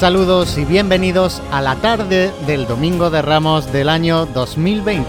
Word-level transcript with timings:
Saludos 0.00 0.56
y 0.56 0.64
bienvenidos 0.64 1.42
a 1.52 1.60
la 1.60 1.76
tarde 1.76 2.32
del 2.46 2.66
Domingo 2.66 3.10
de 3.10 3.20
Ramos 3.20 3.70
del 3.70 3.90
año 3.90 4.24
2020. 4.24 5.06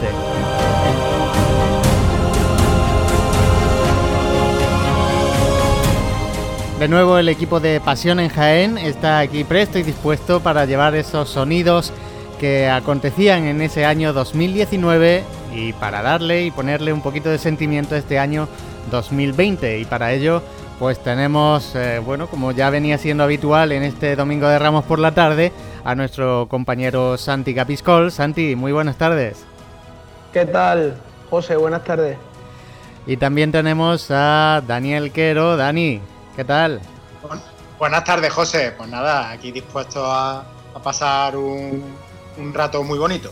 De 6.77 6.87
nuevo 6.89 7.17
el 7.17 7.29
equipo 7.29 7.61
de 7.61 7.79
Pasión 7.79 8.19
en 8.19 8.27
Jaén 8.27 8.77
está 8.77 9.19
aquí 9.19 9.45
presto 9.45 9.79
y 9.79 9.83
dispuesto 9.83 10.41
para 10.41 10.65
llevar 10.65 10.93
esos 10.95 11.29
sonidos 11.29 11.93
que 12.37 12.69
acontecían 12.69 13.45
en 13.45 13.61
ese 13.61 13.85
año 13.85 14.11
2019 14.11 15.23
y 15.55 15.71
para 15.71 16.01
darle 16.01 16.43
y 16.43 16.51
ponerle 16.51 16.91
un 16.91 17.01
poquito 17.01 17.29
de 17.29 17.37
sentimiento 17.37 17.95
a 17.95 17.97
este 17.97 18.19
año 18.19 18.49
2020 18.91 19.79
y 19.79 19.85
para 19.85 20.11
ello 20.11 20.43
pues 20.81 20.97
tenemos, 20.97 21.75
eh, 21.75 21.99
bueno, 21.99 22.25
como 22.25 22.53
ya 22.53 22.71
venía 22.71 22.97
siendo 22.97 23.23
habitual 23.23 23.71
en 23.71 23.83
este 23.83 24.15
Domingo 24.15 24.47
de 24.47 24.57
Ramos 24.57 24.83
por 24.83 24.97
la 24.97 25.13
tarde, 25.13 25.51
a 25.83 25.93
nuestro 25.93 26.47
compañero 26.49 27.19
Santi 27.19 27.53
Capiscol. 27.53 28.11
Santi, 28.11 28.55
muy 28.55 28.71
buenas 28.71 28.97
tardes. 28.97 29.45
¿Qué 30.33 30.43
tal, 30.43 30.97
José? 31.29 31.55
Buenas 31.55 31.83
tardes. 31.83 32.17
Y 33.05 33.15
también 33.15 33.51
tenemos 33.51 34.07
a 34.09 34.63
Daniel 34.65 35.11
Quero. 35.11 35.55
Dani, 35.55 36.01
¿qué 36.35 36.43
tal? 36.43 36.81
Buenas 37.77 38.03
tardes, 38.03 38.33
José. 38.33 38.73
Pues 38.75 38.89
nada, 38.89 39.29
aquí 39.29 39.51
dispuesto 39.51 40.03
a, 40.03 40.43
pasar 40.83 41.37
un 41.37 41.93
rato 42.55 42.81
muy 42.81 42.97
bonito. 42.97 43.31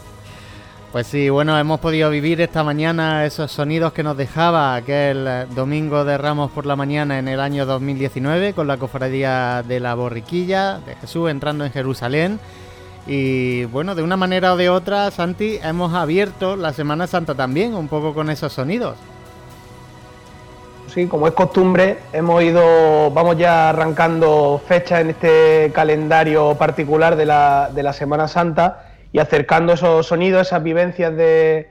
Pues 0.91 1.05
sí, 1.05 1.29
bueno, 1.29 1.55
hemos 1.59 1.79
podido 1.79 2.09
vivir 2.09 2.41
esta 2.41 2.63
mañana 2.63 3.23
esos 3.23 3.51
sonidos 3.51 3.93
que 3.93 4.01
nos 4.01 4.17
dejaba 4.17 4.73
aquel 4.73 5.27
eh, 5.27 5.45
domingo 5.53 6.03
de 6.03 6.17
Ramos 6.17 6.49
por 6.49 6.65
la 6.65 6.75
mañana 6.75 7.19
en 7.19 7.27
el 7.27 7.39
año 7.39 7.67
2019 7.67 8.53
con 8.53 8.65
la 8.65 8.77
cofradía 8.77 9.61
de 9.61 9.79
la 9.79 9.93
Borriquilla 9.93 10.79
de 10.79 10.95
Jesús 10.95 11.29
entrando 11.29 11.63
en 11.63 11.71
Jerusalén. 11.71 12.39
Y 13.05 13.65
bueno, 13.65 13.93
de 13.93 14.01
una 14.01 14.17
manera 14.17 14.53
o 14.53 14.57
de 14.57 14.71
otra, 14.71 15.11
Santi, 15.11 15.59
hemos 15.61 15.93
abierto 15.93 16.55
la 16.55 16.73
Semana 16.73 17.05
Santa 17.05 17.35
también, 17.35 17.75
un 17.75 17.87
poco 17.87 18.15
con 18.15 18.31
esos 18.31 18.51
sonidos. 18.51 18.97
Sí, 20.87 21.05
como 21.05 21.27
es 21.27 21.35
costumbre, 21.35 21.99
hemos 22.13 22.41
ido, 22.41 23.11
vamos 23.11 23.37
ya 23.37 23.69
arrancando 23.69 24.59
fechas 24.67 25.01
en 25.01 25.11
este 25.11 25.71
calendario 25.71 26.55
particular 26.55 27.15
de 27.15 27.27
la, 27.27 27.69
de 27.71 27.83
la 27.83 27.93
Semana 27.93 28.27
Santa 28.27 28.88
y 29.11 29.19
acercando 29.19 29.73
esos 29.73 30.05
sonidos, 30.05 30.47
esas 30.47 30.63
vivencias 30.63 31.15
de, 31.15 31.69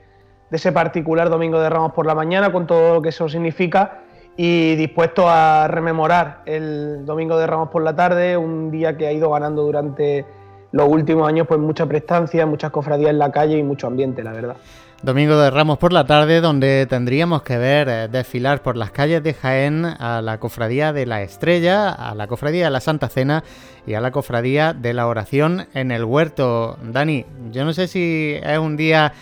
ese 0.51 0.71
particular 0.71 1.29
Domingo 1.29 1.59
de 1.59 1.69
Ramos 1.69 1.93
por 1.93 2.05
la 2.05 2.15
mañana, 2.15 2.51
con 2.51 2.67
todo 2.67 2.95
lo 2.95 3.01
que 3.01 3.09
eso 3.09 3.29
significa, 3.29 3.99
y 4.35 4.75
dispuesto 4.75 5.29
a 5.29 5.67
rememorar 5.67 6.41
el 6.45 7.05
Domingo 7.05 7.37
de 7.37 7.47
Ramos 7.47 7.69
por 7.69 7.83
la 7.83 7.95
tarde, 7.95 8.37
un 8.37 8.71
día 8.71 8.97
que 8.97 9.07
ha 9.07 9.11
ido 9.11 9.31
ganando 9.31 9.63
durante 9.63 10.25
los 10.71 10.87
últimos 10.87 11.27
años 11.27 11.47
pues 11.47 11.59
mucha 11.59 11.85
prestancia, 11.85 12.45
muchas 12.45 12.71
cofradías 12.71 13.09
en 13.09 13.19
la 13.19 13.31
calle 13.31 13.57
y 13.57 13.63
mucho 13.63 13.87
ambiente, 13.87 14.23
la 14.23 14.31
verdad. 14.31 14.55
Domingo 15.01 15.37
de 15.37 15.49
Ramos 15.49 15.77
por 15.77 15.93
la 15.93 16.05
tarde, 16.05 16.41
donde 16.41 16.85
tendríamos 16.85 17.41
que 17.43 17.57
ver 17.57 17.87
eh, 17.87 18.07
desfilar 18.09 18.61
por 18.61 18.75
las 18.75 18.91
calles 18.91 19.23
de 19.23 19.33
Jaén 19.33 19.85
a 19.85 20.21
la 20.21 20.39
Cofradía 20.39 20.91
de 20.91 21.05
la 21.05 21.21
Estrella, 21.21 21.89
a 21.89 22.13
la 22.15 22.27
Cofradía 22.27 22.65
de 22.65 22.71
la 22.71 22.81
Santa 22.81 23.07
Cena 23.07 23.45
y 23.87 23.93
a 23.93 24.01
la 24.01 24.11
Cofradía 24.11 24.73
de 24.73 24.93
la 24.93 25.07
Oración 25.07 25.67
en 25.73 25.91
el 25.91 26.03
Huerto. 26.03 26.77
Dani, 26.83 27.25
yo 27.49 27.63
no 27.63 27.71
sé 27.71 27.87
si 27.87 28.37
es 28.43 28.59
un 28.59 28.75
día 28.75 29.13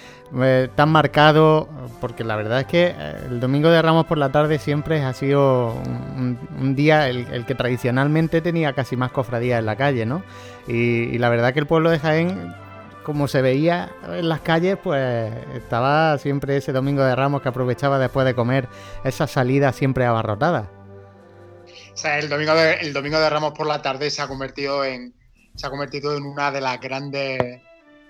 eh, 0.42 0.68
tan 0.74 0.90
marcado, 0.90 1.70
porque 2.02 2.24
la 2.24 2.36
verdad 2.36 2.62
es 2.62 2.66
que 2.66 2.88
eh, 2.88 3.16
el 3.30 3.40
Domingo 3.40 3.70
de 3.70 3.80
Ramos 3.80 4.08
por 4.08 4.18
la 4.18 4.32
tarde 4.32 4.58
siempre 4.58 5.04
ha 5.04 5.14
sido 5.14 5.76
un, 6.18 6.76
día 6.76 7.08
el, 7.08 7.46
que 7.46 7.54
tradicionalmente 7.54 8.42
tenía 8.42 8.74
casi 8.74 8.98
más 8.98 9.12
cofradías 9.12 9.60
en 9.60 9.68
la 9.68 9.76
calle, 9.76 10.08
¿no? 10.08 10.24
Y, 10.68 11.04
y 11.04 11.20
la 11.20 11.30
verdad 11.30 11.54
que 11.54 11.60
el 11.60 11.68
pueblo 11.68 11.92
de 11.92 12.00
Jaén 12.00 12.56
como 13.07 13.29
se 13.29 13.41
veía 13.41 13.90
en 14.09 14.28
las 14.28 14.41
calles, 14.41 14.78
pues 14.84 15.31
estaba 15.56 16.18
siempre 16.18 16.57
ese 16.57 16.73
domingo 16.73 17.01
de 17.06 17.16
Ramos 17.16 17.41
que 17.41 17.47
aprovechaba 17.47 17.97
después 18.00 18.25
de 18.25 18.35
comer 18.35 18.68
esa 19.06 19.28
salida 19.28 19.72
siempre 19.72 20.06
abarrotada. 20.06 20.69
O 21.94 21.95
sea, 21.95 22.19
el 22.19 22.28
domingo 22.28 22.53
de, 22.53 22.73
el 22.81 22.91
domingo 22.91 23.18
de 23.18 23.29
Ramos 23.29 23.53
por 23.53 23.66
la 23.66 23.81
tarde 23.81 24.09
se 24.09 24.22
ha 24.22 24.28
convertido 24.28 24.84
en 24.84 25.13
se 25.56 25.66
ha 25.66 25.69
convertido 25.69 26.18
en 26.18 26.23
una 26.23 26.51
de 26.51 26.59
las 26.59 26.81
grandes 26.81 27.62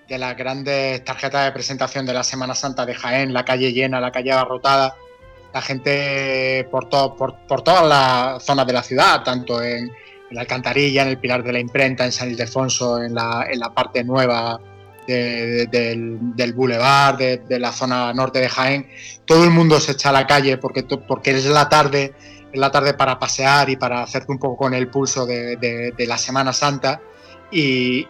de 0.08 0.18
las 0.18 0.36
grandes 0.36 1.04
tarjetas 1.04 1.44
de 1.44 1.52
presentación 1.52 2.04
de 2.04 2.14
la 2.14 2.24
Semana 2.24 2.56
Santa 2.56 2.84
de 2.84 2.94
Jaén, 2.94 3.32
la 3.32 3.44
calle 3.44 3.72
llena, 3.72 4.00
la 4.00 4.10
calle 4.10 4.32
abarrotada, 4.32 4.96
la 5.54 5.62
gente 5.62 6.66
por, 6.72 6.88
todo, 6.88 7.14
por, 7.14 7.62
todas 7.62 7.86
las 7.86 8.44
zonas 8.44 8.66
de 8.66 8.72
la 8.72 8.82
ciudad, 8.82 9.22
tanto 9.22 9.62
en, 9.62 9.92
la 10.32 10.40
Alcantarilla, 10.40 11.02
en 11.02 11.08
el 11.08 11.18
Pilar 11.18 11.44
de 11.44 11.52
la 11.52 11.60
Imprenta, 11.60 12.04
en 12.04 12.10
San 12.10 12.30
Ildefonso, 12.30 13.00
en 13.00 13.14
la, 13.14 13.46
en 13.48 13.60
la 13.60 13.72
parte 13.72 14.02
nueva 14.02 14.58
del, 15.12 16.18
del 16.36 16.52
boulevard, 16.52 17.16
de, 17.16 17.58
la 17.58 17.72
zona 17.72 18.12
norte 18.12 18.40
de 18.40 18.48
Jaén, 18.48 18.88
todo 19.24 19.44
el 19.44 19.50
mundo 19.50 19.80
se 19.80 19.92
echa 19.92 20.10
a 20.10 20.12
la 20.12 20.26
calle 20.26 20.58
porque, 20.58 20.82
porque 20.82 21.30
es 21.30 21.46
la 21.46 21.68
tarde, 21.68 22.14
es 22.52 22.58
la 22.58 22.70
tarde 22.70 22.94
para 22.94 23.18
pasear 23.18 23.70
y 23.70 23.76
para 23.76 24.02
hacerte 24.02 24.32
un 24.32 24.38
poco 24.38 24.56
con 24.56 24.74
el 24.74 24.88
pulso 24.88 25.26
de, 25.26 25.94
la 25.98 26.18
Semana 26.18 26.52
Santa 26.52 27.00
y, 27.50 28.06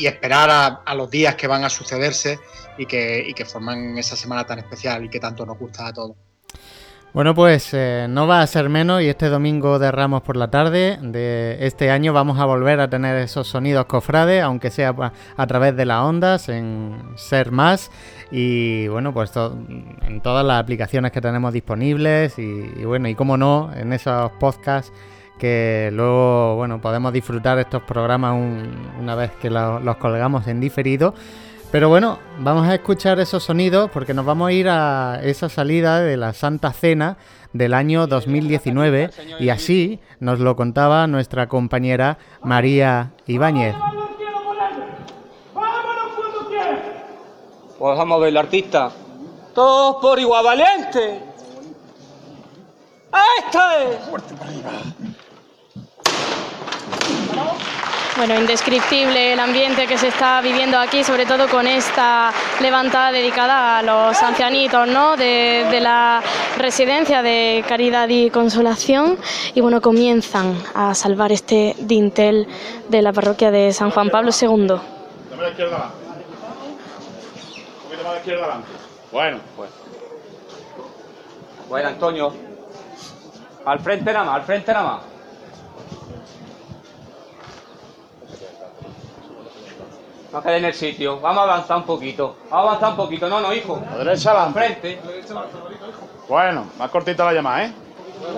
esperar 0.00 0.80
a, 0.84 0.94
los 0.94 1.10
días 1.10 1.34
que 1.34 1.46
van 1.46 1.64
a 1.64 1.68
sucederse 1.68 2.38
y 2.78 2.86
que, 2.86 3.24
y 3.26 3.34
que 3.34 3.44
forman 3.44 3.98
esa 3.98 4.16
semana 4.16 4.46
tan 4.46 4.58
especial 4.58 5.04
y 5.04 5.10
que 5.10 5.20
tanto 5.20 5.44
nos 5.44 5.58
gusta 5.58 5.88
a 5.88 5.92
todos. 5.92 6.16
Bueno, 7.14 7.34
pues 7.34 7.74
eh, 7.74 8.06
no 8.08 8.26
va 8.26 8.40
a 8.40 8.46
ser 8.46 8.70
menos 8.70 9.02
y 9.02 9.08
este 9.08 9.28
domingo 9.28 9.78
de 9.78 9.92
Ramos 9.92 10.22
por 10.22 10.34
la 10.34 10.50
tarde 10.50 10.98
de 11.02 11.58
este 11.60 11.90
año 11.90 12.14
vamos 12.14 12.40
a 12.40 12.46
volver 12.46 12.80
a 12.80 12.88
tener 12.88 13.18
esos 13.18 13.46
sonidos 13.48 13.84
cofrades, 13.84 14.42
aunque 14.42 14.70
sea 14.70 14.94
a 15.36 15.46
través 15.46 15.76
de 15.76 15.84
las 15.84 16.02
ondas, 16.04 16.48
en 16.48 16.96
Ser 17.16 17.52
Más 17.52 17.90
y 18.30 18.88
bueno, 18.88 19.12
pues 19.12 19.30
en 19.36 20.22
todas 20.22 20.42
las 20.46 20.58
aplicaciones 20.58 21.12
que 21.12 21.20
tenemos 21.20 21.52
disponibles 21.52 22.38
y, 22.38 22.82
bueno, 22.86 23.08
y 23.08 23.14
como 23.14 23.36
no, 23.36 23.70
en 23.74 23.92
esos 23.92 24.32
podcasts 24.40 24.90
que 25.38 25.90
luego, 25.92 26.56
bueno, 26.56 26.80
podemos 26.80 27.12
disfrutar 27.12 27.58
estos 27.58 27.82
programas 27.82 28.40
una 28.98 29.14
vez 29.16 29.32
que 29.32 29.50
los 29.50 29.96
colgamos 29.96 30.46
en 30.46 30.60
diferido. 30.60 31.12
Pero 31.72 31.88
bueno, 31.88 32.18
vamos 32.38 32.68
a 32.68 32.74
escuchar 32.74 33.18
esos 33.18 33.44
sonidos 33.44 33.90
porque 33.90 34.12
nos 34.12 34.26
vamos 34.26 34.48
a 34.48 34.52
ir 34.52 34.68
a 34.68 35.20
esa 35.22 35.48
salida 35.48 36.00
de 36.00 36.18
la 36.18 36.34
Santa 36.34 36.70
Cena 36.74 37.16
del 37.54 37.72
año 37.72 38.06
2019 38.06 39.08
y 39.40 39.48
así 39.48 39.98
nos 40.20 40.38
lo 40.38 40.54
contaba 40.54 41.06
nuestra 41.06 41.48
compañera 41.48 42.18
María 42.42 43.12
Ibáñez. 43.26 43.74
Pues 47.78 47.98
vamos 47.98 48.16
a 48.16 48.20
ver 48.20 48.28
el 48.28 48.36
artista. 48.36 48.90
Todos 49.54 49.96
por 50.02 50.18
igual 50.20 50.44
valiente. 50.44 51.22
¡Esta 53.38 53.82
es! 53.82 53.98
Fuerte 54.10 54.34
para 54.34 54.50
arriba. 54.50 54.72
Bueno, 58.24 58.38
indescriptible 58.38 59.32
el 59.32 59.40
ambiente 59.40 59.88
que 59.88 59.98
se 59.98 60.06
está 60.06 60.40
viviendo 60.40 60.78
aquí, 60.78 61.02
sobre 61.02 61.26
todo 61.26 61.48
con 61.48 61.66
esta 61.66 62.32
levantada 62.60 63.10
dedicada 63.10 63.78
a 63.78 63.82
los 63.82 64.22
ancianitos 64.22 64.86
¿no? 64.86 65.16
de, 65.16 65.80
la 65.80 66.22
residencia 66.56 67.20
de 67.20 67.64
Caridad 67.66 68.08
y 68.08 68.30
Consolación. 68.30 69.18
Y 69.54 69.60
bueno, 69.60 69.80
comienzan 69.80 70.56
a 70.72 70.94
salvar 70.94 71.32
este 71.32 71.74
dintel 71.80 72.46
de 72.88 73.02
la 73.02 73.12
parroquia 73.12 73.50
de 73.50 73.72
San 73.72 73.90
Juan 73.90 74.08
Pablo 74.08 74.30
II. 74.30 74.46
Dame 74.68 75.42
la 75.42 75.48
izquierda 75.48 75.76
adelante. 75.76 75.96
Un 77.56 77.82
poquito 77.82 78.04
más 78.04 78.12
de 78.12 78.18
izquierda 78.18 78.44
adelante. 78.44 78.68
Bueno, 79.10 79.38
pues. 79.56 79.70
Bueno, 81.68 81.88
Antonio. 81.88 82.32
Al 83.64 83.80
frente 83.80 84.12
nada 84.12 84.24
más, 84.26 84.36
al 84.36 84.42
frente 84.42 84.72
nada 84.72 84.84
más. 84.84 85.11
No 90.32 90.42
quede 90.42 90.56
en 90.56 90.64
el 90.64 90.74
sitio. 90.74 91.20
Vamos 91.20 91.40
a 91.40 91.42
avanzar 91.42 91.76
un 91.76 91.82
poquito. 91.84 92.36
Vamos 92.50 92.66
a 92.66 92.68
avanzar 92.68 92.90
un 92.90 92.96
poquito. 92.96 93.28
No, 93.28 93.40
no, 93.40 93.52
hijo. 93.52 93.82
A 93.92 93.98
derecha 93.98 94.30
adelante. 94.30 94.58
Frente. 94.58 95.00
Bueno, 96.26 96.70
más 96.78 96.90
cortita 96.90 97.24
la 97.26 97.32
llamada, 97.34 97.66
¿eh? 97.66 97.72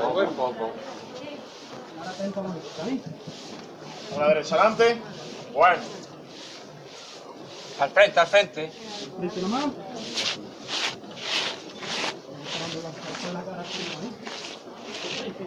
Poco, 0.03 0.27
poco. 0.31 0.73
A 4.17 4.21
la 4.21 4.29
derecha 4.29 4.55
adelante. 4.57 5.01
Bueno. 5.53 5.83
Al 7.81 7.91
frente, 7.91 8.21
al 8.21 8.27
frente. 8.27 8.73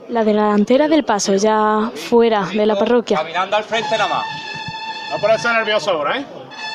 La 0.09 0.23
delantera 0.23 0.87
del 0.87 1.03
paso, 1.03 1.35
ya 1.35 1.91
fuera 1.93 2.45
de 2.45 2.65
la 2.65 2.79
parroquia. 2.79 3.17
Caminando 3.17 3.57
al 3.57 3.63
frente 3.65 3.97
nada 3.97 4.07
más. 4.07 4.25
No 5.11 5.17
ponerse 5.19 5.47
nervioso 5.49 5.91
ahora, 5.91 6.17
¿eh? 6.19 6.25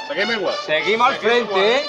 Seguimos 0.09 0.37
igual. 0.37 0.55
Seguimos 0.67 1.09
al 1.09 1.17
frente, 1.17 1.77
¿eh? 1.77 1.85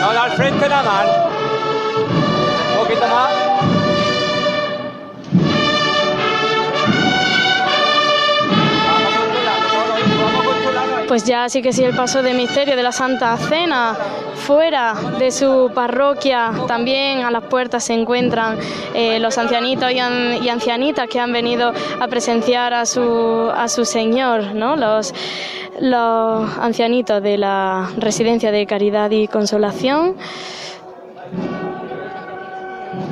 No, 0.00 0.10
al 0.10 0.32
frente 0.32 0.68
nada 0.68 0.82
más. 0.82 1.06
Un 2.72 2.84
poquito 2.84 3.06
más. 3.08 3.53
Pues 11.14 11.22
ya 11.22 11.48
sí 11.48 11.62
que 11.62 11.72
sí 11.72 11.84
el 11.84 11.94
paso 11.94 12.24
de 12.24 12.34
misterio 12.34 12.74
de 12.74 12.82
la 12.82 12.90
Santa 12.90 13.36
Cena 13.36 13.96
fuera 14.34 14.94
de 15.16 15.30
su 15.30 15.70
parroquia 15.72 16.50
también 16.66 17.20
a 17.20 17.30
las 17.30 17.44
puertas 17.44 17.84
se 17.84 17.94
encuentran 17.94 18.58
eh, 18.94 19.20
los 19.20 19.38
ancianitos 19.38 19.92
y, 19.92 20.00
ancianitas 20.48 21.06
que 21.06 21.20
han 21.20 21.32
venido 21.32 21.72
a 22.00 22.08
presenciar 22.08 22.74
a 22.74 22.84
su, 22.84 23.48
a 23.54 23.68
su 23.68 23.84
Señor, 23.84 24.56
¿no? 24.56 24.74
los, 24.74 25.14
los 25.78 26.58
ancianitos 26.58 27.22
de 27.22 27.38
la 27.38 27.92
Residencia 27.96 28.50
de 28.50 28.66
Caridad 28.66 29.12
y 29.12 29.28
Consolación 29.28 30.16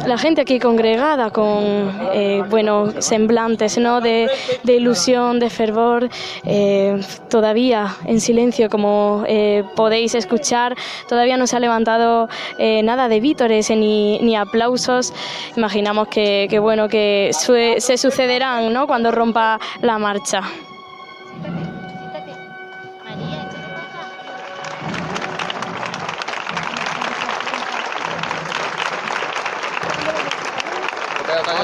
la 0.07 0.19
gente 0.19 0.41
aquí 0.41 0.59
congregada 0.59 1.31
con 1.31 1.91
eh, 2.13 2.43
bueno, 2.49 2.93
semblantes 3.01 3.79
¿no? 3.79 4.01
de, 4.01 4.29
ilusión, 4.65 5.39
de 5.39 5.51
fervor, 5.51 6.09
eh, 6.45 7.01
todavía 7.29 7.95
en 8.05 8.21
silencio, 8.21 8.69
como 8.69 9.25
eh, 9.27 9.65
podéis 9.77 10.15
escuchar, 10.15 10.77
todavía 11.09 11.37
no 11.37 11.47
se 11.47 11.57
ha 11.57 11.61
levantado 11.61 12.29
nada 12.59 13.09
de 13.09 13.21
vítores 13.21 13.71
ni, 13.71 14.19
ni 14.21 14.37
aplausos. 14.37 15.13
Imaginamos 15.57 16.09
que, 16.09 16.59
bueno, 16.61 16.89
que 16.89 17.31
se 17.33 17.99
sucederán 17.99 18.73
¿no? 18.73 18.87
cuando 18.87 19.11
rompa 19.11 19.59
la 19.81 19.99
marcha. 19.99 20.43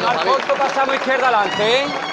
Al 0.09 0.25
corto 0.27 0.55
pasamos 0.55 0.95
izquierda 0.95 1.29
adelante, 1.29 1.83
¿eh? 1.83 2.08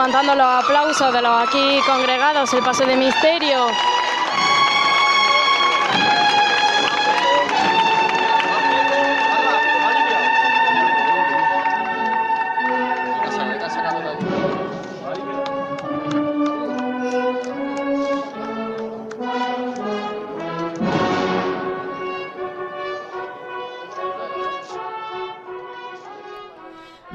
Levantando 0.00 0.34
los 0.34 0.64
aplausos 0.64 1.12
de 1.12 1.20
los 1.20 1.46
aquí 1.46 1.78
congregados, 1.86 2.54
el 2.54 2.62
paso 2.62 2.86
de 2.86 2.96
misterio. 2.96 3.66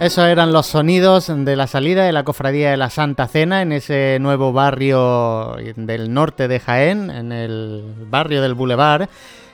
Esos 0.05 0.25
eran 0.25 0.53
los 0.53 0.67
sonidos 0.67 1.31
de 1.35 1.55
la 1.55 1.65
salida 1.65 2.03
de 2.03 2.11
la 2.11 2.23
cofradía 2.23 2.69
de 2.69 2.77
la 2.77 2.91
Santa 2.91 3.27
Cena 3.27 3.63
en 3.63 3.71
ese 3.71 4.19
nuevo 4.21 4.53
barrio 4.53 5.55
del 5.75 6.13
norte 6.13 6.47
de 6.47 6.59
Jaén, 6.59 7.09
en 7.09 7.31
el 7.31 7.83
barrio 8.07 8.43
del 8.43 8.53
Boulevard. 8.53 9.09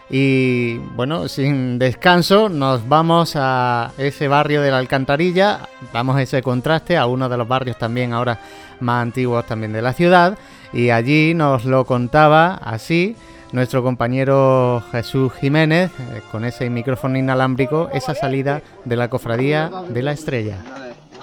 Y 0.09 0.75
bueno, 0.97 1.29
sin 1.29 1.79
descanso 1.79 2.49
nos 2.49 2.89
vamos 2.89 3.37
a 3.37 3.93
ese 3.97 4.27
barrio 4.27 4.61
de 4.61 4.71
la 4.71 4.79
Alcantarilla, 4.79 5.69
vamos 5.93 6.17
a 6.17 6.21
ese 6.21 6.43
contraste, 6.43 6.97
a 6.97 7.05
uno 7.05 7.29
de 7.29 7.37
los 7.37 7.47
barrios 7.47 7.77
también 7.77 8.11
ahora 8.11 8.37
más 8.81 9.03
antiguos 9.03 9.45
también 9.45 9.71
de 9.71 9.81
la 9.81 9.93
ciudad. 9.93 10.37
Y 10.73 10.89
allí 10.89 11.33
nos 11.33 11.63
lo 11.63 11.85
contaba 11.85 12.55
así 12.55 13.15
nuestro 13.51 13.83
compañero 13.83 14.83
Jesús 14.91 15.33
Jiménez, 15.33 15.91
eh, 15.99 16.21
con 16.31 16.45
ese 16.45 16.69
micrófono 16.69 17.17
inalámbrico, 17.17 17.89
esa 17.93 18.15
salida 18.15 18.61
de 18.85 18.95
la 18.95 19.09
cofradía 19.09 19.69
de 19.89 20.01
la 20.01 20.11
estrella. 20.11 20.57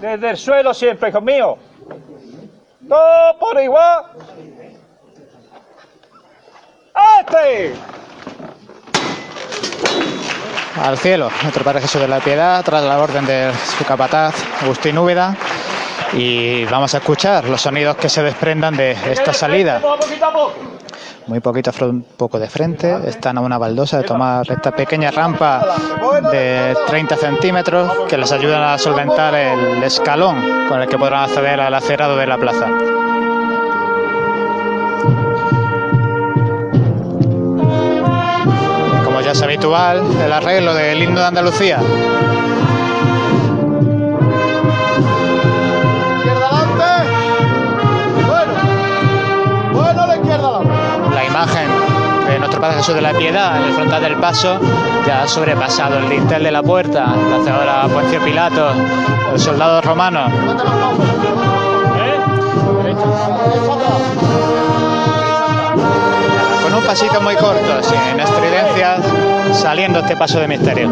Desde 0.01 0.31
el 0.31 0.37
suelo 0.37 0.75
siempre 0.75 1.11
conmigo. 1.11 1.59
Todo 2.89 3.39
por 3.39 3.61
igual. 3.61 4.05
¡Este! 7.21 7.75
Al 10.83 10.97
cielo, 10.97 11.29
nuestro 11.43 11.65
Padre 11.65 11.81
Jesús 11.81 12.01
de 12.01 12.09
la 12.09 12.21
Piedad, 12.21 12.65
tras 12.65 12.85
la 12.85 12.99
orden 12.99 13.27
de 13.27 13.51
su 13.77 13.85
capataz, 13.85 14.35
Agustín 14.63 14.97
Úbeda, 14.97 15.37
y 16.15 16.65
vamos 16.65 16.95
a 16.95 16.99
escuchar 16.99 17.45
los 17.45 17.61
sonidos 17.61 17.97
que 17.97 18.09
se 18.09 18.23
desprendan 18.23 18.77
de 18.77 18.93
esta 19.11 19.33
salida 19.33 19.81
muy 21.29 21.41
poquito 21.41 21.71
poco 22.17 22.39
de 22.39 22.49
frente, 22.49 23.01
están 23.07 23.37
a 23.37 23.43
una 23.43 23.59
baldosa 23.59 23.99
de 23.99 24.05
tomar 24.05 24.51
esta 24.51 24.73
pequeña 24.73 25.11
rampa 25.11 25.63
de 26.33 26.75
30 26.87 27.17
centímetros 27.17 27.93
que 28.09 28.17
les 28.17 28.33
ayudan 28.33 28.63
a 28.63 28.79
solventar 28.79 29.35
el 29.35 29.83
escalón 29.83 30.67
con 30.69 30.81
el 30.81 30.89
que 30.89 30.97
podrán 30.99 31.25
acceder 31.25 31.61
al 31.61 31.75
acerado 31.75 32.17
de 32.17 32.27
la 32.27 32.39
plaza. 32.39 32.67
Como 39.05 39.21
ya 39.21 39.33
es 39.33 39.43
habitual, 39.43 40.03
el 40.25 40.33
arreglo 40.33 40.73
del 40.73 41.03
himno 41.03 41.21
de 41.21 41.27
Andalucía. 41.27 41.79
Imagen 51.39 51.69
de 52.27 52.39
nuestro 52.41 52.61
Padre 52.61 52.79
Jesús 52.79 52.97
de 52.97 53.01
la 53.01 53.13
Piedad 53.13 53.59
en 53.59 53.69
el 53.69 53.73
frontal 53.73 54.03
del 54.03 54.17
paso 54.17 54.59
ya 55.07 55.23
ha 55.23 55.29
sobrepasado 55.29 55.99
el 55.99 56.09
dintel 56.09 56.43
de 56.43 56.51
la 56.51 56.65
puerta, 56.65 57.07
la 57.07 57.37
hacedora 57.37 57.87
Poncio 57.87 58.21
Pilato, 58.25 58.73
el 59.33 59.39
soldado 59.39 59.81
romano. 59.81 60.27
Con 66.65 66.75
un 66.75 66.83
pasito 66.85 67.21
muy 67.21 67.37
corto, 67.37 67.83
sin 67.85 68.19
estridencias, 68.19 69.01
saliendo 69.53 70.01
este 70.01 70.17
paso 70.17 70.41
de 70.41 70.49
misterio. 70.49 70.91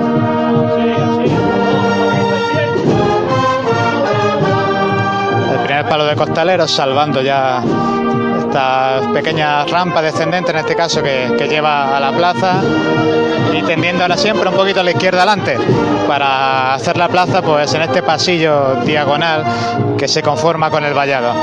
El 5.53 5.59
primer 5.65 5.89
palo 5.89 6.05
de 6.05 6.15
costaleros 6.15 6.71
salvando 6.71 7.21
ya 7.21 7.65
esta 8.57 9.13
pequeña 9.13 9.67
rampa 9.67 10.01
descendente 10.01 10.51
en 10.51 10.57
este 10.57 10.75
caso 10.75 11.03
que, 11.03 11.47
lleva 11.47 11.95
a 11.95 12.01
la 12.01 12.11
plaza 12.11 12.63
y 13.53 13.63
tendiendo 13.63 14.03
ahora 14.03 14.17
siempre 14.17 14.49
un 14.49 14.55
poquito 14.55 14.81
a 14.81 14.83
la 14.83 14.93
izquierda 14.93 15.25
adelante 15.25 15.59
para 16.09 16.73
hacer 16.73 16.97
la 16.97 17.09
plaza 17.09 17.43
pues 17.43 17.75
en 17.75 17.83
este 17.83 18.03
pasillo 18.03 18.77
diagonal 18.77 19.45
que 19.99 20.09
se 20.09 20.23
conforma 20.23 20.71
con 20.71 20.85
el 20.85 20.95
vallado. 20.95 21.35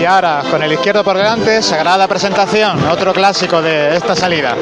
Y 0.00 0.04
ahora 0.04 0.42
con 0.50 0.64
el 0.64 0.72
izquierdo 0.72 1.04
por 1.04 1.16
delante, 1.16 1.62
sagrada 1.62 2.08
presentación, 2.08 2.84
otro 2.88 3.12
clásico 3.12 3.62
de 3.62 3.94
esta 3.94 4.16
salida. 4.16 4.56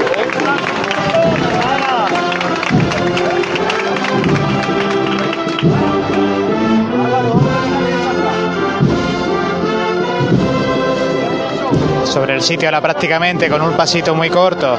Sobre 12.11 12.35
el 12.35 12.43
sitio 12.43 12.69
ahora 12.69 12.81
prácticamente 12.81 13.49
con 13.49 13.62
un 13.62 13.76
pasito 13.76 14.14
muy 14.17 14.29
corto, 14.29 14.76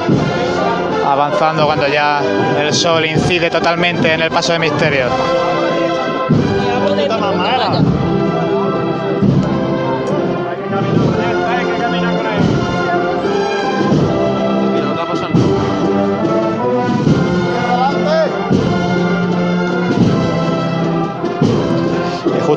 avanzando 1.06 1.64
cuando 1.64 1.88
ya 1.88 2.20
el 2.60 2.74
sol 2.74 3.06
incide 3.06 3.48
totalmente 3.48 4.12
en 4.12 4.20
el 4.20 4.30
paso 4.30 4.52
de 4.52 4.58
misterio. 4.58 5.06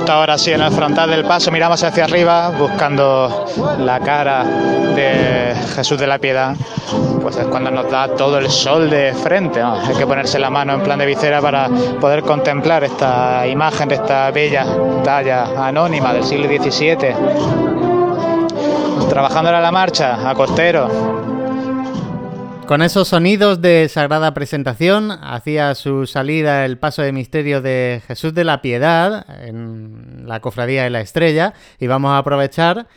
Justo 0.06 0.20
ahora 0.20 0.38
sí 0.38 0.52
en 0.52 0.62
el 0.62 0.72
frontal 0.72 1.10
del 1.10 1.26
paso. 1.26 1.52
Miramos 1.52 1.84
hacia 1.84 2.04
arriba 2.04 2.52
buscando 2.52 3.48
la 3.80 4.00
cara 4.02 4.44
de 4.44 5.56
Jesús 5.76 5.98
de 5.98 6.06
la 6.06 6.20
Piedad. 6.20 6.56
Pues 7.24 7.38
es 7.38 7.48
cuando 7.48 7.72
nos 7.72 7.90
da 7.90 8.10
todo 8.10 8.38
el 8.38 8.52
sol 8.52 8.88
de 8.88 9.16
frente 9.16 9.64
hay 9.64 9.96
que 9.98 10.06
ponerse 10.06 10.38
la 10.38 10.52
mano 10.52 10.74
en 10.74 10.82
plan 10.82 11.00
de 11.00 11.08
visera 11.08 11.42
para 11.42 11.70
poder 12.00 12.22
contemplar 12.22 12.84
esta 12.84 13.48
imagen 13.48 13.90
de 13.90 13.96
esta 13.96 14.30
bella 14.30 14.68
talla 15.04 15.48
anónima 15.58 16.14
del 16.14 16.24
siglo 16.24 16.48
XVII 16.48 17.16
trabajando 19.10 19.50
a 19.50 19.60
la 19.60 19.72
marcha, 19.72 20.30
a 20.30 20.36
costero. 20.36 21.35
Con 22.68 22.82
esos 22.82 23.10
sonidos 23.10 23.62
de 23.62 23.88
sagrada 23.90 24.34
presentación, 24.34 25.12
hacía 25.12 25.76
su 25.76 26.08
salida 26.08 26.66
el 26.66 26.80
paso 26.80 27.04
de 27.04 27.12
misterio 27.12 27.62
de 27.62 28.02
Jesús 28.08 28.34
de 28.34 28.44
la 28.44 28.64
Piedad 28.64 29.24
en 29.46 30.24
la 30.26 30.40
Cofradía 30.40 30.84
de 30.84 30.90
la 30.90 31.02
Estrella 31.02 31.54
y 31.80 31.86
vamos 31.86 32.10
a 32.10 32.18
aprovechar 32.18 32.88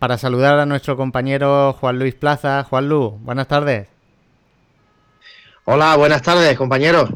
para 0.00 0.18
saludar 0.18 0.58
a 0.58 0.66
nuestro 0.66 0.96
compañero 0.96 1.74
Juan 1.74 2.00
Luis 2.00 2.16
Plaza. 2.16 2.64
Juan 2.64 2.88
Luis, 2.88 3.12
buenas 3.20 3.46
tardes. 3.46 3.86
Hola, 5.64 5.96
buenas 5.96 6.22
tardes, 6.22 6.58
compañeros. 6.58 7.08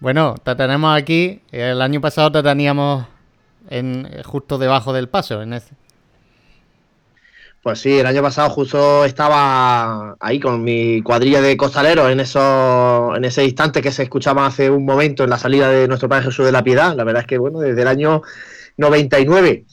Bueno, 0.00 0.34
te 0.42 0.56
tenemos 0.56 0.98
aquí. 0.98 1.40
El 1.52 1.80
año 1.82 2.00
pasado 2.00 2.32
te 2.32 2.42
teníamos 2.42 3.06
en, 3.70 4.10
justo 4.24 4.58
debajo 4.58 4.92
del 4.92 5.08
paso. 5.08 5.40
En 5.40 5.52
ese. 5.52 5.83
Pues 7.64 7.80
sí, 7.80 7.98
el 7.98 8.04
año 8.04 8.20
pasado 8.20 8.50
justo 8.50 9.06
estaba 9.06 10.16
ahí 10.20 10.38
con 10.38 10.62
mi 10.62 11.00
cuadrilla 11.00 11.40
de 11.40 11.56
costaleros 11.56 12.12
en, 12.12 12.20
eso, 12.20 13.16
en 13.16 13.24
ese 13.24 13.42
instante 13.42 13.80
que 13.80 13.90
se 13.90 14.02
escuchaba 14.02 14.44
hace 14.44 14.68
un 14.68 14.84
momento 14.84 15.24
en 15.24 15.30
la 15.30 15.38
salida 15.38 15.70
de 15.70 15.88
nuestro 15.88 16.06
Padre 16.06 16.24
Jesús 16.26 16.44
de 16.44 16.52
la 16.52 16.62
Piedad. 16.62 16.94
La 16.94 17.04
verdad 17.04 17.22
es 17.22 17.26
que, 17.26 17.38
bueno, 17.38 17.60
desde 17.60 17.80
el 17.80 17.88
año 17.88 18.20
99 18.76 19.64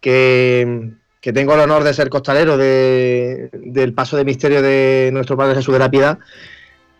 que, 0.00 0.92
que 1.20 1.32
tengo 1.32 1.54
el 1.54 1.60
honor 1.62 1.82
de 1.82 1.92
ser 1.92 2.08
costalero 2.08 2.56
de, 2.56 3.50
del 3.52 3.94
paso 3.94 4.16
de 4.16 4.24
misterio 4.24 4.62
de 4.62 5.10
nuestro 5.12 5.36
Padre 5.36 5.56
Jesús 5.56 5.72
de 5.72 5.80
la 5.80 5.90
Piedad, 5.90 6.20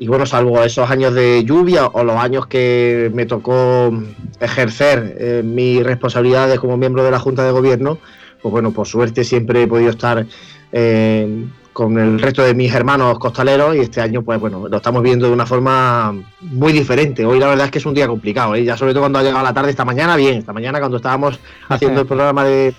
y 0.01 0.09
bueno, 0.09 0.27
salvo 0.27 0.65
esos 0.65 0.91
años 0.91 1.15
de 1.15 1.45
lluvia 1.45 1.87
o 1.87 2.03
los 2.03 2.17
años 2.17 2.49
que 2.49 3.09
me 3.15 3.25
tocó 3.25 3.97
ejercer 4.41 5.15
eh, 5.17 5.43
mis 5.45 5.85
responsabilidades 5.85 6.59
como 6.59 6.77
miembro 6.77 7.05
de 7.05 7.13
la 7.13 7.21
Junta 7.21 7.45
de 7.45 7.53
Gobierno, 7.53 7.99
pues 8.43 8.53
bueno, 8.53 8.73
por 8.73 8.87
suerte 8.87 9.25
siempre 9.25 9.63
he 9.63 9.67
podido 9.67 9.91
estar 9.91 10.27
eh, 10.73 11.47
con 11.73 11.99
el 11.99 12.19
resto 12.19 12.43
de 12.43 12.55
mis 12.55 12.75
hermanos 12.75 13.19
costaleros 13.19 13.77
y 13.77 13.81
este 13.81 14.01
año, 14.01 14.23
pues 14.23 14.41
bueno, 14.41 14.69
lo 14.69 14.77
estamos 14.77 15.03
viendo 15.03 15.27
de 15.27 15.33
una 15.33 15.47
forma 15.47 16.15
muy 16.41 16.73
diferente. 16.73 17.25
Hoy 17.25 17.39
la 17.39 17.49
verdad 17.49 17.67
es 17.67 17.71
que 17.71 17.79
es 17.79 17.87
un 17.87 17.95
día 17.95 18.07
complicado, 18.07 18.55
¿eh? 18.55 18.65
ya 18.65 18.77
sobre 18.77 18.93
todo 18.93 19.03
cuando 19.03 19.19
ha 19.19 19.23
llegado 19.23 19.45
la 19.45 19.55
tarde 19.55 19.71
esta 19.71 19.85
mañana, 19.85 20.17
bien, 20.17 20.39
esta 20.39 20.53
mañana 20.53 20.79
cuando 20.79 20.97
estábamos 20.97 21.39
haciendo 21.69 22.03
el 22.03 22.07
programa 22.09 22.45
de 22.45 22.75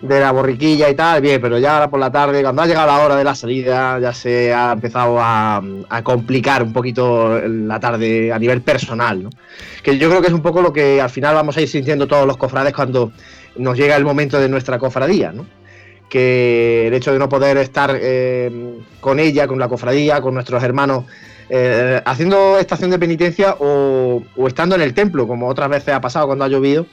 de 0.00 0.20
la 0.20 0.30
borriquilla 0.30 0.88
y 0.88 0.94
tal, 0.94 1.20
bien, 1.20 1.40
pero 1.40 1.58
ya 1.58 1.74
ahora 1.74 1.90
por 1.90 1.98
la 1.98 2.10
tarde, 2.10 2.42
cuando 2.42 2.62
ha 2.62 2.66
llegado 2.66 2.86
la 2.86 3.04
hora 3.04 3.16
de 3.16 3.24
la 3.24 3.34
salida, 3.34 3.98
ya 3.98 4.12
se 4.12 4.52
ha 4.54 4.72
empezado 4.72 5.18
a, 5.20 5.60
complicar 6.02 6.62
un 6.62 6.72
poquito 6.72 7.40
la 7.40 7.80
tarde 7.80 8.32
a 8.32 8.38
nivel 8.38 8.62
personal, 8.62 9.24
¿no? 9.24 9.30
Que 9.82 9.98
yo 9.98 10.08
creo 10.08 10.20
que 10.20 10.28
es 10.28 10.32
un 10.32 10.42
poco 10.42 10.62
lo 10.62 10.72
que 10.72 11.00
al 11.00 11.10
final 11.10 11.34
vamos 11.34 11.56
a 11.56 11.60
ir 11.60 11.68
sintiendo 11.68 12.06
todos 12.06 12.26
los 12.26 12.36
cofrades 12.36 12.72
cuando 12.72 13.12
nos 13.58 13.76
llega 13.76 13.96
el 13.96 14.04
momento 14.04 14.40
de 14.40 14.48
nuestra 14.48 14.78
cofradía, 14.78 15.32
¿no? 15.32 15.46
Que 16.08 16.86
el 16.86 16.94
hecho 16.94 17.12
de 17.12 17.18
no 17.18 17.28
poder 17.28 17.58
estar 17.58 17.96
eh, 18.00 18.78
con 19.00 19.20
ella, 19.20 19.46
con 19.46 19.58
la 19.58 19.68
cofradía, 19.68 20.20
con 20.22 20.34
nuestros 20.34 20.62
hermanos, 20.62 21.04
eh, 21.50 22.00
haciendo 22.04 22.58
estación 22.58 22.90
de 22.90 22.98
penitencia 22.98 23.56
o, 23.58 24.22
estando 24.46 24.74
en 24.74 24.80
el 24.80 24.94
templo, 24.94 25.26
como 25.26 25.48
otras 25.48 25.68
veces 25.68 25.94
ha 25.94 26.00
pasado 26.00 26.26
cuando 26.26 26.44
ha 26.44 26.48
llovido, 26.48 26.86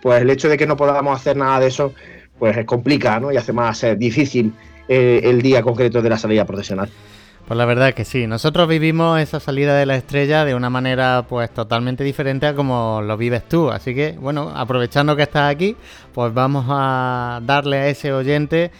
pues 0.00 0.22
el 0.22 0.30
hecho 0.30 0.48
de 0.48 0.56
que 0.56 0.66
no 0.66 0.76
podamos 0.76 1.18
hacer 1.18 1.36
nada 1.36 1.58
de 1.60 1.68
eso 1.68 1.92
pues 2.38 2.64
complica 2.64 3.20
¿no? 3.20 3.32
y 3.32 3.36
hace 3.36 3.52
más 3.52 3.82
eh, 3.84 3.96
difícil 3.96 4.52
el 4.88 5.40
día 5.40 5.62
concreto 5.62 6.02
de 6.02 6.10
la 6.10 6.18
salida 6.18 6.44
profesional. 6.44 6.90
Pues 7.46 7.58
la 7.58 7.64
verdad 7.64 7.92
que 7.92 8.04
sí, 8.04 8.28
nosotros 8.28 8.68
vivimos 8.68 9.20
esa 9.20 9.40
salida 9.40 9.76
de 9.76 9.84
la 9.84 9.96
estrella 9.96 10.44
de 10.44 10.54
una 10.54 10.70
manera 10.70 11.26
pues 11.28 11.52
totalmente 11.52 12.04
diferente 12.04 12.46
a 12.46 12.54
como 12.54 13.02
lo 13.02 13.16
vives 13.16 13.46
tú, 13.48 13.70
así 13.70 13.94
que 13.96 14.12
bueno, 14.12 14.52
aprovechando 14.54 15.16
que 15.16 15.22
estás 15.22 15.52
aquí, 15.52 15.76
pues 16.14 16.32
vamos 16.32 16.66
a 16.68 17.40
darle 17.42 17.78
a 17.78 17.88
ese 17.88 18.12
oyente, 18.12 18.70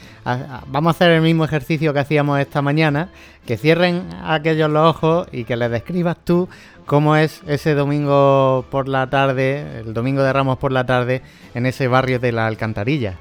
vamos 0.68 0.94
a 0.94 0.96
hacer 0.96 1.10
el 1.10 1.22
mismo 1.22 1.44
ejercicio 1.44 1.92
que 1.92 1.98
hacíamos 1.98 2.38
esta 2.38 2.62
mañana, 2.62 3.10
que 3.44 3.56
cierren 3.56 4.08
aquellos 4.24 4.70
los 4.70 4.88
ojos 4.88 5.28
y 5.32 5.42
que 5.42 5.56
les 5.56 5.70
describas 5.70 6.16
tú 6.24 6.48
cómo 6.86 7.16
es 7.16 7.42
ese 7.48 7.74
domingo 7.74 8.64
por 8.70 8.88
la 8.88 9.10
tarde, 9.10 9.80
el 9.80 9.92
domingo 9.92 10.22
de 10.22 10.32
Ramos 10.32 10.58
por 10.58 10.70
la 10.70 10.86
tarde, 10.86 11.20
en 11.54 11.66
ese 11.66 11.88
barrio 11.88 12.20
de 12.20 12.30
la 12.30 12.46
Alcantarilla. 12.46 13.18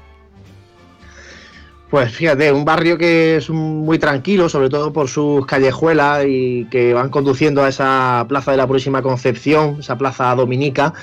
Pues 1.92 2.10
fíjate, 2.10 2.50
un 2.50 2.64
barrio 2.64 2.96
que 2.96 3.36
es 3.36 3.50
muy 3.50 3.98
tranquilo, 3.98 4.48
sobre 4.48 4.70
todo 4.70 4.94
por 4.94 5.08
sus 5.08 5.44
callejuelas 5.44 6.24
y 6.26 6.64
que 6.70 6.94
van 6.94 7.10
conduciendo 7.10 7.62
a 7.62 7.68
esa 7.68 8.24
plaza 8.30 8.50
de 8.50 8.56
la 8.56 8.66
Purísima 8.66 9.02
Concepción, 9.02 9.76
esa 9.80 9.98
plaza 9.98 10.34
dominica, 10.34 10.94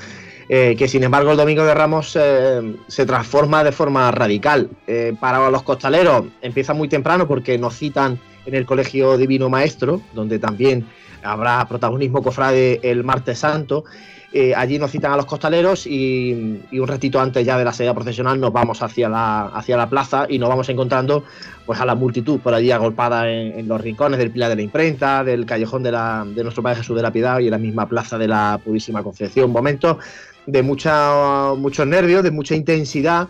eh, 0.49 0.75
que 0.75 0.87
sin 0.87 1.03
embargo 1.03 1.29
el 1.29 1.37
Domingo 1.37 1.63
de 1.63 1.75
Ramos 1.75 2.17
eh, 2.19 2.75
se 2.87 3.05
transforma 3.05 3.63
de 3.63 3.71
forma 3.71 4.09
radical. 4.09 4.67
Eh, 4.87 5.13
para 5.19 5.51
los 5.51 5.61
costaleros 5.61 6.25
empieza 6.41 6.73
muy 6.73 6.87
temprano 6.87 7.27
porque 7.27 7.59
nos 7.59 7.77
citan 7.77 8.19
en 8.47 8.55
el 8.55 8.65
Colegio 8.65 9.15
Divino 9.15 9.47
Maestro, 9.47 10.01
donde 10.15 10.39
también 10.39 10.87
habrá 11.21 11.67
protagonismo 11.67 12.23
cofrade 12.23 12.79
el 12.81 13.03
martes 13.03 13.37
santo. 13.37 13.83
Eh, 14.31 14.53
allí 14.55 14.77
nos 14.77 14.91
citan 14.91 15.11
a 15.11 15.17
los 15.17 15.25
costaleros 15.25 15.87
y, 15.87 16.61
un 16.71 16.87
ratito 16.87 17.19
antes 17.19 17.43
ya 17.43 17.57
de 17.57 17.65
la 17.65 17.73
salida 17.73 17.95
profesional 17.95 18.39
nos 18.39 18.53
vamos 18.53 18.79
hacia 18.83 19.09
la, 19.09 19.47
hacia 19.47 19.75
la 19.75 19.89
plaza 19.89 20.27
y 20.29 20.37
nos 20.37 20.49
vamos 20.49 20.69
encontrando 20.69 21.23
pues 21.65 21.79
a 21.79 21.85
la 21.85 21.95
multitud 21.95 22.39
por 22.39 22.53
allí 22.53 22.69
agolpada 22.69 23.27
en, 23.27 23.67
los 23.67 23.81
rincones 23.81 24.19
del 24.19 24.29
Pilar 24.29 24.49
de 24.49 24.57
la 24.57 24.61
Imprenta, 24.61 25.23
del 25.23 25.47
callejón 25.47 25.81
de, 25.81 25.91
la, 25.91 26.25
de 26.27 26.43
nuestro 26.43 26.61
Padre 26.61 26.77
Jesús 26.77 26.95
de 26.95 27.01
la 27.01 27.11
Piedad 27.11 27.39
y 27.39 27.45
en 27.45 27.51
la 27.51 27.57
misma 27.57 27.89
plaza 27.89 28.19
de 28.19 28.27
la 28.27 28.59
Purísima 28.63 29.01
Concepción. 29.01 29.51
Momentos 29.51 29.97
de 30.45 30.61
mucha, 30.61 31.55
muchos 31.55 31.87
nervios, 31.87 32.23
de 32.23 32.29
mucha 32.29 32.53
intensidad, 32.53 33.27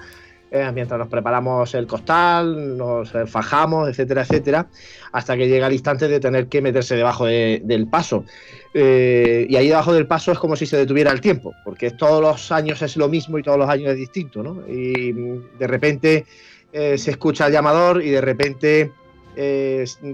eh, 0.52 0.72
mientras 0.74 0.98
nos 0.98 1.10
preparamos 1.10 1.76
el 1.76 1.86
costal, 1.86 2.76
nos 2.76 3.12
fajamos, 3.28 3.88
etcétera, 3.88 4.24
etcétera, 4.24 4.68
hasta 5.12 5.38
que 5.38 5.48
llega 5.48 5.68
el 5.68 5.74
instante 5.74 6.08
de 6.08 6.20
tener 6.20 6.48
que 6.48 6.62
meterse 6.62 6.96
debajo 6.96 7.26
del 7.26 7.88
paso. 7.88 8.26
Eh, 8.74 9.46
y 9.48 9.56
ahí 9.56 9.68
debajo 9.68 9.94
del 9.94 10.08
paso 10.08 10.32
es 10.32 10.40
como 10.40 10.56
si 10.56 10.66
se 10.66 10.78
detuviera 10.78 11.12
el 11.12 11.22
tiempo, 11.22 11.54
porque 11.64 11.92
todos 11.92 12.22
los 12.22 12.52
años 12.52 12.82
es 12.82 12.98
lo 12.98 13.08
mismo 13.08 13.38
y 13.38 13.44
todos 13.44 13.60
los 13.60 13.70
años 13.70 13.92
es 13.92 13.98
distinto, 13.98 14.42
¿no? 14.42 14.68
Y 14.68 15.12
de 15.12 15.68
repente 15.68 16.26
eh, 16.74 16.98
se 16.98 17.12
escucha 17.12 17.46
el 17.46 17.54
llamador 17.54 18.02
y 18.04 18.10
de 18.10 18.22
repente 18.22 18.92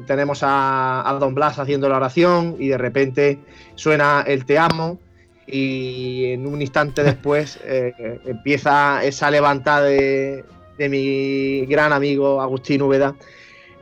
tenemos 0.06 0.42
a, 0.44 1.18
Don 1.20 1.34
Blas 1.34 1.58
haciendo 1.58 1.90
la 1.90 1.96
oración 1.96 2.58
y 2.60 2.68
de 2.68 2.78
repente 2.78 3.40
suena 3.74 4.24
el 4.28 4.46
te 4.46 4.60
amo 4.60 5.00
y 5.48 6.26
en 6.32 6.48
un 6.48 6.62
instante 6.62 7.04
después 7.04 7.60
empieza 8.26 9.04
esa 9.04 9.30
levantada 9.32 9.86
de, 9.86 10.44
de 10.78 10.90
mi 10.90 11.66
gran 11.66 11.94
amigo 11.94 12.42
Agustín 12.42 12.82
Úbeda 12.82 13.16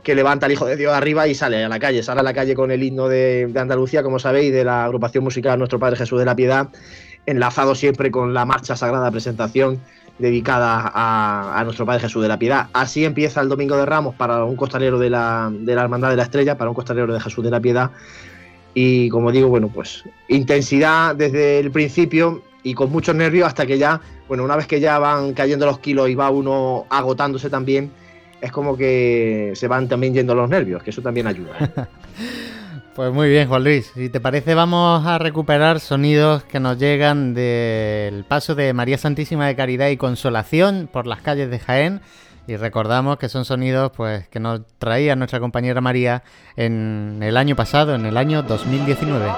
que 0.04 0.14
levanta 0.14 0.46
al 0.46 0.52
Hijo 0.52 0.66
de 0.66 0.76
Dios 0.76 0.92
arriba 0.92 1.26
y 1.26 1.34
sale 1.34 1.64
a 1.64 1.68
la 1.68 1.80
calle. 1.80 2.02
Sale 2.02 2.20
a 2.20 2.22
la 2.22 2.34
calle 2.34 2.54
con 2.54 2.70
el 2.70 2.82
himno 2.82 3.08
de, 3.08 3.50
Andalucía, 3.56 4.02
como 4.02 4.18
sabéis, 4.18 4.52
de 4.52 4.62
la 4.62 4.84
agrupación 4.84 5.24
musical 5.24 5.58
Nuestro 5.58 5.80
Padre 5.80 5.96
Jesús 5.96 6.18
de 6.18 6.26
la 6.26 6.36
Piedad, 6.36 6.68
enlazado 7.26 7.74
siempre 7.74 8.10
con 8.10 8.34
la 8.34 8.44
marcha 8.44 8.76
sagrada 8.76 9.10
presentación 9.10 9.80
dedicada 10.18 10.92
a, 10.94 11.62
Nuestro 11.64 11.86
Padre 11.86 12.02
Jesús 12.02 12.22
de 12.22 12.28
la 12.28 12.38
Piedad. 12.38 12.68
Así 12.74 13.04
empieza 13.04 13.40
el 13.40 13.48
Domingo 13.48 13.76
de 13.76 13.86
Ramos 13.86 14.14
para 14.14 14.44
un 14.44 14.56
costalero 14.56 14.98
de 14.98 15.10
la, 15.10 15.50
de 15.50 15.74
la 15.74 15.82
Hermandad 15.82 16.10
de 16.10 16.16
la 16.16 16.22
Estrella, 16.24 16.56
para 16.56 16.70
un 16.70 16.76
costalero 16.76 17.12
de 17.12 17.20
Jesús 17.20 17.42
de 17.42 17.50
la 17.50 17.60
Piedad. 17.60 17.90
Y 18.74 19.08
como 19.08 19.30
digo, 19.30 19.48
bueno, 19.48 19.68
pues 19.68 20.04
intensidad 20.28 21.14
desde 21.14 21.60
el 21.60 21.70
principio 21.70 22.42
y 22.62 22.74
con 22.74 22.90
muchos 22.90 23.14
nervios 23.14 23.46
hasta 23.46 23.66
que 23.66 23.78
ya, 23.78 24.00
bueno, 24.26 24.42
una 24.42 24.56
vez 24.56 24.66
que 24.66 24.80
ya 24.80 24.98
van 24.98 25.32
cayendo 25.32 25.66
los 25.66 25.78
kilos 25.78 26.08
y 26.08 26.14
va 26.14 26.30
uno 26.30 26.86
agotándose 26.90 27.48
también, 27.48 27.92
es 28.40 28.50
como 28.50 28.76
que 28.76 29.52
se 29.54 29.68
van 29.68 29.88
también 29.88 30.12
yendo 30.12 30.34
los 30.34 30.50
nervios, 30.50 30.82
que 30.82 30.90
eso 30.90 31.02
también 31.02 31.26
ayuda. 31.26 31.88
Pues 32.94 33.12
muy 33.12 33.28
bien, 33.28 33.48
Juan 33.48 33.64
Luis. 33.64 33.90
Si 33.92 34.08
te 34.08 34.20
parece, 34.20 34.54
vamos 34.54 35.04
a 35.04 35.18
recuperar 35.18 35.80
sonidos 35.80 36.44
que 36.44 36.60
nos 36.60 36.78
llegan 36.78 37.34
del 37.34 38.22
paso 38.22 38.54
de 38.54 38.72
María 38.72 38.98
Santísima 38.98 39.48
de 39.48 39.56
Caridad 39.56 39.88
y 39.88 39.96
Consolación 39.96 40.88
por 40.92 41.08
las 41.08 41.20
calles 41.20 41.50
de 41.50 41.58
Jaén. 41.58 42.02
Y 42.46 42.56
recordamos 42.56 43.16
que 43.16 43.28
son 43.28 43.44
sonidos 43.44 43.90
pues, 43.96 44.28
que 44.28 44.40
nos 44.40 44.60
traía 44.78 45.16
nuestra 45.16 45.40
compañera 45.40 45.80
María 45.80 46.22
en 46.56 47.20
el 47.22 47.36
año 47.36 47.56
pasado, 47.56 47.94
en 47.94 48.06
el 48.06 48.16
año 48.16 48.42
2019 48.42 49.30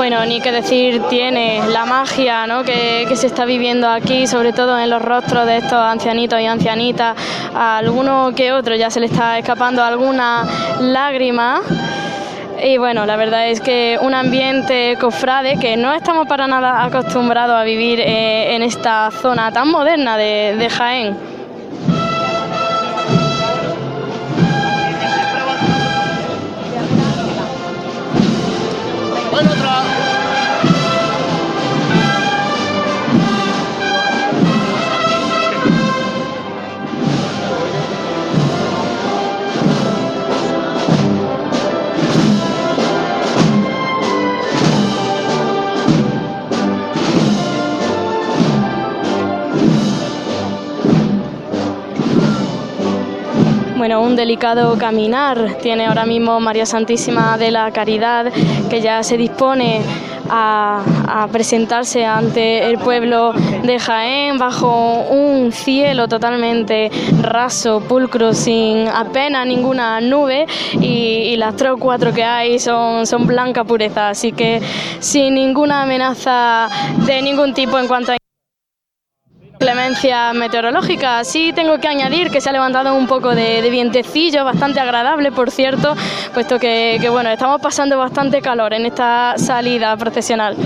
bueno, 0.00 0.24
ni 0.24 0.40
que 0.40 0.50
decir 0.50 1.02
tiene 1.10 1.60
la 1.68 1.84
magia 1.84 2.46
que, 2.64 3.14
se 3.14 3.26
está 3.26 3.44
viviendo 3.44 3.86
aquí, 3.86 4.26
sobre 4.26 4.54
todo 4.54 4.78
en 4.78 4.88
los 4.88 5.02
rostros 5.02 5.46
de 5.46 5.58
estos 5.58 5.74
ancianitos 5.74 6.40
y 6.40 6.46
ancianitas. 6.46 7.14
A 7.54 7.76
alguno 7.76 8.32
que 8.34 8.50
otro 8.50 8.74
ya 8.76 8.88
se 8.88 8.98
le 8.98 9.06
está 9.06 9.38
escapando 9.38 9.84
alguna 9.84 10.46
lágrima. 10.80 11.60
Y 12.64 12.78
bueno, 12.78 13.04
la 13.04 13.16
verdad 13.16 13.48
es 13.48 13.60
que 13.60 13.98
un 14.00 14.14
ambiente 14.14 14.96
cofrade 14.98 15.58
que 15.58 15.76
no 15.76 15.92
estamos 15.92 16.26
para 16.26 16.46
nada 16.46 16.82
acostumbrados 16.82 17.56
a 17.56 17.64
vivir 17.64 18.00
eh, 18.00 18.54
en 18.54 18.62
esta 18.62 19.10
zona 19.10 19.52
tan 19.52 19.70
moderna 19.70 20.16
de, 20.16 20.56
de 20.58 20.70
Jaén. 20.70 21.39
Vai 29.30 29.44
no 29.44 29.52
atrás. 29.52 29.89
Bueno, 53.80 54.02
un 54.02 54.14
delicado 54.14 54.76
caminar 54.76 55.56
tiene 55.62 55.86
ahora 55.86 56.04
mismo 56.04 56.38
María 56.38 56.66
Santísima 56.66 57.38
de 57.38 57.50
la 57.50 57.70
Caridad, 57.70 58.30
que 58.68 58.82
ya 58.82 59.02
se 59.02 59.16
dispone 59.16 59.80
a, 60.28 61.26
presentarse 61.32 62.04
ante 62.04 62.66
el 62.66 62.76
pueblo 62.76 63.32
de 63.32 63.78
Jaén 63.78 64.36
bajo 64.36 65.00
un 65.08 65.50
cielo 65.50 66.08
totalmente 66.08 66.90
raso, 67.22 67.80
pulcro, 67.80 68.34
sin 68.34 68.86
apenas 68.86 69.46
ninguna 69.46 69.98
nube. 70.02 70.46
Y, 70.78 71.36
las 71.38 71.56
tres 71.56 71.70
o 71.70 71.78
cuatro 71.78 72.12
que 72.12 72.22
hay 72.22 72.58
son, 72.58 73.06
son 73.06 73.26
blanca 73.26 73.64
pureza, 73.64 74.10
así 74.10 74.32
que 74.32 74.60
sin 74.98 75.34
ninguna 75.36 75.84
amenaza 75.84 76.68
de 77.06 77.22
ningún 77.22 77.54
tipo 77.54 77.78
en 77.78 77.88
cuanto 77.88 78.12
a 78.12 78.20
clemencia 79.60 80.32
meteorológica. 80.32 81.22
Sí 81.22 81.52
tengo 81.54 81.78
que 81.78 81.86
añadir 81.86 82.30
que 82.30 82.40
se 82.40 82.48
ha 82.48 82.52
levantado 82.52 82.94
un 82.94 83.06
poco 83.06 83.34
de, 83.34 83.68
vientecillo, 83.70 84.42
bastante 84.42 84.80
agradable, 84.80 85.30
por 85.30 85.50
cierto, 85.50 85.94
puesto 86.32 86.58
que, 86.58 86.98
bueno, 87.10 87.28
estamos 87.30 87.60
pasando 87.60 87.98
bastante 87.98 88.40
calor 88.40 88.72
en 88.72 88.86
esta 88.86 89.34
salida 89.36 89.94
procesional. 89.98 90.56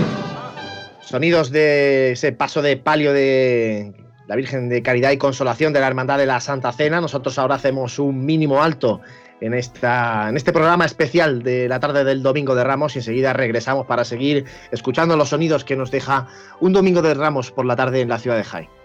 Sonidos 1.01 1.51
de 1.51 2.13
ese 2.13 2.31
paso 2.31 2.61
de 2.61 2.77
palio 2.77 3.11
de 3.11 3.93
la 4.27 4.35
Virgen 4.37 4.69
de 4.69 4.81
Caridad 4.81 5.11
y 5.11 5.17
Consolación 5.17 5.73
de 5.73 5.81
la 5.81 5.87
Hermandad 5.87 6.17
de 6.17 6.25
la 6.25 6.39
Santa 6.39 6.71
Cena. 6.71 7.01
Nosotros 7.01 7.37
ahora 7.37 7.55
hacemos 7.55 7.99
un 7.99 8.25
mínimo 8.25 8.63
alto 8.63 9.01
en, 9.41 9.53
esta, 9.53 10.29
en 10.29 10.37
este 10.37 10.53
programa 10.53 10.85
especial 10.85 11.43
de 11.43 11.67
la 11.67 11.81
tarde 11.81 12.05
del 12.05 12.23
Domingo 12.23 12.55
de 12.55 12.63
Ramos 12.63 12.95
y 12.95 12.99
enseguida 12.99 13.33
regresamos 13.33 13.85
para 13.85 14.05
seguir 14.05 14.45
escuchando 14.71 15.17
los 15.17 15.29
sonidos 15.29 15.65
que 15.65 15.75
nos 15.75 15.91
deja 15.91 16.27
un 16.61 16.71
Domingo 16.71 17.01
de 17.01 17.13
Ramos 17.13 17.51
por 17.51 17.65
la 17.65 17.75
tarde 17.75 17.99
en 17.99 18.07
la 18.07 18.19
ciudad 18.19 18.37
de 18.37 18.45
Jaén. 18.45 18.84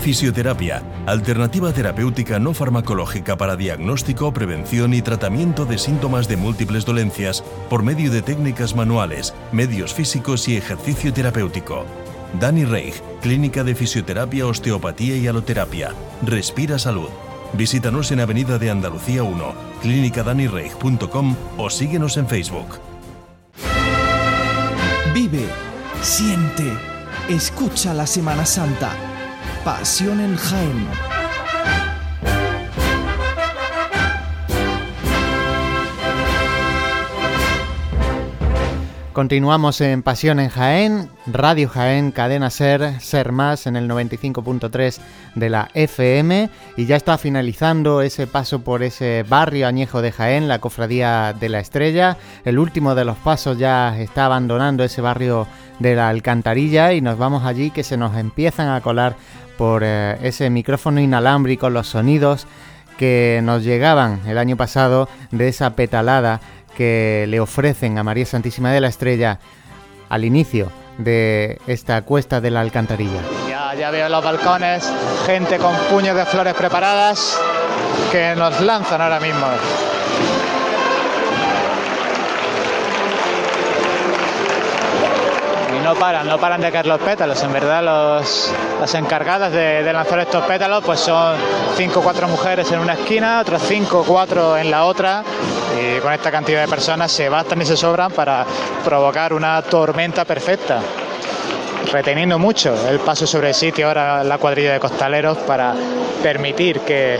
Fisioterapia, 0.00 0.82
alternativa 1.06 1.72
terapéutica 1.72 2.38
no 2.38 2.54
farmacológica 2.54 3.36
para 3.36 3.56
diagnóstico, 3.56 4.32
prevención 4.32 4.94
y 4.94 5.02
tratamiento 5.02 5.64
de 5.64 5.78
síntomas 5.78 6.28
de 6.28 6.36
múltiples 6.36 6.84
dolencias 6.84 7.42
por 7.68 7.82
medio 7.82 8.10
de 8.10 8.22
técnicas 8.22 8.76
manuales, 8.76 9.34
medios 9.52 9.94
físicos 9.94 10.48
y 10.48 10.56
ejercicio 10.56 11.12
terapéutico. 11.12 11.84
Dani 12.38 12.64
Reich, 12.64 13.02
Clínica 13.20 13.64
de 13.64 13.74
Fisioterapia, 13.74 14.46
Osteopatía 14.46 15.16
y 15.16 15.26
Aloterapia. 15.26 15.92
Respira 16.22 16.78
Salud. 16.78 17.08
Visítanos 17.52 18.12
en 18.12 18.20
Avenida 18.20 18.58
de 18.58 18.70
Andalucía 18.70 19.22
1, 19.22 19.54
clínicadanireich.com 19.82 21.36
o 21.56 21.70
síguenos 21.70 22.16
en 22.16 22.28
Facebook. 22.28 22.78
Vive, 25.14 25.46
siente, 26.02 26.64
escucha 27.28 27.94
la 27.94 28.06
Semana 28.06 28.44
Santa. 28.44 29.15
Pasión 29.66 30.20
en 30.20 30.36
Jaén. 30.36 30.86
Continuamos 39.12 39.80
en 39.80 40.04
Pasión 40.04 40.38
en 40.38 40.50
Jaén, 40.50 41.10
Radio 41.26 41.68
Jaén, 41.68 42.12
Cadena 42.12 42.50
Ser, 42.50 43.00
Ser 43.00 43.32
Más 43.32 43.66
en 43.66 43.74
el 43.74 43.88
95.3 43.88 44.98
de 45.34 45.50
la 45.50 45.68
FM 45.74 46.48
y 46.76 46.86
ya 46.86 46.94
está 46.94 47.18
finalizando 47.18 48.02
ese 48.02 48.28
paso 48.28 48.60
por 48.60 48.84
ese 48.84 49.24
barrio 49.28 49.66
añejo 49.66 50.00
de 50.00 50.12
Jaén, 50.12 50.46
la 50.46 50.60
Cofradía 50.60 51.32
de 51.32 51.48
la 51.48 51.58
Estrella. 51.58 52.18
El 52.44 52.60
último 52.60 52.94
de 52.94 53.04
los 53.04 53.16
pasos 53.16 53.58
ya 53.58 53.98
está 53.98 54.26
abandonando 54.26 54.84
ese 54.84 55.00
barrio 55.00 55.48
de 55.80 55.96
la 55.96 56.08
Alcantarilla 56.08 56.92
y 56.92 57.00
nos 57.00 57.18
vamos 57.18 57.44
allí 57.44 57.70
que 57.70 57.82
se 57.82 57.96
nos 57.96 58.16
empiezan 58.16 58.68
a 58.68 58.80
colar 58.80 59.16
por 59.56 59.82
eh, 59.84 60.18
ese 60.22 60.50
micrófono 60.50 61.00
inalámbrico, 61.00 61.70
los 61.70 61.88
sonidos 61.88 62.46
que 62.98 63.40
nos 63.42 63.62
llegaban 63.64 64.20
el 64.26 64.38
año 64.38 64.56
pasado 64.56 65.08
de 65.30 65.48
esa 65.48 65.74
petalada 65.74 66.40
que 66.76 67.26
le 67.28 67.40
ofrecen 67.40 67.98
a 67.98 68.02
María 68.02 68.26
Santísima 68.26 68.72
de 68.72 68.80
la 68.80 68.88
Estrella 68.88 69.38
al 70.08 70.24
inicio 70.24 70.70
de 70.98 71.60
esta 71.66 72.02
cuesta 72.02 72.40
de 72.40 72.50
la 72.50 72.60
alcantarilla. 72.60 73.20
Ya, 73.48 73.74
ya 73.74 73.90
veo 73.90 74.08
los 74.08 74.24
balcones, 74.24 74.90
gente 75.26 75.58
con 75.58 75.74
puños 75.90 76.16
de 76.16 76.24
flores 76.24 76.54
preparadas 76.54 77.38
que 78.10 78.34
nos 78.36 78.60
lanzan 78.60 79.00
ahora 79.00 79.20
mismo. 79.20 79.46
No 85.86 85.94
paran, 85.94 86.26
no 86.26 86.36
paran 86.36 86.60
de 86.60 86.72
caer 86.72 86.86
los 86.86 87.00
pétalos. 87.00 87.40
En 87.44 87.52
verdad, 87.52 87.80
los, 87.80 88.52
las 88.80 88.92
encargadas 88.94 89.52
de, 89.52 89.92
lanzar 89.92 90.18
estos 90.18 90.44
pétalos 90.44 90.82
pues 90.84 90.98
son 90.98 91.36
cinco 91.76 92.00
o 92.00 92.02
cuatro 92.02 92.26
mujeres 92.26 92.72
en 92.72 92.80
una 92.80 92.94
esquina, 92.94 93.40
otras 93.40 93.62
cinco 93.62 94.00
o 94.00 94.02
cuatro 94.02 94.56
en 94.56 94.68
la 94.68 94.84
otra. 94.84 95.22
Y 95.80 96.00
con 96.00 96.12
esta 96.12 96.32
cantidad 96.32 96.62
de 96.62 96.66
personas 96.66 97.12
se 97.12 97.28
bastan 97.28 97.62
y 97.62 97.66
se 97.66 97.76
sobran 97.76 98.10
para 98.10 98.44
provocar 98.84 99.32
una 99.32 99.62
tormenta 99.62 100.24
perfecta 100.24 100.80
reteniendo 101.92 102.38
mucho 102.38 102.74
el 102.88 102.98
paso 103.00 103.26
sobre 103.26 103.48
el 103.48 103.54
sitio 103.54 103.88
ahora 103.88 104.24
la 104.24 104.38
cuadrilla 104.38 104.72
de 104.72 104.80
costaleros 104.80 105.38
para 105.38 105.74
permitir 106.22 106.80
que, 106.80 107.18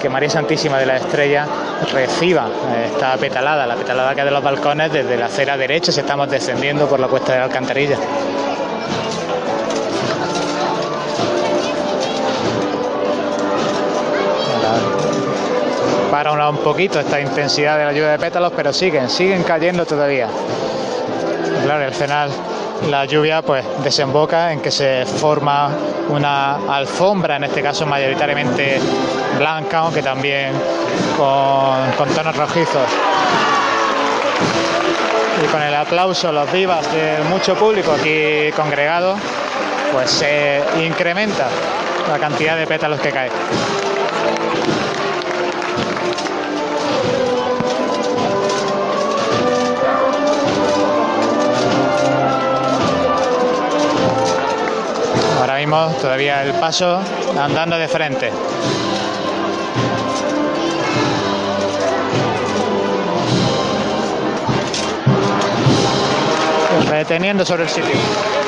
que 0.00 0.08
María 0.08 0.30
Santísima 0.30 0.78
de 0.78 0.86
la 0.86 0.96
Estrella 0.96 1.46
reciba 1.92 2.46
eh, 2.46 2.90
esta 2.92 3.16
petalada, 3.16 3.66
la 3.66 3.76
petalada 3.76 4.14
que 4.14 4.24
de 4.24 4.30
los 4.30 4.42
balcones 4.42 4.92
desde 4.92 5.16
la 5.16 5.26
acera 5.26 5.56
derecha 5.56 5.92
si 5.92 6.00
estamos 6.00 6.30
descendiendo 6.30 6.88
por 6.88 7.00
la 7.00 7.08
cuesta 7.08 7.32
de 7.32 7.38
la 7.38 7.44
alcantarilla. 7.44 7.98
Para 16.10 16.32
un 16.50 16.58
poquito 16.58 16.98
esta 16.98 17.20
intensidad 17.20 17.78
de 17.78 17.84
la 17.84 17.92
lluvia 17.92 18.10
de 18.12 18.18
pétalos, 18.18 18.52
pero 18.56 18.72
siguen, 18.72 19.08
siguen 19.08 19.42
cayendo 19.44 19.86
todavía. 19.86 20.28
Claro, 21.64 21.84
el 21.84 21.92
final 21.92 22.30
la 22.86 23.04
lluvia 23.04 23.42
pues 23.42 23.64
desemboca 23.82 24.52
en 24.52 24.60
que 24.60 24.70
se 24.70 25.04
forma 25.04 25.70
una 26.08 26.56
alfombra, 26.68 27.36
en 27.36 27.44
este 27.44 27.62
caso 27.62 27.86
mayoritariamente 27.86 28.78
blanca, 29.36 29.78
aunque 29.78 30.02
también 30.02 30.52
con, 31.16 32.08
tonos 32.14 32.36
rojizos. 32.36 32.88
Y 35.42 35.46
con 35.46 35.62
el 35.62 35.74
aplauso, 35.74 36.32
los 36.32 36.50
vivas 36.52 36.90
de 36.92 37.18
mucho 37.28 37.54
público 37.54 37.92
aquí 37.92 38.50
congregado, 38.56 39.16
pues 39.92 40.10
se 40.10 40.62
incrementa 40.84 41.48
la 42.08 42.18
cantidad 42.18 42.56
de 42.56 42.66
pétalos 42.66 43.00
que 43.00 43.10
cae. 43.10 43.30
Ahora 55.38 55.56
mismo 55.56 55.86
todavía 56.00 56.42
el 56.42 56.52
paso 56.54 57.00
andando 57.38 57.78
de 57.78 57.88
frente. 57.88 58.32
reteniendo 66.90 67.44
sobre 67.44 67.62
el 67.62 67.68
sitio. 67.68 68.47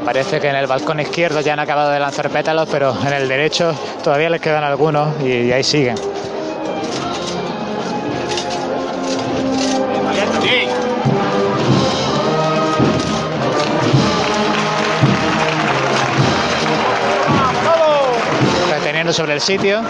Parece 0.00 0.40
que 0.40 0.48
en 0.48 0.56
el 0.56 0.66
balcón 0.66 1.00
izquierdo 1.00 1.40
ya 1.40 1.52
han 1.52 1.60
acabado 1.60 1.90
de 1.90 2.00
lanzar 2.00 2.28
pétalos, 2.30 2.68
pero 2.70 2.96
en 3.06 3.12
el 3.12 3.28
derecho 3.28 3.74
todavía 4.02 4.28
les 4.28 4.40
quedan 4.40 4.64
algunos 4.64 5.20
y 5.22 5.52
ahí 5.52 5.62
siguen. 5.62 5.96
Reteniendo 18.70 19.12
sobre 19.12 19.34
el 19.34 19.40
sitio. 19.40 19.82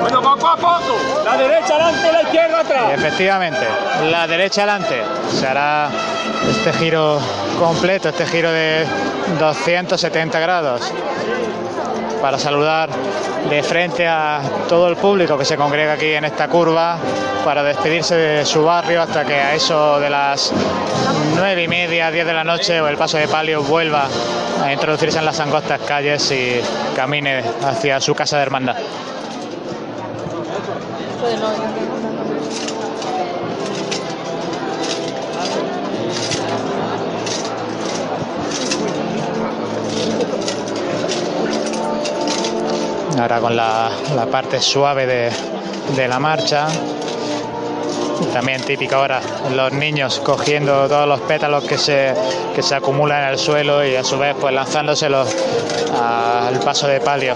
Bueno, 0.00 0.22
poco 0.22 0.48
a 0.48 0.56
poco. 0.56 0.98
La 1.24 1.36
derecha 1.36 1.74
adelante, 1.74 2.12
la 2.12 2.22
izquierda 2.22 2.60
atrás. 2.60 2.92
efectivamente, 2.92 3.66
la 4.10 4.26
derecha 4.26 4.62
adelante. 4.62 5.02
Se 5.30 5.46
hará 5.46 5.88
este 6.48 6.72
giro 6.72 7.18
completo, 7.58 8.08
este 8.08 8.26
giro 8.26 8.50
de 8.50 8.86
270 9.38 10.38
grados 10.40 10.92
para 12.20 12.38
saludar 12.38 12.88
de 13.50 13.62
frente 13.62 14.06
a 14.08 14.40
todo 14.68 14.88
el 14.88 14.96
público 14.96 15.36
que 15.36 15.44
se 15.44 15.56
congrega 15.56 15.92
aquí 15.92 16.12
en 16.12 16.24
esta 16.24 16.48
curva 16.48 16.96
para 17.44 17.62
despedirse 17.62 18.14
de 18.14 18.46
su 18.46 18.64
barrio 18.64 19.02
hasta 19.02 19.24
que 19.24 19.34
a 19.34 19.54
eso 19.54 20.00
de 20.00 20.08
las 20.08 20.50
nueve 21.36 21.64
y 21.64 21.68
media, 21.68 22.10
diez 22.10 22.26
de 22.26 22.32
la 22.32 22.44
noche 22.44 22.80
o 22.80 22.88
el 22.88 22.96
paso 22.96 23.18
de 23.18 23.28
palio 23.28 23.62
vuelva 23.62 24.08
a 24.62 24.72
introducirse 24.72 25.18
en 25.18 25.26
las 25.26 25.38
angostas 25.40 25.80
calles 25.82 26.30
y 26.30 26.60
camine 26.96 27.42
hacia 27.62 28.00
su 28.00 28.14
casa 28.14 28.36
de 28.38 28.42
hermandad. 28.42 28.76
Ahora 43.18 43.40
con 43.40 43.56
la, 43.56 43.90
parte 44.30 44.60
suave 44.60 45.06
de, 45.06 46.08
la 46.08 46.18
marcha. 46.18 46.66
También 48.32 48.62
típico 48.62 48.96
ahora 48.96 49.20
los 49.54 49.72
niños 49.72 50.20
cogiendo 50.20 50.88
todos 50.88 51.06
los 51.06 51.20
pétalos 51.20 51.64
que 51.64 51.78
se, 51.78 52.14
que 52.54 52.62
se 52.62 52.74
acumulan 52.74 53.24
en 53.24 53.30
el 53.30 53.38
suelo 53.38 53.84
y 53.84 53.96
a 53.96 54.04
su 54.04 54.18
vez 54.18 54.34
pues 54.40 54.54
lanzándoselos 54.54 55.34
al 56.00 56.58
paso 56.60 56.86
de 56.86 57.00
palio. 57.00 57.34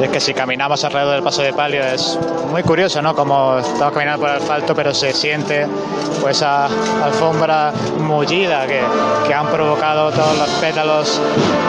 Es 0.00 0.10
que 0.10 0.20
si 0.20 0.34
caminamos 0.34 0.84
alrededor 0.84 1.14
del 1.14 1.22
paso 1.22 1.42
de 1.42 1.52
palio 1.52 1.82
es 1.82 2.18
muy 2.50 2.62
curioso, 2.62 3.00
¿no? 3.00 3.14
Como 3.14 3.58
estamos 3.58 3.92
caminando 3.92 4.20
por 4.20 4.30
el 4.30 4.36
asfalto, 4.36 4.74
pero 4.74 4.92
se 4.92 5.12
siente 5.12 5.66
pues 6.20 6.36
esa 6.36 6.66
alfombra 7.02 7.72
mullida 7.98 8.66
que, 8.66 8.80
que 9.26 9.34
han 9.34 9.46
provocado 9.46 10.10
todos 10.12 10.38
los 10.38 10.48
pétalos 10.60 11.20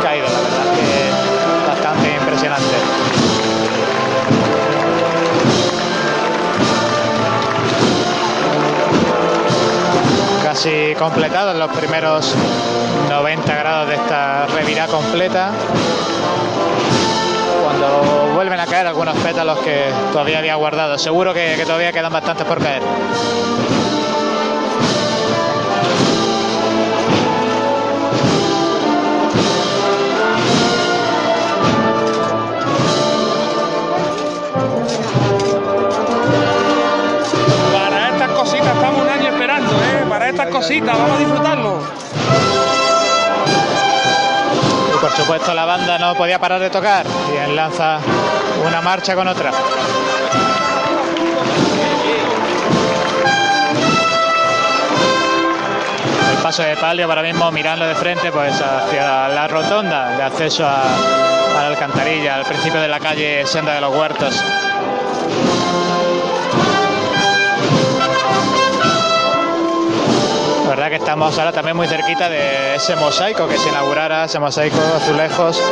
caídos. 0.03 0.31
La 0.31 0.39
verdad 0.39 0.75
que 0.75 1.07
es 1.07 1.67
bastante 1.67 2.15
impresionante. 2.19 2.75
casi 10.43 10.95
completados 10.97 11.55
los 11.55 11.69
primeros 11.77 12.33
90 13.09 13.55
grados 13.57 13.89
de 13.89 13.95
esta 13.95 14.47
revirada 14.47 14.87
completa 14.91 15.51
cuando 17.67 18.33
vuelven 18.33 18.61
a 18.61 18.65
caer 18.65 18.87
algunos 18.87 19.17
pétalos 19.17 19.59
que 19.59 19.91
todavía 20.13 20.39
había 20.39 20.55
guardado. 20.55 20.97
Seguro 20.97 21.33
que, 21.33 21.61
todavía 21.65 21.91
quedan 21.91 22.13
bastantes 22.13 22.45
por 22.45 22.59
caer. 22.59 22.81
Para 37.73 38.09
estas 38.11 38.31
cositas 38.31 38.75
estamos 38.75 39.01
un 39.01 39.09
año 39.09 39.27
esperando, 39.27 39.73
¿eh? 39.73 40.05
Para 40.07 40.29
estas 40.29 40.47
cositas, 40.47 40.97
vamos 40.97 41.17
a 41.17 41.19
disfrutarlo 41.19 41.96
supuesto 45.17 45.51
la 45.55 45.65
banda 45.65 45.97
no 45.97 46.13
podía 46.13 46.37
parar 46.37 46.59
de 46.59 46.69
tocar 46.69 47.03
y 47.33 47.37
enlaza 47.37 47.97
una 48.63 48.81
marcha 48.81 49.15
con 49.15 49.27
otra. 49.27 49.49
El 56.31 56.37
paso 56.43 56.61
de 56.61 56.77
palio 56.77 57.07
ahora 57.07 57.23
mismo 57.23 57.51
mirando 57.51 57.87
de 57.87 57.95
frente 57.95 58.31
pues 58.31 58.61
hacia 58.61 59.27
la 59.29 59.47
rotonda 59.47 60.15
de 60.15 60.21
acceso 60.21 60.67
a, 60.67 60.83
a 60.83 61.61
la 61.61 61.67
alcantarilla, 61.67 62.35
al 62.35 62.45
principio 62.45 62.79
de 62.79 62.87
la 62.87 62.99
calle 62.99 63.43
Senda 63.47 63.73
de 63.73 63.81
los 63.81 63.95
Huertos. 63.95 64.35
La 70.67 70.75
verdad 70.75 70.89
que 70.89 70.95
estamos 70.97 71.39
ahora 71.39 71.53
también 71.53 71.77
muy 71.77 71.87
cerquita 71.87 72.27
de 72.27 72.75
ese 72.75 72.97
mosaico 72.97 73.47
que 73.47 73.57
se 73.57 73.69
inaugurara, 73.69 74.25
ese 74.25 74.37
mosaico 74.37 74.75
azulejos 74.97 75.63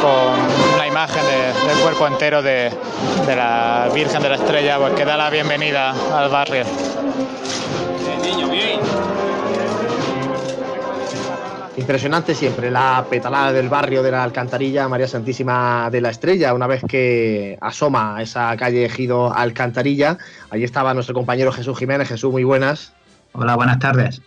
con 0.00 0.76
una 0.76 0.86
imagen 0.86 1.24
del 1.66 1.76
cuerpo 1.78 2.06
entero 2.06 2.40
de, 2.40 2.70
la 3.26 3.90
Virgen 3.92 4.22
de 4.22 4.28
la 4.28 4.36
Estrella, 4.36 4.78
pues 4.78 4.92
que 4.92 5.04
da 5.04 5.16
la 5.16 5.28
bienvenida 5.28 5.90
al 6.16 6.30
barrio. 6.30 6.62
Impresionante 11.76 12.36
siempre 12.36 12.70
la 12.70 13.04
petalada 13.10 13.52
del 13.52 13.68
barrio 13.68 14.04
de 14.04 14.12
la 14.12 14.22
Alcantarilla, 14.22 14.86
María 14.86 15.08
Santísima 15.08 15.88
de 15.90 16.00
la 16.00 16.10
Estrella. 16.10 16.54
Una 16.54 16.68
vez 16.68 16.84
que 16.86 17.58
asoma 17.60 18.22
esa 18.22 18.56
calle 18.56 18.84
Ejido 18.84 19.34
Alcantarilla, 19.34 20.16
allí 20.48 20.62
estaba 20.62 20.94
nuestro 20.94 21.12
compañero 21.12 21.50
Jesús 21.50 21.76
Jiménez. 21.76 22.06
Jesús, 22.06 22.30
muy 22.30 22.44
buenas. 22.44 22.92
Hola, 23.32 23.56
buenas 23.56 23.78
tardes. 23.78 24.20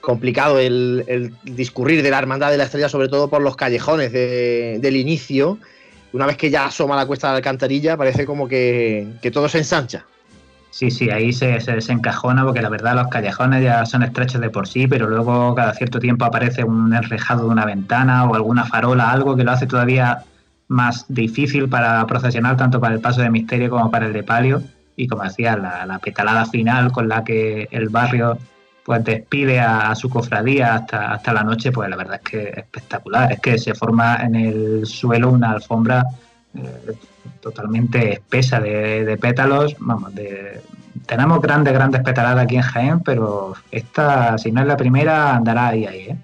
Complicado 0.00 0.58
el, 0.58 1.32
discurrir 1.44 2.02
de 2.02 2.10
la 2.10 2.18
Hermandad 2.18 2.50
de 2.50 2.58
la 2.58 2.64
Estrella, 2.64 2.88
sobre 2.88 3.08
todo 3.08 3.28
por 3.28 3.40
los 3.40 3.56
callejones 3.56 4.12
del 4.12 4.96
inicio. 4.96 5.58
Una 6.12 6.26
vez 6.26 6.36
que 6.36 6.50
ya 6.50 6.66
asoma 6.66 6.96
la 6.96 7.06
cuesta 7.06 7.28
de 7.28 7.32
la 7.32 7.36
alcantarilla, 7.38 7.96
parece 7.96 8.26
como 8.26 8.46
que, 8.46 9.06
todo 9.32 9.48
se 9.48 9.58
ensancha. 9.58 10.04
Sí, 10.70 10.90
sí, 10.90 11.08
ahí 11.08 11.32
se, 11.32 11.60
se, 11.60 11.72
desencajona 11.72 12.44
porque 12.44 12.60
la 12.60 12.68
verdad 12.68 12.96
los 12.96 13.06
callejones 13.06 13.62
ya 13.62 13.86
son 13.86 14.02
estrechos 14.02 14.40
de 14.40 14.50
por 14.50 14.66
sí, 14.66 14.88
pero 14.88 15.08
luego 15.08 15.54
cada 15.54 15.72
cierto 15.72 16.00
tiempo 16.00 16.24
aparece 16.24 16.64
un 16.64 16.92
enrejado 16.92 17.44
de 17.44 17.50
una 17.50 17.64
ventana 17.64 18.24
o 18.24 18.34
alguna 18.34 18.64
farola, 18.64 19.12
algo 19.12 19.36
que 19.36 19.44
lo 19.44 19.52
hace 19.52 19.68
todavía 19.68 20.24
más 20.66 21.06
difícil 21.08 21.68
para 21.68 22.04
procesionar 22.06 22.56
tanto 22.56 22.80
para 22.80 22.94
el 22.94 23.00
paso 23.00 23.20
de 23.20 23.30
misterio 23.30 23.70
como 23.70 23.88
para 23.92 24.06
el 24.06 24.12
de 24.12 24.24
palio 24.24 24.64
y 24.96 25.06
como 25.06 25.24
decía, 25.24 25.56
la, 25.56 25.98
petalada 25.98 26.46
final 26.46 26.92
con 26.92 27.08
la 27.08 27.24
que 27.24 27.68
el 27.70 27.88
barrio 27.88 28.38
pues 28.84 29.02
despide 29.02 29.60
a, 29.60 29.94
su 29.94 30.10
cofradía 30.10 30.74
hasta, 30.74 31.12
hasta 31.12 31.32
la 31.32 31.42
noche, 31.42 31.72
pues 31.72 31.88
la 31.88 31.96
verdad 31.96 32.20
es 32.22 32.30
que 32.30 32.42
es 32.50 32.56
espectacular. 32.58 33.32
Es 33.32 33.40
que 33.40 33.58
se 33.58 33.74
forma 33.74 34.16
en 34.16 34.34
el 34.34 34.86
suelo 34.86 35.30
una 35.30 35.52
alfombra 35.52 36.04
eh, 36.54 36.92
totalmente 37.40 38.12
espesa 38.12 38.60
de, 38.60 39.18
pétalos. 39.20 39.74
Vamos, 39.78 40.14
de, 40.14 40.60
tenemos 41.06 41.40
grandes, 41.40 41.72
grandes 41.72 42.02
petaladas 42.02 42.44
aquí 42.44 42.56
en 42.56 42.62
Jaén, 42.62 43.00
pero 43.00 43.54
esta, 43.70 44.36
si 44.36 44.52
no 44.52 44.60
es 44.60 44.66
la 44.66 44.76
primera, 44.76 45.34
andará 45.34 45.68
ahí, 45.68 45.86
ahí, 45.86 46.00
¿eh? 46.10 46.16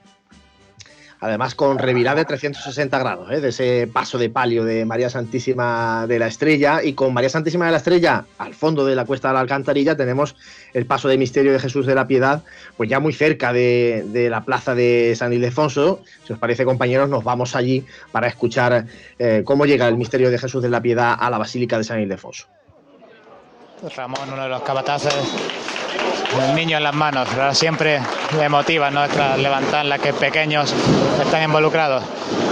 Además 1.20 1.54
con 1.54 1.78
revirada 1.78 2.16
de 2.16 2.24
360 2.24 2.98
grados, 2.98 3.30
¿eh? 3.30 3.40
de 3.40 3.50
ese 3.50 3.88
paso 3.92 4.18
de 4.18 4.30
palio 4.30 4.64
de 4.64 4.85
María 4.87 5.11
Santísima 5.11 6.06
de 6.06 6.18
la 6.18 6.26
Estrella. 6.26 6.83
Y 6.83 6.94
con 6.94 7.12
María 7.12 7.28
Santísima 7.28 7.66
de 7.66 7.72
la 7.72 7.76
Estrella 7.76 8.24
al 8.38 8.54
fondo 8.54 8.87
de 8.87 8.96
la 8.96 9.04
cuesta 9.04 9.28
de 9.28 9.35
la 9.35 9.40
Alcantarilla 9.40 9.96
tenemos 9.96 10.35
el 10.72 10.87
paso 10.87 11.09
de 11.09 11.18
misterio 11.18 11.52
de 11.52 11.59
Jesús 11.59 11.87
de 11.87 11.94
la 11.94 12.06
Piedad, 12.06 12.42
pues 12.76 12.88
ya 12.88 13.00
muy 13.00 13.12
cerca 13.12 13.52
de, 13.52 14.28
la 14.30 14.44
plaza 14.44 14.74
de 14.74 15.14
San 15.16 15.33
Ildefonso. 15.33 16.02
Si 16.26 16.33
os 16.33 16.38
parece, 16.38 16.64
compañeros, 16.64 17.09
nos 17.09 17.22
vamos 17.22 17.54
allí 17.54 17.85
para 18.12 18.26
escuchar 18.26 18.87
eh, 19.18 19.42
cómo 19.44 19.66
llega 19.66 19.87
el 19.88 19.96
misterio 19.96 20.30
de 20.30 20.38
Jesús 20.38 20.62
de 20.62 20.70
la 20.70 20.80
Piedad 20.80 21.16
a 21.18 21.28
la 21.28 21.38
Basílica 21.38 21.76
de 21.76 21.85
San 21.85 22.00
Ildefonso. 22.00 22.46
Ramón, 23.96 24.20
uno 24.33 24.42
de 24.42 24.48
los 24.48 24.62
capataces 24.62 25.14
el 26.38 26.54
niño 26.54 26.76
en 26.76 26.84
las 26.84 26.94
manos. 26.94 27.28
Siempre 27.52 28.00
le 28.38 28.48
motiva 28.48 28.90
nuestra 28.90 29.36
levantar 29.36 29.84
la 29.84 29.98
que 29.98 30.12
pequeños 30.12 30.74
están 31.22 31.42
involucrados. 31.42 32.04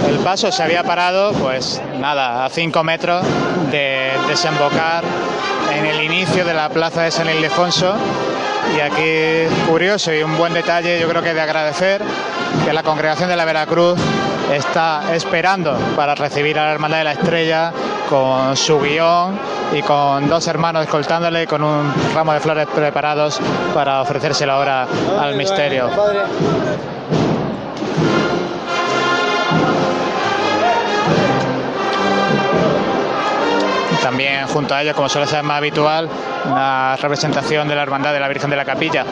El 0.07 0.19
paso 0.19 0.51
se 0.51 0.63
había 0.63 0.83
parado, 0.83 1.33
pues 1.33 1.81
nada, 1.99 2.45
a 2.45 2.49
cinco 2.49 2.83
metros 2.83 3.25
de 3.71 4.11
desembocar 4.27 5.03
en 5.75 5.85
el 5.85 6.03
inicio 6.03 6.45
de 6.45 6.53
la 6.53 6.69
plaza 6.69 7.03
de 7.03 7.11
San 7.11 7.29
Ildefonso. 7.29 7.95
Y 8.75 8.79
aquí, 8.79 9.53
curioso 9.67 10.13
y 10.13 10.23
un 10.23 10.37
buen 10.37 10.53
detalle, 10.53 10.99
yo 10.99 11.07
creo 11.09 11.21
que 11.21 11.33
de 11.33 11.41
agradecer 11.41 12.01
que 12.65 12.73
la 12.73 12.83
congregación 12.83 13.29
de 13.29 13.35
la 13.35 13.45
Veracruz 13.45 13.99
está 14.53 15.13
esperando 15.13 15.77
para 15.95 16.15
recibir 16.15 16.57
a 16.57 16.65
la 16.65 16.71
Hermandad 16.71 16.99
de 16.99 17.03
la 17.03 17.11
Estrella 17.13 17.71
con 18.09 18.55
su 18.57 18.79
guion 18.79 19.39
y 19.73 19.81
con 19.81 20.27
dos 20.27 20.47
hermanos 20.47 20.83
escoltándole 20.83 21.45
con 21.45 21.63
un 21.63 21.93
ramo 22.13 22.33
de 22.33 22.39
flores 22.39 22.67
preparados 22.73 23.39
para 23.73 24.01
ofrecérselo 24.01 24.53
ahora 24.53 24.87
al 25.19 25.35
misterio. 25.35 25.89
También 34.09 34.47
junto 34.47 34.73
a 34.73 34.81
ellos, 34.81 34.95
como 34.95 35.07
suele 35.07 35.27
ser 35.27 35.43
más 35.43 35.57
habitual, 35.57 36.09
una 36.45 36.95
representación 36.95 37.67
de 37.67 37.75
la 37.75 37.83
Hermandad 37.83 38.11
de 38.11 38.19
la 38.19 38.27
Virgen 38.27 38.49
de 38.49 38.55
la 38.55 38.65
Capilla. 38.65 39.05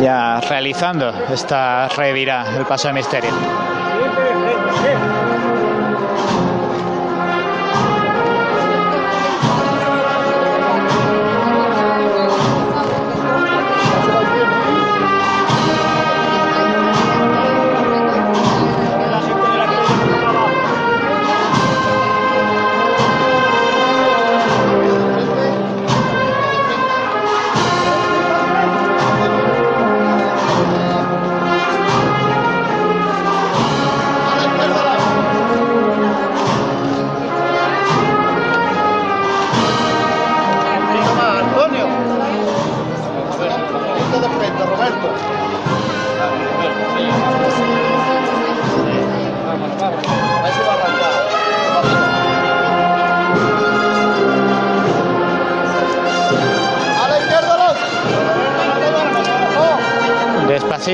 ya 0.00 0.40
realizando 0.40 1.12
esta 1.30 1.86
revira, 1.88 2.46
el 2.56 2.64
paso 2.64 2.88
de 2.88 2.94
misterio. 2.94 3.30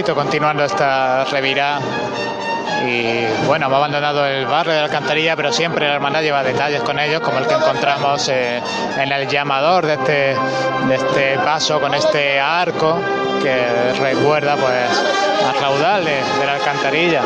Continuando 0.05 0.65
esta 0.65 1.25
revirá. 1.25 1.79
Y 2.87 3.25
bueno, 3.47 3.67
hemos 3.67 3.79
abandonado 3.79 4.27
el 4.27 4.47
barrio 4.47 4.75
de 4.75 4.79
la 4.81 4.85
Alcantarilla, 4.85 5.35
pero 5.35 5.53
siempre 5.53 5.89
la 5.89 5.95
hermandad 5.95 6.21
lleva 6.21 6.43
detalles 6.43 6.83
con 6.83 6.99
ellos, 6.99 7.21
como 7.21 7.39
el 7.39 7.47
que 7.47 7.55
encontramos 7.55 8.29
eh, 8.29 8.61
en 8.99 9.11
el 9.11 9.27
llamador 9.27 9.87
de 9.87 9.95
este, 9.95 10.37
de 10.87 10.95
este 10.95 11.39
paso 11.39 11.81
con 11.81 11.95
este 11.95 12.39
arco 12.39 12.99
que 13.43 13.93
recuerda 13.99 14.57
pues 14.57 15.05
al 15.49 15.61
raudal 15.61 16.05
de 16.05 16.47
la 16.47 16.55
alcantarilla. 16.55 17.23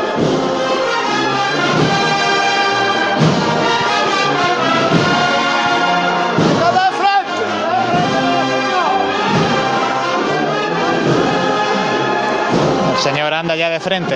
Señor 13.01 13.33
anda 13.33 13.55
ya 13.55 13.69
de 13.69 13.79
frente. 13.79 14.15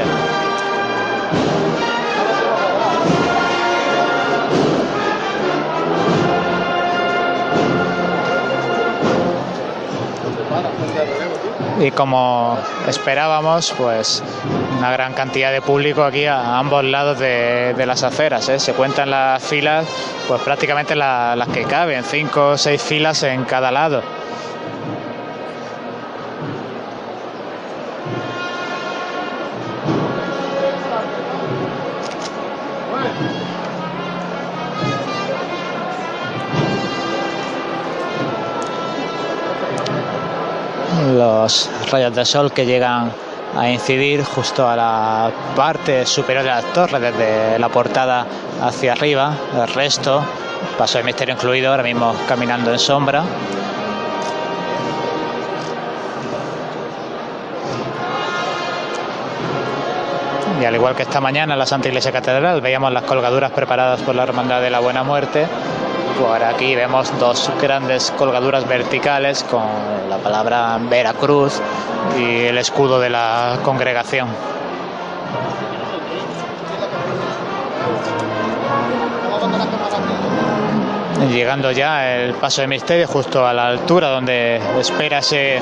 Y 11.80 11.92
como 11.92 12.58
esperábamos, 12.88 13.74
pues 13.78 14.24
una 14.78 14.92
gran 14.92 15.14
cantidad 15.14 15.52
de 15.52 15.62
público 15.62 16.04
aquí 16.04 16.26
a 16.26 16.58
ambos 16.58 16.84
lados 16.86 17.20
de, 17.20 17.84
las 17.86 18.04
aceras. 18.04 18.48
¿eh? 18.50 18.60
Se 18.60 18.74
cuentan 18.74 19.10
las 19.10 19.44
filas, 19.44 19.86
pues 20.28 20.42
prácticamente 20.42 20.96
las 20.96 21.48
que 21.50 21.64
caben, 21.64 22.04
cinco 22.04 22.50
o 22.50 22.58
seis 22.58 22.82
filas 22.82 23.24
en 23.24 23.46
cada 23.46 23.72
lado. 23.72 24.04
Los 41.46 41.70
rayos 41.92 42.16
de 42.16 42.26
sol 42.26 42.52
que 42.52 42.66
llegan 42.66 43.12
a 43.56 43.70
incidir 43.70 44.24
justo 44.24 44.68
a 44.68 44.76
la 44.76 45.32
parte 45.56 46.04
superior 46.04 46.44
de 46.44 46.50
la 46.50 46.62
torre, 46.74 47.00
desde 47.00 47.60
la 47.60 47.70
portada 47.70 48.26
hacia 48.64 48.94
arriba, 48.94 49.32
el 49.54 49.68
resto, 49.68 50.24
paso 50.76 50.98
de 50.98 51.04
misterio 51.04 51.36
incluido, 51.36 51.70
ahora 51.70 51.84
mismo 51.84 52.16
caminando 52.28 52.72
en 52.72 52.80
sombra. 52.80 53.24
Y 60.60 60.66
al 60.66 60.74
igual 60.74 60.96
que 60.96 61.04
esta 61.04 61.22
mañana 61.22 61.54
en 61.54 61.60
la 61.60 61.68
Santa 61.68 61.90
Iglesia 61.90 62.12
Catedral, 62.12 62.60
veíamos 62.60 62.92
las 62.92 63.04
colgaduras 63.04 63.52
preparadas 63.52 64.02
por 64.02 64.16
la 64.16 64.24
Hermandad 64.24 64.62
de 64.62 64.72
la 64.72 64.80
Buena 64.80 65.04
Muerte 65.04 65.46
por 66.20 66.44
aquí 66.44 66.76
vemos 66.76 67.12
dos 67.20 67.52
grandes 67.62 68.12
colgaduras 68.12 68.68
verticales 68.68 69.44
con 69.44 69.64
la 70.10 70.18
palabra 70.18 70.78
Veracruz 70.90 71.62
y 72.18 72.46
el 72.46 72.58
escudo 72.58 73.00
de 73.00 73.10
la 73.10 73.60
congregación. 73.64 74.28
Llegando 81.32 81.72
ya 81.72 82.16
el 82.16 82.34
paso 82.36 82.62
de 82.62 82.68
misterio 82.68 83.08
justo 83.08 83.46
a 83.46 83.54
la 83.54 83.68
altura 83.68 84.10
donde 84.10 84.62
espera 84.80 85.20
ese 85.20 85.60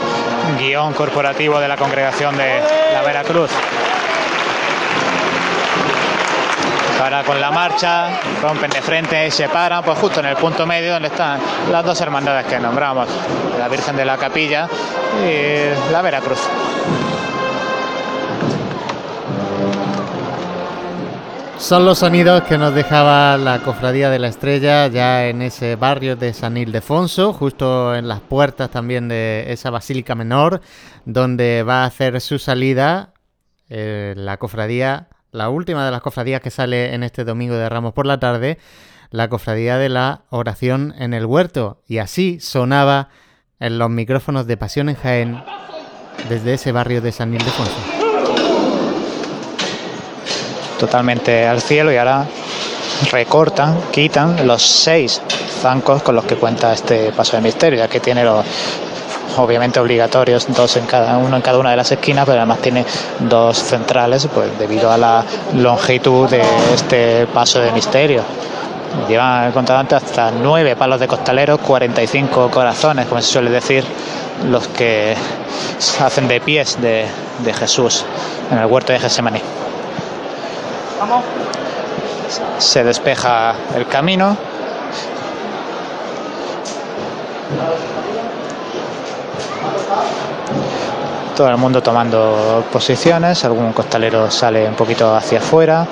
guion 0.59 0.93
corporativo 0.93 1.59
de 1.59 1.67
la 1.67 1.77
congregación 1.77 2.37
de 2.37 2.61
la 2.93 3.01
Veracruz. 3.01 3.49
Ahora 7.01 7.23
con 7.23 7.39
la 7.39 7.51
marcha, 7.51 8.10
rompen 8.41 8.71
de 8.71 8.82
frente 8.82 9.27
y 9.27 9.32
se 9.32 9.49
paran, 9.49 9.84
pues 9.84 9.97
justo 9.99 10.19
en 10.19 10.27
el 10.27 10.36
punto 10.38 10.65
medio 10.65 10.93
donde 10.93 11.10
están 11.10 11.39
las 11.71 11.84
dos 11.84 11.99
hermandades 11.99 12.45
que 12.45 12.60
nombramos, 12.60 13.08
la 13.60 13.67
Virgen 13.67 13.97
de 13.97 14.06
la 14.06 14.17
Capilla 14.17 14.69
y 15.25 15.91
la 15.91 16.01
Veracruz. 16.01 16.39
Son 21.63 21.86
los 21.86 21.99
sonidos 21.99 22.43
que 22.43 22.58
nos 22.58 22.75
dejaba 22.75 23.38
la 23.38 23.60
Cofradía 23.60 24.10
de 24.10 24.19
la 24.19 24.27
Estrella 24.27 24.88
ya 24.88 25.27
en 25.27 25.41
ese 25.41 25.77
barrio 25.77 26.17
de 26.17 26.34
San 26.34 26.58
Ildefonso, 26.58 27.32
justo 27.32 27.95
en 27.95 28.10
las 28.10 28.19
puertas 28.19 28.69
también 28.69 29.08
de 29.08 29.45
esa 29.47 29.69
Basílica 29.69 30.13
Menor, 30.13 30.60
donde 31.06 31.63
va 31.63 31.84
a 31.84 31.86
hacer 31.86 32.19
su 32.19 32.38
salida 32.38 33.13
eh, 33.69 34.13
la 34.17 34.36
Cofradía 34.38 35.08
la 35.34 35.50
última 35.50 35.84
de 35.84 35.91
las 35.91 36.02
cofradías 36.02 36.41
que 36.41 36.52
sale 36.52 36.93
en 36.93 37.04
este 37.04 37.26
domingo 37.26 37.56
de 37.56 37.67
Ramos 37.67 37.93
por 37.93 38.06
la 38.06 38.19
tarde, 38.19 38.60
la 39.10 39.28
cofradía 39.28 39.78
de 39.78 39.89
la 39.89 40.22
oración 40.30 40.93
en 40.98 41.13
el 41.13 41.26
huerto. 41.26 41.82
Y 41.88 41.98
así 41.98 42.39
sonaba 42.39 43.10
en 43.60 43.80
los 43.80 43.89
micrófonos 43.89 44.46
de 44.46 44.58
Pasión 44.58 44.89
en 44.89 44.96
Jaén 44.96 45.43
desde 46.30 46.54
ese 46.54 46.72
barrio 46.72 47.02
de 47.02 47.12
San 47.12 47.34
Ildefonso. 47.34 47.74
Totalmente 50.80 51.48
al 51.48 51.62
cielo 51.62 51.91
y 51.91 51.98
ahora 51.98 52.28
recortan, 53.12 53.80
quitan 53.91 54.46
los 54.46 54.62
seis 54.62 55.19
zancos 55.62 56.04
con 56.04 56.15
los 56.15 56.26
que 56.26 56.36
cuenta 56.36 56.74
este 56.74 57.12
paso 57.12 57.38
de 57.38 57.41
misterio, 57.41 57.80
ya 57.80 57.88
que 57.88 58.00
tiene 58.00 58.24
los 58.24 58.46
obviamente 59.38 59.80
obligatorios, 59.80 60.48
dos 60.54 60.78
en 60.78 60.86
cada 60.86 61.17
uno 61.17 61.36
en 61.36 61.41
cada 61.41 61.58
una 61.58 61.72
de 61.72 61.78
las 61.78 61.91
esquinas, 61.91 62.26
pero 62.26 62.39
además 62.39 62.60
tiene 62.60 62.86
dos 63.19 63.58
centrales, 63.58 64.28
pues 64.34 64.58
debido 64.58 64.91
a 64.91 64.98
la 64.98 65.24
longitud 65.56 66.30
de 66.30 66.41
este 66.74 67.28
paso 67.28 67.60
de 67.60 67.72
misterio. 67.72 68.24
Llevan 69.08 69.52
contado 69.52 69.80
antes 69.80 70.04
hasta 70.04 70.32
nueve 70.32 70.76
palos 70.76 71.00
de 71.00 71.08
costaleros, 71.08 71.60
45 71.62 72.52
corazones, 72.52 73.08
como 73.08 73.22
se 73.22 73.32
suele 73.32 73.50
decir, 73.50 73.84
los 74.50 74.67
que 74.67 75.15
hacen 76.00 76.28
de 76.28 76.39
pies 76.39 76.80
de, 76.82 77.06
de 77.43 77.54
Jesús 77.54 78.06
en 78.52 78.60
el 78.60 78.65
huerto 78.65 78.93
de 78.93 79.00
Gesemaní. 79.00 79.41
Se 82.60 82.84
despeja 82.84 83.56
el 83.76 83.88
camino 83.88 84.38
Todo 91.36 91.50
el 91.50 91.58
mundo 91.58 91.82
tomando 91.82 92.63
posiciones, 92.72 93.43
algún 93.43 93.74
costalero 93.74 94.30
sale 94.30 94.67
un 94.67 94.76
poquito 94.76 95.15
hacia 95.15 95.39
afuera, 95.39 95.86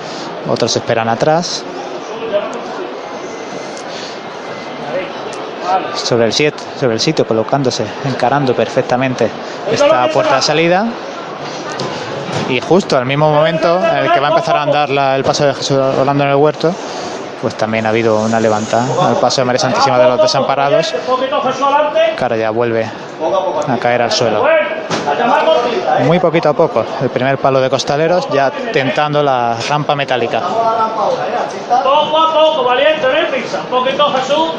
otros 0.48 0.76
esperan 0.76 1.10
atrás. 1.10 1.64
Sobre 5.96 6.26
el, 6.26 6.34
siete, 6.34 6.62
sobre 6.80 6.94
el 6.94 7.00
sitio, 7.00 7.26
colocándose, 7.26 7.86
encarando 8.06 8.54
perfectamente 8.54 9.30
esta 9.72 10.08
puerta 10.10 10.36
de 10.38 10.42
salida. 10.44 10.86
Y 12.50 12.60
justo 12.62 12.98
al 12.98 13.06
mismo 13.06 13.32
momento 13.32 13.80
en 13.84 13.98
el 13.98 14.12
que 14.12 14.20
va 14.20 14.28
a 14.28 14.32
empezar 14.32 14.58
a 14.58 14.62
andar 14.64 14.90
la- 14.90 15.16
el 15.16 15.24
paso 15.24 15.46
de 15.46 15.54
Jesús 15.54 15.78
Orlando 15.78 16.24
en 16.26 16.30
el 16.32 16.36
huerto, 16.36 16.74
pues 17.42 17.56
también 17.56 17.86
ha 17.86 17.90
habido 17.90 18.20
una 18.20 18.40
levantada 18.40 18.86
al 19.08 19.16
paso 19.16 19.42
de 19.42 19.46
María 19.46 19.60
Santísima 19.60 19.98
de 19.98 20.08
los 20.10 20.22
Desamparados, 20.22 20.94
que 22.18 22.24
ahora 22.24 22.38
ya 22.38 22.50
vuelve 22.52 22.86
a 23.68 23.78
caer 23.78 24.02
al 24.04 24.12
suelo. 24.12 24.44
Muy 26.06 26.20
poquito 26.20 26.50
a 26.50 26.54
poco, 26.54 26.84
el 27.02 27.10
primer 27.10 27.38
palo 27.38 27.60
de 27.62 27.70
costaleros 27.70 28.28
ya 28.32 28.52
tentando 28.52 29.22
la 29.24 29.56
rampa 29.70 29.96
metálica. 29.96 30.42
Poco 30.42 32.18
a 32.18 32.34
poco, 32.34 32.64
valiente, 32.64 33.08
no 33.08 33.14
hay 33.14 33.26
prisa. 33.26 33.60
Poquito 33.70 34.12
Jesús. 34.14 34.52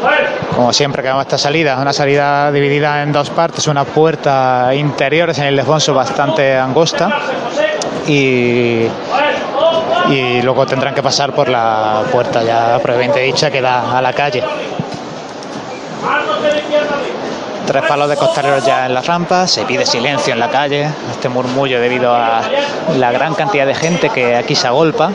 Bueno, 0.00 0.28
Como 0.56 0.72
siempre 0.72 1.00
que 1.02 1.08
vemos 1.08 1.22
esta 1.22 1.38
salida, 1.38 1.76
una 1.80 1.92
salida 1.92 2.50
dividida 2.50 3.02
en 3.02 3.12
dos 3.12 3.30
partes, 3.30 3.68
una 3.68 3.84
puerta 3.84 4.74
interior 4.74 5.30
en 5.30 5.44
el 5.44 5.54
Ildefonso 5.54 5.94
bastante 5.94 6.56
angosta 6.58 7.08
y, 8.08 8.88
y 10.08 10.42
luego 10.42 10.66
tendrán 10.66 10.92
que 10.94 11.02
pasar 11.04 11.32
por 11.32 11.48
la 11.48 12.02
puerta 12.10 12.42
ya 12.42 12.80
previamente 12.82 13.20
dicha 13.20 13.48
que 13.48 13.60
da 13.60 13.96
a 13.96 14.02
la 14.02 14.12
calle. 14.12 14.42
mármate 16.02 16.48
de 16.52 16.58
izquierda 16.58 16.88
arriba. 16.96 17.16
Tres 17.66 17.84
palos 17.84 18.08
de 18.08 18.16
costaleros 18.16 18.64
ya 18.66 18.86
en 18.86 18.94
la 18.94 19.02
rampa, 19.02 19.46
se 19.46 19.64
pide 19.64 19.86
silencio 19.86 20.32
en 20.32 20.40
la 20.40 20.48
calle, 20.48 20.90
este 21.10 21.28
murmullo 21.28 21.80
debido 21.80 22.14
a 22.14 22.42
la 22.98 23.12
gran 23.12 23.34
cantidad 23.34 23.66
de 23.66 23.74
gente 23.74 24.10
que 24.10 24.36
aquí 24.36 24.54
se 24.54 24.66
agolpa. 24.66 25.10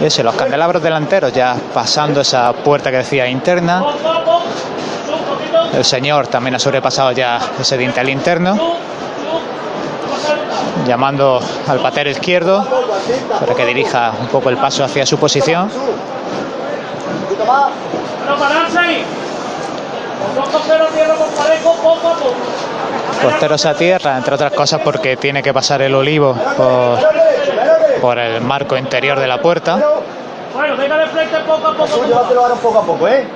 Los 0.00 0.34
candelabros 0.34 0.82
delanteros 0.82 1.32
ya 1.32 1.56
pasando 1.74 2.22
esa 2.22 2.52
puerta 2.52 2.90
que 2.90 2.98
decía 2.98 3.26
interna. 3.28 3.82
El 5.74 5.84
señor 5.84 6.26
también 6.28 6.54
ha 6.54 6.58
sobrepasado 6.58 7.12
ya 7.12 7.38
ese 7.60 7.76
dintel 7.76 8.08
interno. 8.08 8.56
Llamando 10.86 11.40
al 11.68 11.80
patero 11.80 12.08
izquierdo 12.10 12.66
para 13.38 13.54
que 13.54 13.66
dirija 13.66 14.12
un 14.20 14.28
poco 14.28 14.48
el 14.48 14.56
paso 14.56 14.84
hacia 14.84 15.04
su 15.04 15.18
posición. 15.18 15.70
No 18.26 18.36
pararse 18.36 18.78
ahí. 18.78 19.04
Con 19.04 20.08
dos 20.08 20.09
costeros 20.52 20.90
tierra 20.92 21.14
con 21.14 21.28
parejo, 21.30 21.74
poco 21.82 22.08
a 22.08 22.14
poco. 22.14 22.34
costeros 23.22 23.66
a 23.66 23.74
tierra, 23.74 24.16
entre 24.16 24.34
otras 24.34 24.52
cosas 24.52 24.80
porque 24.82 25.16
tiene 25.16 25.42
que 25.42 25.52
pasar 25.52 25.82
el 25.82 25.94
olivo 25.94 26.34
por, 26.56 26.98
por 28.00 28.18
el 28.18 28.40
marco 28.40 28.76
interior 28.76 29.18
de 29.18 29.26
la 29.26 29.40
puerta. 29.40 29.78
Bueno, 30.54 30.76
venga 30.76 30.96
de 30.98 31.06
frente 31.06 31.36
poco 31.46 31.66
a 31.66 31.72
poco. 31.72 31.86
Jesús, 31.86 32.06
llévatelo 32.08 32.42
ahora 32.42 32.54
poco 32.56 32.78
a 32.78 32.82
poco, 32.82 33.08
¿eh? 33.08 33.26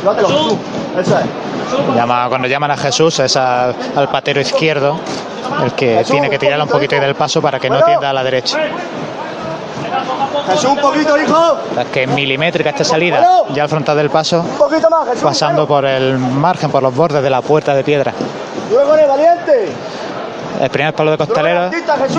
Llévatelo, 0.00 0.28
Jesús. 0.28 0.54
Eso 0.98 1.18
es. 1.18 1.94
Llama, 1.96 2.26
cuando 2.28 2.48
llaman 2.48 2.70
a 2.70 2.76
Jesús 2.76 3.18
es 3.20 3.36
al, 3.36 3.74
al 3.96 4.08
patero 4.08 4.40
izquierdo 4.40 4.98
el 5.64 5.72
que 5.72 6.04
tiene 6.04 6.30
que 6.30 6.38
tirarle 6.38 6.64
un 6.64 6.70
poquito 6.70 6.94
ahí 6.94 7.00
del 7.00 7.14
paso 7.14 7.42
para 7.42 7.58
que 7.58 7.68
no 7.68 7.82
tienda 7.82 8.10
a 8.10 8.12
la 8.12 8.22
derecha. 8.22 8.58
Jesús, 10.50 10.70
un 10.70 10.78
poquito, 10.78 11.16
hijo. 11.18 11.58
Es 11.78 11.86
que 11.88 12.02
es 12.04 12.08
milimétrica 12.08 12.70
esta 12.70 12.84
salida, 12.84 13.24
ya 13.52 13.62
al 13.64 13.68
frontal 13.68 13.96
del 13.96 14.10
paso, 14.10 14.40
Un 14.40 14.58
poquito 14.58 14.88
más, 14.90 15.06
Jesús. 15.08 15.22
pasando 15.22 15.66
por 15.66 15.84
el 15.84 16.18
margen, 16.18 16.70
por 16.70 16.82
los 16.82 16.94
bordes 16.94 17.22
de 17.22 17.30
la 17.30 17.40
puerta 17.42 17.74
de 17.74 17.84
piedra. 17.84 18.12
Luego 18.70 18.94
el 18.94 19.06
valiente. 19.06 19.72
El 20.60 20.70
primer 20.70 20.92
palo 20.94 21.12
de 21.12 21.18
costalero 21.18 21.70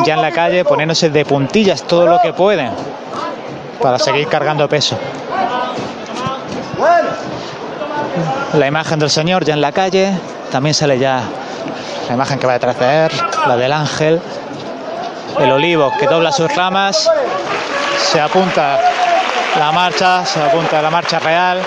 ya 0.05 0.13
en 0.13 0.21
la 0.21 0.31
calle, 0.31 0.63
poniéndose 0.63 1.09
de 1.09 1.25
puntillas 1.25 1.83
todo 1.83 2.07
lo 2.07 2.19
que 2.19 2.31
pueden 2.31 2.71
para 3.81 3.99
seguir 3.99 4.27
cargando 4.27 4.67
peso. 4.69 4.97
La 8.53 8.67
imagen 8.67 8.99
del 8.99 9.09
Señor 9.09 9.45
ya 9.45 9.53
en 9.53 9.61
la 9.61 9.71
calle, 9.71 10.11
también 10.51 10.73
sale 10.73 10.97
ya 10.97 11.21
la 12.07 12.13
imagen 12.15 12.39
que 12.39 12.47
va 12.47 12.53
detrás 12.53 12.79
de 12.79 13.05
él, 13.05 13.11
la 13.47 13.57
del 13.57 13.71
ángel, 13.71 14.21
el 15.39 15.51
olivo 15.51 15.91
que 15.99 16.07
dobla 16.07 16.31
sus 16.31 16.53
ramas, 16.55 17.09
se 17.99 18.19
apunta 18.19 18.79
la 19.57 19.71
marcha, 19.71 20.25
se 20.25 20.41
apunta 20.41 20.81
la 20.81 20.89
marcha 20.89 21.19
real, 21.19 21.61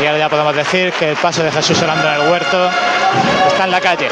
y 0.00 0.06
ahora 0.06 0.18
ya 0.18 0.28
podemos 0.28 0.54
decir 0.54 0.92
que 0.92 1.10
el 1.10 1.16
paso 1.16 1.42
de 1.42 1.50
Jesús 1.50 1.80
orando 1.82 2.08
en 2.08 2.20
el 2.20 2.30
huerto 2.30 2.70
está 3.48 3.64
en 3.64 3.70
la 3.70 3.80
calle. 3.80 4.08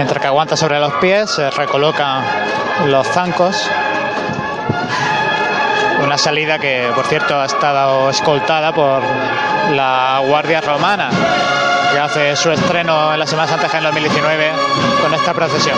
Mientras 0.00 0.22
que 0.22 0.28
aguanta 0.28 0.56
sobre 0.56 0.80
los 0.80 0.94
pies, 0.94 1.28
se 1.28 1.50
recolocan 1.50 2.24
los 2.86 3.06
zancos. 3.08 3.70
Una 6.02 6.16
salida 6.16 6.58
que, 6.58 6.90
por 6.94 7.04
cierto, 7.04 7.38
ha 7.38 7.44
estado 7.44 8.08
escoltada 8.08 8.72
por 8.72 9.02
la 9.74 10.22
Guardia 10.26 10.62
Romana, 10.62 11.10
que 11.92 11.98
hace 11.98 12.34
su 12.34 12.50
estreno 12.50 13.12
en 13.12 13.20
la 13.20 13.26
Semana 13.26 13.46
Santa 13.46 13.76
en 13.76 13.84
2019 13.84 14.50
con 15.02 15.12
esta 15.12 15.34
procesión. 15.34 15.76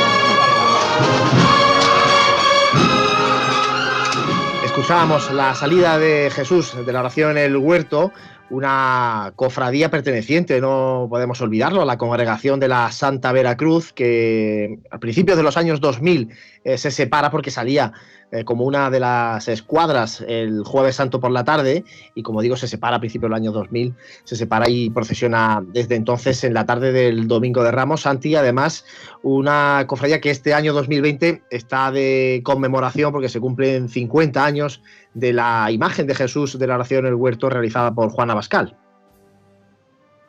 Escuchábamos 4.64 5.32
la 5.32 5.52
salida 5.56 5.98
de 5.98 6.30
Jesús 6.32 6.76
de 6.86 6.92
la 6.92 7.00
oración 7.00 7.32
en 7.32 7.38
el 7.38 7.56
huerto, 7.56 8.12
una 8.52 9.32
cofradía 9.34 9.90
perteneciente, 9.90 10.60
no 10.60 11.06
podemos 11.08 11.40
olvidarlo, 11.40 11.80
a 11.80 11.86
la 11.86 11.96
congregación 11.96 12.60
de 12.60 12.68
la 12.68 12.92
Santa 12.92 13.32
Veracruz, 13.32 13.94
que 13.94 14.78
a 14.90 14.98
principios 14.98 15.38
de 15.38 15.42
los 15.42 15.56
años 15.56 15.80
2000 15.80 16.28
eh, 16.64 16.76
se 16.76 16.90
separa 16.90 17.30
porque 17.30 17.50
salía 17.50 17.94
eh, 18.30 18.44
como 18.44 18.64
una 18.64 18.90
de 18.90 19.00
las 19.00 19.48
escuadras 19.48 20.22
el 20.26 20.64
jueves 20.64 20.96
santo 20.96 21.18
por 21.18 21.30
la 21.30 21.44
tarde 21.44 21.84
y 22.14 22.22
como 22.22 22.40
digo 22.40 22.56
se 22.56 22.68
separa 22.68 22.96
a 22.96 23.00
principios 23.00 23.30
del 23.30 23.36
año 23.36 23.52
2000, 23.52 23.94
se 24.24 24.36
separa 24.36 24.68
y 24.68 24.90
procesiona 24.90 25.62
desde 25.66 25.96
entonces 25.96 26.44
en 26.44 26.52
la 26.52 26.66
tarde 26.66 26.92
del 26.92 27.28
domingo 27.28 27.62
de 27.62 27.70
Ramos. 27.70 28.02
Santi, 28.02 28.34
además 28.34 28.84
una 29.22 29.84
cofradía 29.86 30.20
que 30.20 30.30
este 30.30 30.52
año 30.52 30.74
2020 30.74 31.42
está 31.50 31.90
de 31.90 32.42
conmemoración 32.44 33.12
porque 33.12 33.28
se 33.28 33.40
cumplen 33.40 33.88
50 33.88 34.44
años 34.44 34.82
de 35.14 35.32
la 35.32 35.70
imagen 35.70 36.06
de 36.06 36.14
Jesús 36.14 36.58
de 36.58 36.66
la 36.66 36.74
oración 36.74 37.00
en 37.00 37.08
el 37.08 37.14
huerto 37.14 37.48
realizada 37.48 37.92
por 37.92 38.10
Juan 38.10 38.30
Abascal. 38.30 38.76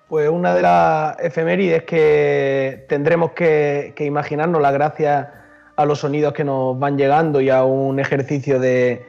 Pues 0.09 0.29
una 0.29 0.53
de 0.53 0.61
las 0.61 1.19
efemérides 1.19 1.83
que 1.83 2.85
tendremos 2.87 3.31
que, 3.31 3.93
imaginarnos 3.99 4.61
la 4.61 4.71
gracias 4.71 5.27
a 5.75 5.85
los 5.85 5.99
sonidos 5.99 6.33
que 6.33 6.43
nos 6.43 6.77
van 6.77 6.97
llegando 6.97 7.41
y 7.41 7.49
a 7.49 7.63
un 7.63 7.99
ejercicio 7.99 8.59
de, 8.59 9.03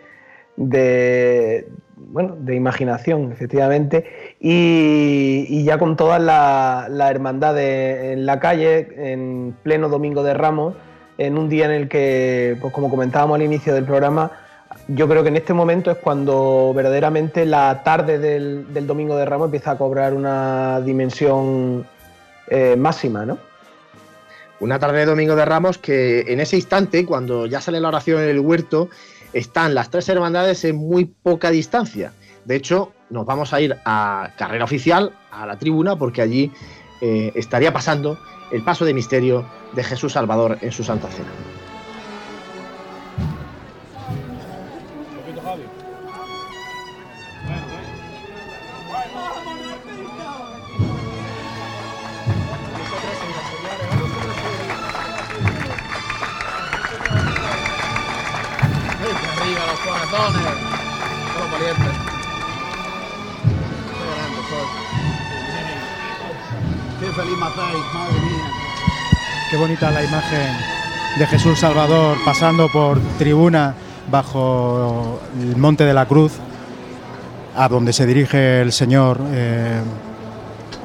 de, 0.57 1.69
bueno, 1.97 2.37
de 2.39 2.55
imaginación, 2.55 3.33
efectivamente, 3.33 4.37
y, 4.41 5.45
y 5.49 5.65
ya 5.65 5.77
con 5.77 5.97
todas 5.97 6.23
las 6.23 6.89
la 6.89 7.11
hermandades 7.11 8.13
en 8.15 8.25
la 8.25 8.41
calle, 8.41 8.89
en 8.97 9.55
pleno 9.63 9.91
Domingo 9.91 10.23
de 10.23 10.33
Ramos, 10.33 10.75
en 11.19 11.37
un 11.37 11.49
día 11.49 11.67
en 11.67 11.73
el 11.73 11.89
que, 11.89 12.57
pues 12.63 12.73
como 12.73 12.89
comentábamos 12.89 13.35
al 13.35 13.43
inicio 13.43 13.75
del 13.75 13.85
programa, 13.85 14.31
yo 14.89 15.09
creo 15.09 15.23
que 15.23 15.31
en 15.31 15.37
este 15.37 15.55
momento 15.55 15.91
es 15.91 15.99
cuando 15.99 16.73
verdaderamente 16.75 17.47
la 17.47 17.83
tarde 17.83 18.19
del, 18.19 18.87
Domingo 18.87 19.17
de 19.17 19.25
Ramos 19.25 19.47
empieza 19.47 19.73
a 19.73 19.79
cobrar 19.79 20.15
una 20.15 20.81
dimensión 20.81 21.87
eh, 22.49 22.77
máxima, 22.77 23.25
¿no? 23.25 23.39
Una 24.61 24.79
tarde 24.79 24.99
de 24.99 25.07
Domingo 25.07 25.35
de 25.37 25.45
Ramos 25.45 25.79
que 25.79 26.21
en 26.29 26.41
ese 26.41 26.57
instante, 26.57 27.05
cuando 27.05 27.47
ya 27.47 27.61
sale 27.61 27.81
la 27.81 27.89
oración 27.89 28.23
en 28.23 28.29
el 28.29 28.41
huerto, 28.41 28.89
están 29.33 29.75
las 29.75 29.91
tres 29.91 30.09
hermandades 30.09 30.65
en 30.65 30.77
muy 30.77 31.07
poca 31.07 31.51
distancia. 31.51 32.13
De 32.45 32.57
hecho, 32.57 32.93
nos 33.11 33.27
vamos 33.27 33.53
a 33.53 33.61
ir 33.61 33.77
a 33.85 34.31
carrera 34.37 34.65
oficial, 34.65 35.13
a 35.31 35.47
la 35.47 35.59
tribuna, 35.59 35.97
porque 35.97 36.23
allí 36.23 36.53
eh, 37.01 37.33
estaría 37.35 37.73
pasando 37.73 38.19
el 38.53 38.63
paso 38.63 38.85
de 38.85 38.95
misterio 38.95 39.45
de 39.73 39.83
Jesús 39.83 40.13
Salvador 40.13 40.59
en 40.61 40.73
su 40.73 40.85
Santa 40.85 41.09
Cena. 41.09 41.64
Qué 67.01 67.11
feliz. 67.11 67.39
Qué 69.51 69.57
bonita 69.57 69.91
la 69.91 70.05
imagen 70.05 70.57
de 71.19 71.27
Jesús 71.27 71.59
Salvador 71.59 72.17
pasando 72.25 72.69
por 72.69 73.01
tribuna 73.19 73.75
bajo 74.09 75.21
el 75.41 75.57
Monte 75.57 75.85
de 75.85 75.95
la 75.95 76.07
Cruz, 76.07 76.35
a 77.57 77.69
donde 77.69 77.93
se 77.93 78.07
dirige 78.07 78.61
el 78.61 78.73
Señor 78.73 79.19
eh, 79.33 79.81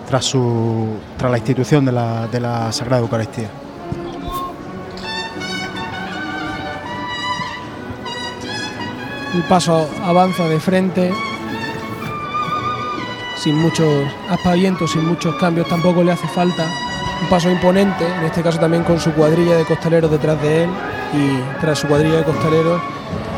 tras, 0.08 0.26
su, 0.26 0.98
tras 1.18 1.30
la 1.32 1.38
institución 1.38 1.86
de 1.86 1.92
la, 1.92 2.28
de 2.28 2.40
la 2.40 2.72
Sagrada 2.72 3.04
Eucaristía. 3.04 3.50
El 9.34 9.44
paso 9.44 9.88
avanza 10.04 10.44
de 10.46 10.60
frente, 10.60 11.14
sin 13.38 13.56
muchos 13.56 13.88
aspavientos, 14.30 14.92
sin 14.92 15.06
muchos 15.06 15.36
cambios, 15.36 15.68
tampoco 15.68 16.04
le 16.04 16.12
hace 16.12 16.28
falta. 16.28 16.68
Un 17.22 17.30
paso 17.30 17.50
imponente, 17.50 18.08
en 18.08 18.26
este 18.26 18.42
caso 18.42 18.60
también 18.60 18.84
con 18.84 19.00
su 19.00 19.12
cuadrilla 19.14 19.56
de 19.56 19.66
costaleros 19.66 20.10
detrás 20.10 20.42
de 20.42 20.64
él 20.64 20.70
y 21.14 21.60
tras 21.62 21.80
su 21.80 21.88
cuadrilla 21.88 22.18
de 22.18 22.24
costaleros, 22.24 22.82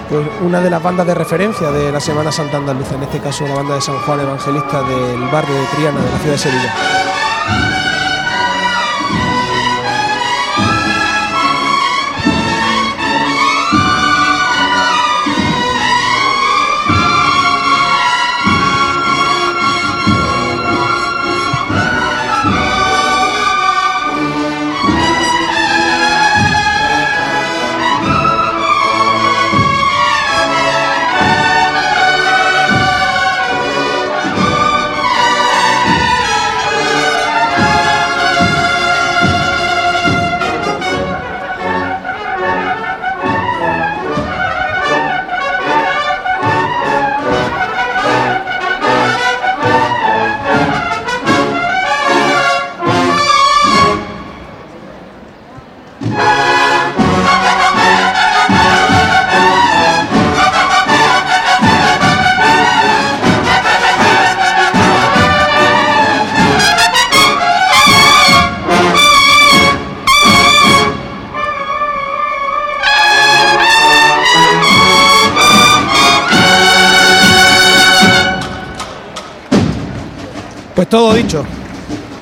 pues 0.09 0.25
una 0.41 0.61
de 0.61 0.69
las 0.69 0.81
bandas 0.81 1.05
de 1.07 1.15
referencia 1.15 1.71
de 1.71 1.91
la 1.91 1.99
Semana 1.99 2.31
Santa 2.31 2.57
Andaluza, 2.57 2.95
en 2.95 3.03
este 3.03 3.19
caso 3.19 3.47
la 3.47 3.55
banda 3.55 3.75
de 3.75 3.81
San 3.81 3.97
Juan 3.99 4.19
Evangelista 4.19 4.83
del 4.83 5.21
barrio 5.31 5.55
de 5.55 5.65
Triana, 5.75 5.99
de 5.99 6.11
la 6.11 6.17
ciudad 6.19 6.33
de 6.33 6.37
Sevilla. 6.37 7.20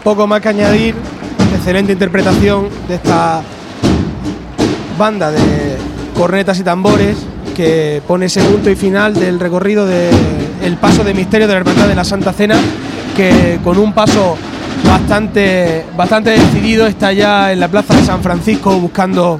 Poco 0.10 0.26
más 0.26 0.42
que 0.42 0.50
añadir, 0.50 0.96
excelente 1.56 1.94
interpretación 1.94 2.68
de 2.88 2.96
esta 2.96 3.44
banda 4.98 5.30
de 5.30 5.78
cornetas 6.18 6.60
y 6.60 6.64
tambores 6.64 7.16
que 7.56 8.02
pone 8.08 8.26
ese 8.26 8.42
punto 8.42 8.72
y 8.72 8.76
final 8.76 9.14
del 9.14 9.40
recorrido 9.40 9.86
del 9.86 10.78
paso 10.82 11.04
de 11.04 11.14
misterio 11.14 11.46
de 11.46 11.54
la 11.54 11.60
Hermandad 11.60 11.88
de 11.88 11.94
la 11.94 12.04
Santa 12.04 12.34
Cena, 12.34 12.56
que 13.16 13.60
con 13.64 13.78
un 13.78 13.94
paso 13.94 14.36
bastante, 14.84 15.86
bastante 15.96 16.32
decidido 16.32 16.88
está 16.88 17.14
ya 17.14 17.52
en 17.52 17.60
la 17.60 17.68
plaza 17.68 17.94
de 17.94 18.04
San 18.04 18.24
Francisco 18.24 18.80
buscando 18.80 19.40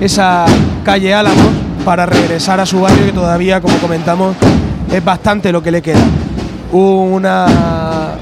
esa 0.00 0.46
calle 0.84 1.12
Álamos 1.12 1.48
para 1.84 2.06
regresar 2.06 2.60
a 2.60 2.66
su 2.66 2.80
barrio 2.82 3.06
que 3.06 3.12
todavía, 3.12 3.60
como 3.60 3.76
comentamos, 3.78 4.36
es 4.92 5.04
bastante 5.04 5.50
lo 5.50 5.60
que 5.60 5.72
le 5.72 5.82
queda. 5.82 6.04
Una, 6.70 7.46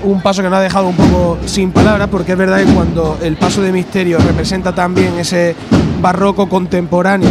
un 0.05 0.21
paso 0.21 0.43
que 0.43 0.49
nos 0.49 0.59
ha 0.59 0.63
dejado 0.63 0.89
un 0.89 0.97
poco 0.97 1.39
sin 1.47 1.71
palabras, 1.71 2.09
porque 2.11 2.33
es 2.33 2.39
verdad 2.39 2.59
que 2.59 2.73
cuando 2.73 3.19
el 3.23 3.37
paso 3.37 3.63
de 3.63 3.73
misterio 3.73 4.19
representa 4.19 4.75
también 4.75 5.19
ese 5.19 5.55
barroco 6.01 6.49
contemporáneo 6.49 7.31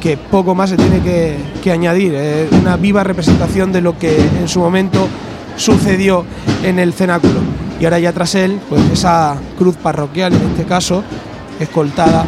que 0.00 0.16
poco 0.16 0.54
más 0.54 0.70
se 0.70 0.76
tiene 0.76 1.00
que, 1.00 1.36
que 1.62 1.72
añadir, 1.72 2.14
es 2.14 2.52
una 2.52 2.76
viva 2.76 3.02
representación 3.04 3.72
de 3.72 3.80
lo 3.80 3.98
que 3.98 4.18
en 4.20 4.48
su 4.48 4.60
momento 4.60 5.08
sucedió 5.56 6.24
en 6.62 6.78
el 6.78 6.92
cenáculo. 6.92 7.40
Y 7.80 7.84
ahora 7.84 7.98
ya 7.98 8.12
tras 8.12 8.34
él, 8.34 8.60
pues 8.68 8.82
esa 8.92 9.36
cruz 9.56 9.76
parroquial 9.76 10.34
en 10.34 10.42
este 10.50 10.64
caso, 10.64 11.02
escoltada 11.58 12.26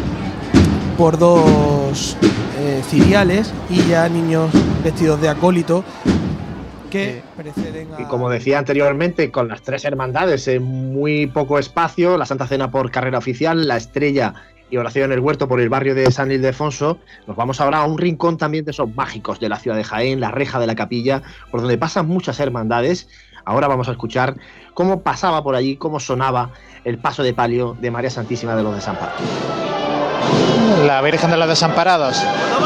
por 0.97 1.17
dos 1.17 2.17
eh, 2.59 2.81
ciriales 2.89 3.51
y 3.69 3.83
ya 3.89 4.07
niños 4.09 4.49
vestidos 4.83 5.21
de 5.21 5.29
acólito 5.29 5.83
que 6.91 7.23
preceden 7.35 7.91
a... 7.95 8.01
Y 8.01 8.05
como 8.05 8.29
decía 8.29 8.59
anteriormente, 8.59 9.31
con 9.31 9.47
las 9.47 9.63
tres 9.63 9.83
hermandades 9.85 10.47
en 10.47 10.61
muy 10.61 11.25
poco 11.25 11.57
espacio, 11.57 12.17
la 12.17 12.27
Santa 12.27 12.45
Cena 12.45 12.69
por 12.69 12.91
carrera 12.91 13.17
oficial, 13.17 13.67
la 13.67 13.77
Estrella 13.77 14.35
y 14.69 14.77
Oración 14.77 15.05
en 15.05 15.13
el 15.13 15.19
Huerto 15.19 15.47
por 15.47 15.59
el 15.59 15.69
barrio 15.69 15.95
de 15.95 16.11
San 16.11 16.31
Ildefonso, 16.31 16.99
nos 17.27 17.35
vamos 17.35 17.59
ahora 17.59 17.79
a 17.79 17.85
un 17.85 17.97
rincón 17.97 18.37
también 18.37 18.63
de 18.63 18.71
esos 18.71 18.93
mágicos 18.95 19.39
de 19.39 19.49
la 19.49 19.57
ciudad 19.57 19.75
de 19.75 19.83
Jaén, 19.83 20.19
la 20.19 20.31
reja 20.31 20.59
de 20.59 20.67
la 20.67 20.75
capilla, 20.75 21.23
por 21.49 21.61
donde 21.61 21.77
pasan 21.77 22.07
muchas 22.07 22.39
hermandades. 22.39 23.09
Ahora 23.43 23.67
vamos 23.67 23.89
a 23.89 23.91
escuchar 23.91 24.35
cómo 24.73 25.01
pasaba 25.01 25.43
por 25.43 25.55
allí, 25.55 25.75
cómo 25.75 25.99
sonaba 25.99 26.51
el 26.83 26.99
paso 26.99 27.23
de 27.23 27.33
palio 27.33 27.75
de 27.81 27.91
María 27.91 28.09
Santísima 28.09 28.55
de 28.55 28.63
los 28.63 28.75
Desamparados. 28.75 29.21
La 30.85 31.01
Virgen 31.01 31.31
de 31.31 31.37
los 31.37 31.49
Desamparados, 31.49 32.23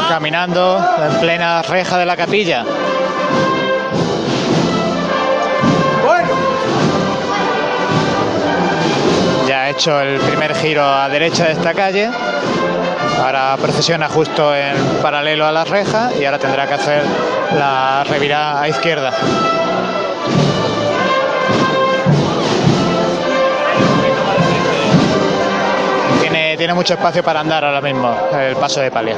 caminando 0.08 0.78
en 1.00 1.20
plena 1.20 1.62
reja 1.62 1.98
de 1.98 2.06
la 2.06 2.16
capilla. 2.16 2.64
Hecho 9.76 10.00
el 10.00 10.18
primer 10.20 10.54
giro 10.54 10.82
a 10.82 11.06
derecha 11.10 11.44
de 11.44 11.52
esta 11.52 11.74
calle. 11.74 12.08
Ahora 13.22 13.58
procesiona 13.60 14.08
justo 14.08 14.54
en 14.54 14.74
paralelo 15.02 15.44
a 15.44 15.52
la 15.52 15.64
reja 15.64 16.10
y 16.18 16.24
ahora 16.24 16.38
tendrá 16.38 16.66
que 16.66 16.74
hacer 16.74 17.02
la 17.58 18.02
revirada 18.04 18.62
a 18.62 18.68
izquierda. 18.68 19.12
Tiene, 26.22 26.56
tiene 26.56 26.72
mucho 26.72 26.94
espacio 26.94 27.22
para 27.22 27.40
andar 27.40 27.62
ahora 27.62 27.82
mismo 27.82 28.16
el 28.32 28.56
paso 28.56 28.80
de 28.80 28.90
palio. 28.90 29.16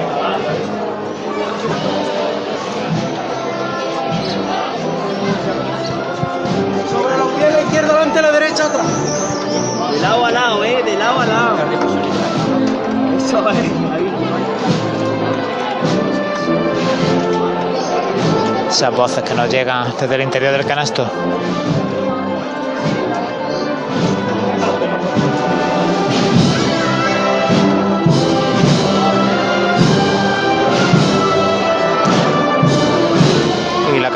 Sobre 6.99 7.17
los 7.17 7.33
pies, 7.33 7.53
la 7.53 7.61
izquierda 7.61 7.93
delante, 7.95 8.23
la 8.23 8.33
derecha 8.33 8.67
atrás. 8.67 8.87
De 9.93 10.01
lado 10.01 10.25
a 10.25 10.31
lado, 10.31 10.65
eh, 10.65 10.83
de 10.83 10.97
lado 10.97 11.21
a 11.21 11.27
lado. 11.27 11.57
Eso 13.17 13.49
es. 13.51 13.57
Esas 18.69 18.95
voces 18.95 19.23
que 19.23 19.35
nos 19.35 19.49
llegan 19.49 19.93
desde 19.99 20.15
el 20.17 20.23
interior 20.23 20.53
del 20.53 20.67
canasto. 20.67 21.09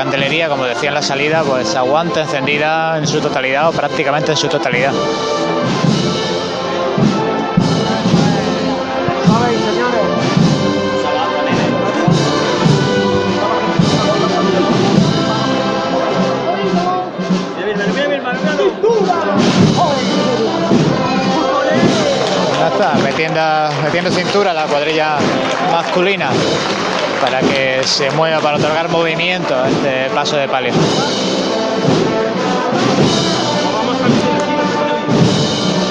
Candelería, 0.03 0.49
como 0.49 0.65
decía 0.65 0.89
en 0.89 0.97
la 0.97 1.03
salida, 1.03 1.45
pues 1.45 1.77
aguanta 1.77 2.23
encendida 2.23 2.99
en 2.99 3.07
su 3.07 3.21
totalidad 3.21 3.69
o 3.69 3.73
prácticamente 3.73 4.33
en 4.33 4.37
su 4.37 4.49
totalidad. 4.49 4.93
Ya 22.59 22.69
está, 22.69 22.95
metiendo, 23.05 23.41
metiendo 23.85 24.11
cintura 24.11 24.53
la 24.53 24.65
cuadrilla 24.67 25.19
masculina 25.71 26.31
para 27.23 27.41
que 27.41 27.83
se 27.85 28.11
mueva, 28.11 28.41
para 28.41 28.57
otorgar 28.57 28.89
movimiento 28.89 29.55
a 29.55 29.69
este 29.69 30.11
paso 30.13 30.37
de 30.37 30.49
palio. 30.49 30.73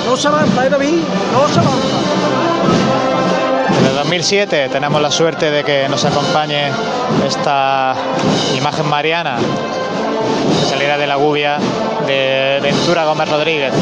No 0.06 0.18
se 0.18 0.28
avanza, 0.28 0.66
¿eh, 0.66 0.70
David? 0.70 1.00
No 1.32 1.48
se 1.48 1.60
avanza. 1.60 1.88
Desde 3.82 3.96
2007 3.96 4.70
tenemos 4.70 5.02
la 5.02 5.10
suerte 5.10 5.50
de 5.50 5.64
que 5.64 5.88
nos 5.88 6.04
acompañe 6.04 6.70
esta 7.26 7.96
imagen 8.58 8.90
mariana 8.90 9.38
de 9.40 10.70
salida 10.70 10.98
de 10.98 11.08
la 11.08 11.16
gubia 11.16 11.60
de 12.06 12.60
Ventura 12.62 13.06
Gómez 13.06 13.30
Rodríguez. 13.30 13.74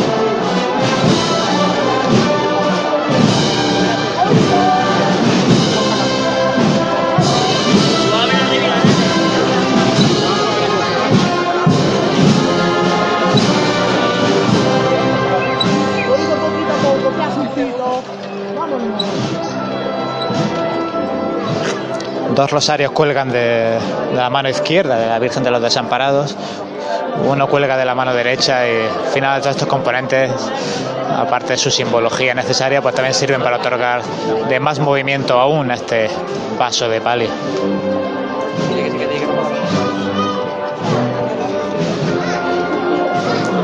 Dos 22.35 22.51
rosarios 22.51 22.91
cuelgan 22.91 23.31
de, 23.31 23.77
la 24.15 24.29
mano 24.29 24.49
izquierda 24.49 24.97
de 24.97 25.07
la 25.07 25.19
Virgen 25.19 25.43
de 25.43 25.51
los 25.51 25.61
Desamparados. 25.61 26.37
Uno 27.27 27.47
cuelga 27.47 27.75
de 27.75 27.85
la 27.85 27.95
mano 27.95 28.13
derecha 28.13 28.67
y 28.67 28.81
al 28.81 29.11
final 29.11 29.41
estos 29.45 29.67
componentes, 29.67 30.31
aparte 31.17 31.53
de 31.53 31.57
su 31.57 31.69
simbología 31.69 32.33
necesaria, 32.33 32.81
pues 32.81 32.95
también 32.95 33.13
sirven 33.13 33.41
para 33.41 33.57
otorgar 33.57 34.03
de 34.47 34.59
más 34.59 34.79
movimiento 34.79 35.39
aún 35.39 35.71
a 35.71 35.73
este 35.73 36.09
paso 36.57 36.87
de 36.87 37.01
palio. 37.01 37.29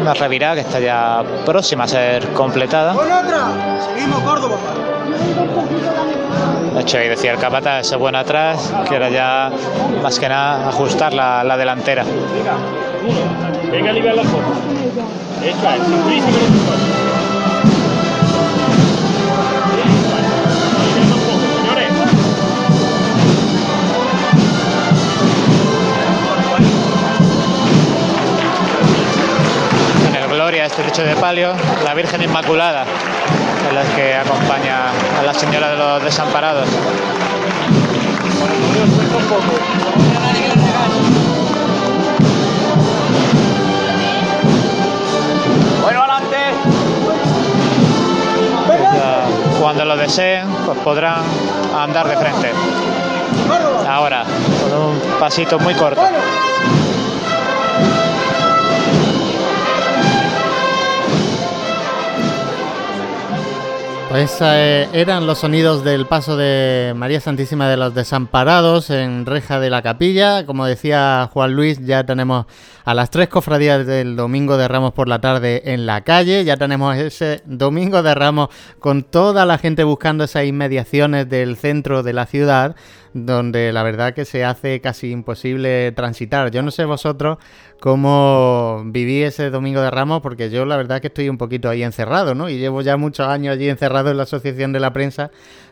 Una 0.01 0.13
revirada 0.13 0.55
que 0.55 0.61
está 0.61 0.79
ya 0.79 1.23
próxima 1.45 1.85
a 1.85 1.87
ser 1.87 2.27
completada. 2.33 2.93
Con 2.93 3.11
otra. 3.11 3.79
Seguimos, 3.87 4.21
Córdoba. 4.21 4.57
De 6.73 6.81
hecho, 6.81 6.97
ahí 6.97 7.07
decía 7.07 7.31
el 7.31 7.39
capata, 7.39 7.79
ese 7.79 7.95
bueno 7.95 8.17
atrás, 8.17 8.73
que 8.87 8.95
era 8.95 9.09
ya 9.09 9.51
más 10.03 10.19
que 10.19 10.27
nada 10.27 10.67
ajustar 10.67 11.13
la, 11.13 11.43
la 11.43 11.55
delantera. 11.57 12.03
Venga 13.71 13.87
a 13.87 13.91
aliviar 13.91 14.15
la 14.15 14.23
foto. 14.23 14.53
Eso 15.43 15.69
es, 15.69 17.04
En 30.55 30.61
Gloria, 30.61 30.67
este 30.67 30.83
techo 30.83 31.03
de 31.03 31.17
palio, 31.17 31.53
la 31.83 31.93
Virgen 31.93 32.21
Inmaculada, 32.21 32.85
es 33.67 33.73
la 33.73 33.83
que 33.93 34.15
acompaña 34.15 34.85
a 35.19 35.23
la 35.23 35.33
Señora 35.33 35.71
de 35.71 35.75
los 35.75 36.01
Desamparados. 36.01 36.69
Bueno, 45.81 46.01
adelante. 46.03 46.37
Ya, 48.93 49.59
Cuando 49.59 49.83
lo 49.83 49.97
deseen, 49.97 50.47
pues 50.65 50.77
podrán 50.79 51.25
andar 51.77 52.07
de 52.07 52.15
frente. 52.15 52.53
Ahora, 53.89 54.23
con 54.61 54.81
un 54.81 55.19
pasito 55.19 55.59
muy 55.59 55.73
corto. 55.73 56.01
Pues 64.15 64.37
eh, 64.39 64.87
eran 64.93 65.27
los 65.27 65.39
sonidos 65.39 65.83
del 65.83 66.05
paso 66.05 66.37
de 66.37 66.93
María 66.95 67.19
Santísima 67.19 67.67
de 67.67 67.75
los 67.75 67.93
Desamparados 67.93 68.89
en 68.89 69.25
Reja 69.25 69.59
de 69.59 69.69
la 69.69 69.81
Capilla. 69.81 70.45
Como 70.45 70.65
decía 70.65 71.29
Juan 71.33 71.51
Luis, 71.53 71.85
ya 71.85 72.05
tenemos 72.05 72.45
a 72.85 72.93
las 72.93 73.09
tres 73.09 73.29
cofradías 73.29 73.85
del 73.87 74.15
Domingo 74.15 74.57
de 74.57 74.67
Ramos 74.67 74.93
por 74.93 75.07
la 75.07 75.19
tarde 75.19 75.73
en 75.73 75.87
la 75.87 76.03
calle. 76.03 76.45
Ya 76.45 76.55
tenemos 76.55 76.95
ese 76.95 77.41
Domingo 77.45 78.03
de 78.03 78.13
Ramos 78.13 78.49
con 78.79 79.01
toda 79.01 79.47
la 79.47 79.57
gente 79.57 79.83
buscando 79.83 80.23
esas 80.23 80.45
inmediaciones 80.45 81.27
del 81.27 81.57
centro 81.57 82.03
de 82.03 82.13
la 82.13 82.27
ciudad, 82.27 82.75
donde 83.13 83.73
la 83.73 83.81
verdad 83.81 84.13
que 84.13 84.23
se 84.23 84.45
hace 84.45 84.81
casi 84.81 85.09
imposible 85.09 85.91
transitar. 85.93 86.51
Yo 86.51 86.61
no 86.61 86.69
sé 86.69 86.85
vosotros 86.85 87.39
cómo 87.79 88.83
viví 88.85 89.23
ese 89.23 89.49
Domingo 89.49 89.81
de 89.81 89.89
Ramos, 89.89 90.21
porque 90.21 90.51
yo 90.51 90.63
la 90.65 90.77
verdad 90.77 91.01
que 91.01 91.07
estoy 91.07 91.27
un 91.27 91.39
poquito 91.39 91.69
ahí 91.69 91.81
encerrado, 91.81 92.35
¿no? 92.35 92.49
Y 92.49 92.59
llevo 92.59 92.81
ya 92.81 92.97
muchos 92.97 93.27
años 93.27 93.55
allí 93.55 93.67
encerrado 93.67 94.11
en 94.11 94.17
la 94.17 94.23
Asociación 94.23 94.73
de 94.73 94.79
la 94.79 94.93
Prensa, 94.93 95.31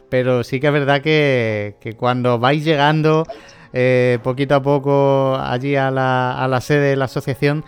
pero 0.10 0.44
sí 0.44 0.60
que 0.60 0.68
es 0.68 0.74
verdad 0.74 1.02
que, 1.02 1.76
que 1.80 1.94
cuando 1.94 2.40
vais 2.40 2.66
llegando 2.66 3.28
eh, 3.74 4.20
poquito 4.24 4.56
a 4.56 4.62
poco 4.62 5.36
allí 5.36 5.76
a 5.76 5.92
la, 5.92 6.42
a 6.42 6.48
la 6.48 6.62
sede 6.62 6.92
de 6.92 6.96
la 6.96 7.06
asociación, 7.06 7.66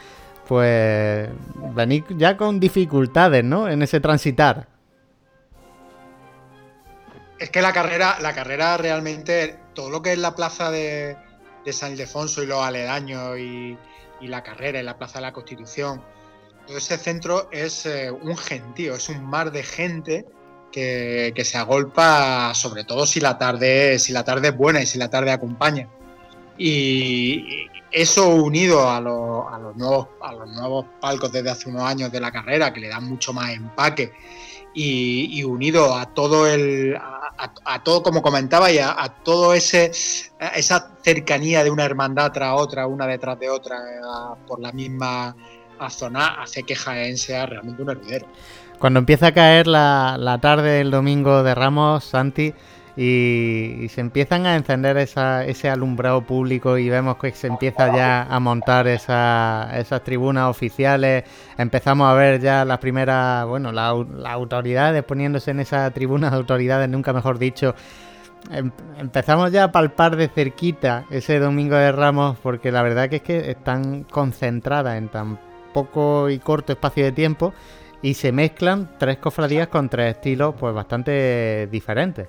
pues 0.48 1.30
venís 1.74 2.04
ya 2.12 2.38
con 2.38 2.60
dificultades, 2.60 3.44
¿no? 3.44 3.68
En 3.68 3.82
ese 3.82 4.00
transitar. 4.00 4.68
Es 7.40 7.50
que 7.50 7.62
la 7.62 7.74
carrera, 7.74 8.18
la 8.22 8.34
carrera 8.34 8.78
realmente, 8.78 9.60
todo 9.74 9.90
lo 9.90 10.02
que 10.02 10.14
es 10.14 10.20
la 10.20 10.36
plaza 10.36 10.72
de, 10.72 11.18
de 11.66 11.74
San 11.74 11.92
Ildefonso 11.92 12.44
y 12.44 12.46
los 12.46 12.62
aledaños 12.62 13.38
y, 13.38 13.78
y 14.22 14.28
la 14.28 14.44
carrera 14.44 14.80
y 14.80 14.84
la 14.84 14.98
plaza 14.98 15.20
de 15.20 15.24
la 15.24 15.34
Constitución, 15.34 16.02
todo 16.66 16.78
ese 16.78 16.98
centro 16.98 17.50
es 17.52 17.86
eh, 17.86 18.10
un 18.10 18.38
gentío, 18.38 18.96
es 18.96 19.10
un 19.10 19.24
mar 19.26 19.52
de 19.52 19.64
gente 19.64 20.26
que, 20.76 21.46
se 21.46 21.58
agolpa, 21.58 22.54
sobre 22.54 22.84
todo 22.84 23.06
si 23.06 23.22
la 23.22 23.38
tarde, 23.38 23.98
si 23.98 24.12
la 24.12 24.24
tarde 24.26 24.50
es 24.50 24.58
buena 24.58 24.82
y 24.82 24.86
si 24.86 24.98
la 24.98 25.10
tarde 25.10 25.32
acompaña. 25.32 25.88
Y 26.58 27.68
eso 27.92 28.28
unido 28.30 28.90
a, 28.90 29.00
los- 29.00 29.76
nuevos, 29.78 30.08
a 30.22 30.34
los 30.34 30.50
nuevos 30.50 30.86
palcos 31.00 31.32
desde 31.32 31.50
hace 31.50 31.70
unos 31.70 31.84
años 31.84 32.12
de 32.12 32.20
la 32.20 32.32
carrera, 32.32 32.74
que 32.74 32.82
le 32.82 32.90
dan 32.90 33.06
mucho 33.06 33.32
más 33.32 33.52
empaque, 33.52 34.12
y, 34.74 35.42
unido 35.46 35.96
a 35.96 36.14
todo 36.14 36.48
el. 36.48 36.98
a, 36.98 37.84
todo, 37.84 38.04
como 38.04 38.22
comentaba, 38.22 38.70
y 38.70 38.78
a, 38.80 39.02
a 39.02 39.24
todo 39.24 39.54
ese 39.54 39.92
esa 40.56 40.92
cercanía 41.02 41.64
de 41.64 41.72
una 41.72 41.86
hermandad 41.86 42.34
tras 42.34 42.60
otra, 42.60 42.86
una 42.86 43.08
detrás 43.08 43.40
de 43.40 43.50
otra, 43.50 43.78
por 44.46 44.60
la 44.60 44.74
misma 44.74 45.34
zona, 45.90 46.42
hace 46.42 46.64
que 46.64 46.76
Jaén 46.76 47.18
sea 47.18 47.46
realmente 47.46 47.82
un 47.82 47.90
hervidero. 47.92 48.28
Cuando 48.80 49.00
empieza 49.00 49.28
a 49.28 49.32
caer 49.32 49.68
la, 49.68 50.18
la 50.20 50.38
tarde 50.40 50.70
del 50.78 50.92
domingo 50.92 51.44
de 51.44 51.56
Ramos, 51.56 52.04
Santi, 52.04 52.54
y, 52.98 53.78
y 53.82 53.90
se 53.90 54.00
empiezan 54.00 54.46
a 54.46 54.56
encender 54.56 54.96
esa- 54.98 55.44
ese 55.46 55.70
alumbrado 55.70 56.22
público 56.22 56.78
y 56.78 56.88
vemos 56.90 57.18
que 57.18 57.32
se 57.32 57.48
empieza 57.48 57.94
ya 57.94 58.24
a 58.24 58.40
montar 58.40 58.88
esa- 58.88 59.70
esas 59.78 60.02
tribunas 60.04 60.50
oficiales, 60.50 61.24
empezamos 61.58 62.08
a 62.10 62.14
ver 62.14 62.40
ya 62.40 62.64
las 62.64 62.78
primeras, 62.80 63.46
bueno, 63.48 63.72
la 63.74 63.94
las 63.94 64.32
autoridades 64.34 65.04
poniéndose 65.04 65.52
en 65.52 65.60
esas 65.60 65.94
tribunas 65.94 66.32
de 66.32 66.38
autoridades, 66.38 66.88
nunca 66.90 67.12
mejor 67.14 67.38
dicho, 67.40 67.76
Em- 68.52 68.72
empezamos 69.00 69.52
ya 69.52 69.64
a 69.66 69.72
palpar 69.72 70.16
de 70.16 70.28
cerquita 70.28 71.06
ese 71.10 71.40
domingo 71.40 71.76
de 71.78 71.92
Ramos 71.92 72.38
porque 72.44 72.72
la 72.72 72.84
verdad 72.84 73.10
que 73.10 73.16
es 73.18 73.22
que 73.24 73.50
están 73.52 74.04
concentradas 74.04 74.98
en 74.98 75.10
tan 75.10 75.40
poco 75.74 76.30
y 76.30 76.38
corto 76.38 76.72
espacio 76.74 77.04
de 77.06 77.12
tiempo 77.12 77.54
y 78.06 78.14
se 78.14 78.32
mezclan 78.32 78.88
tres 79.00 79.18
cofradías 79.18 79.68
con 79.68 79.90
tres 79.90 80.16
estilos 80.16 80.54
pues 80.60 80.76
bastante 80.76 81.68
diferentes. 81.72 82.28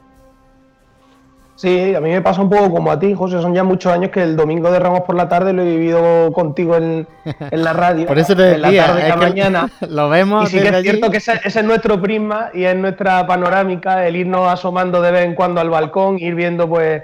Sí, 1.55 1.95
a 1.95 2.01
mí 2.01 2.11
me 2.11 2.23
pasa 2.23 2.41
un 2.41 2.49
poco 2.49 2.71
como 2.71 2.91
a 2.91 2.99
ti, 2.99 3.13
José. 3.13 3.43
Son 3.43 3.55
ya 3.55 3.63
muchos 3.63 3.93
años 3.93 4.11
que 4.11 4.23
el 4.23 4.37
domingo 4.37 4.71
de 4.71 4.79
Ramos 4.79 5.03
por 5.03 5.15
la 5.17 5.29
tarde 5.29 5.53
lo 5.53 5.61
he 5.61 5.67
vivido 5.67 6.33
contigo 6.33 6.77
en, 6.77 7.07
en 7.51 7.63
la 7.63 7.75
radio. 7.75 8.07
Por 8.07 8.19
eso 8.19 8.35
te 8.35 8.55
en 8.55 8.63
la 8.63 8.73
tarde 8.75 9.03
es 9.03 9.09
la 9.09 9.15
que 9.17 9.21
mañana. 9.21 9.71
lo 9.89 10.09
vemos 10.09 10.51
Y 10.51 10.57
sí 10.57 10.63
que 10.63 10.69
es 10.69 10.83
cierto 10.83 11.11
que 11.11 11.19
ese, 11.19 11.33
ese 11.45 11.61
es 11.61 11.65
nuestro 11.65 12.01
prisma 12.01 12.49
y 12.55 12.65
es 12.65 12.75
nuestra 12.75 13.27
panorámica, 13.27 14.07
el 14.07 14.17
irnos 14.17 14.51
asomando 14.51 15.03
de 15.03 15.11
vez 15.11 15.27
en 15.27 15.35
cuando 15.35 15.61
al 15.61 15.69
balcón, 15.69 16.19
ir 16.19 16.35
viendo 16.35 16.67
pues 16.71 17.03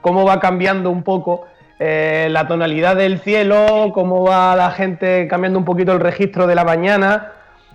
cómo 0.00 0.24
va 0.24 0.40
cambiando 0.40 0.90
un 0.90 1.04
poco 1.04 1.46
eh, 1.78 2.26
la 2.32 2.48
tonalidad 2.48 2.96
del 2.96 3.20
cielo, 3.20 3.92
cómo 3.94 4.24
va 4.24 4.56
la 4.56 4.72
gente 4.72 5.28
cambiando 5.28 5.56
un 5.60 5.64
poquito 5.64 5.92
el 5.92 6.00
registro 6.00 6.48
de 6.48 6.56
la 6.56 6.64
mañana 6.64 7.34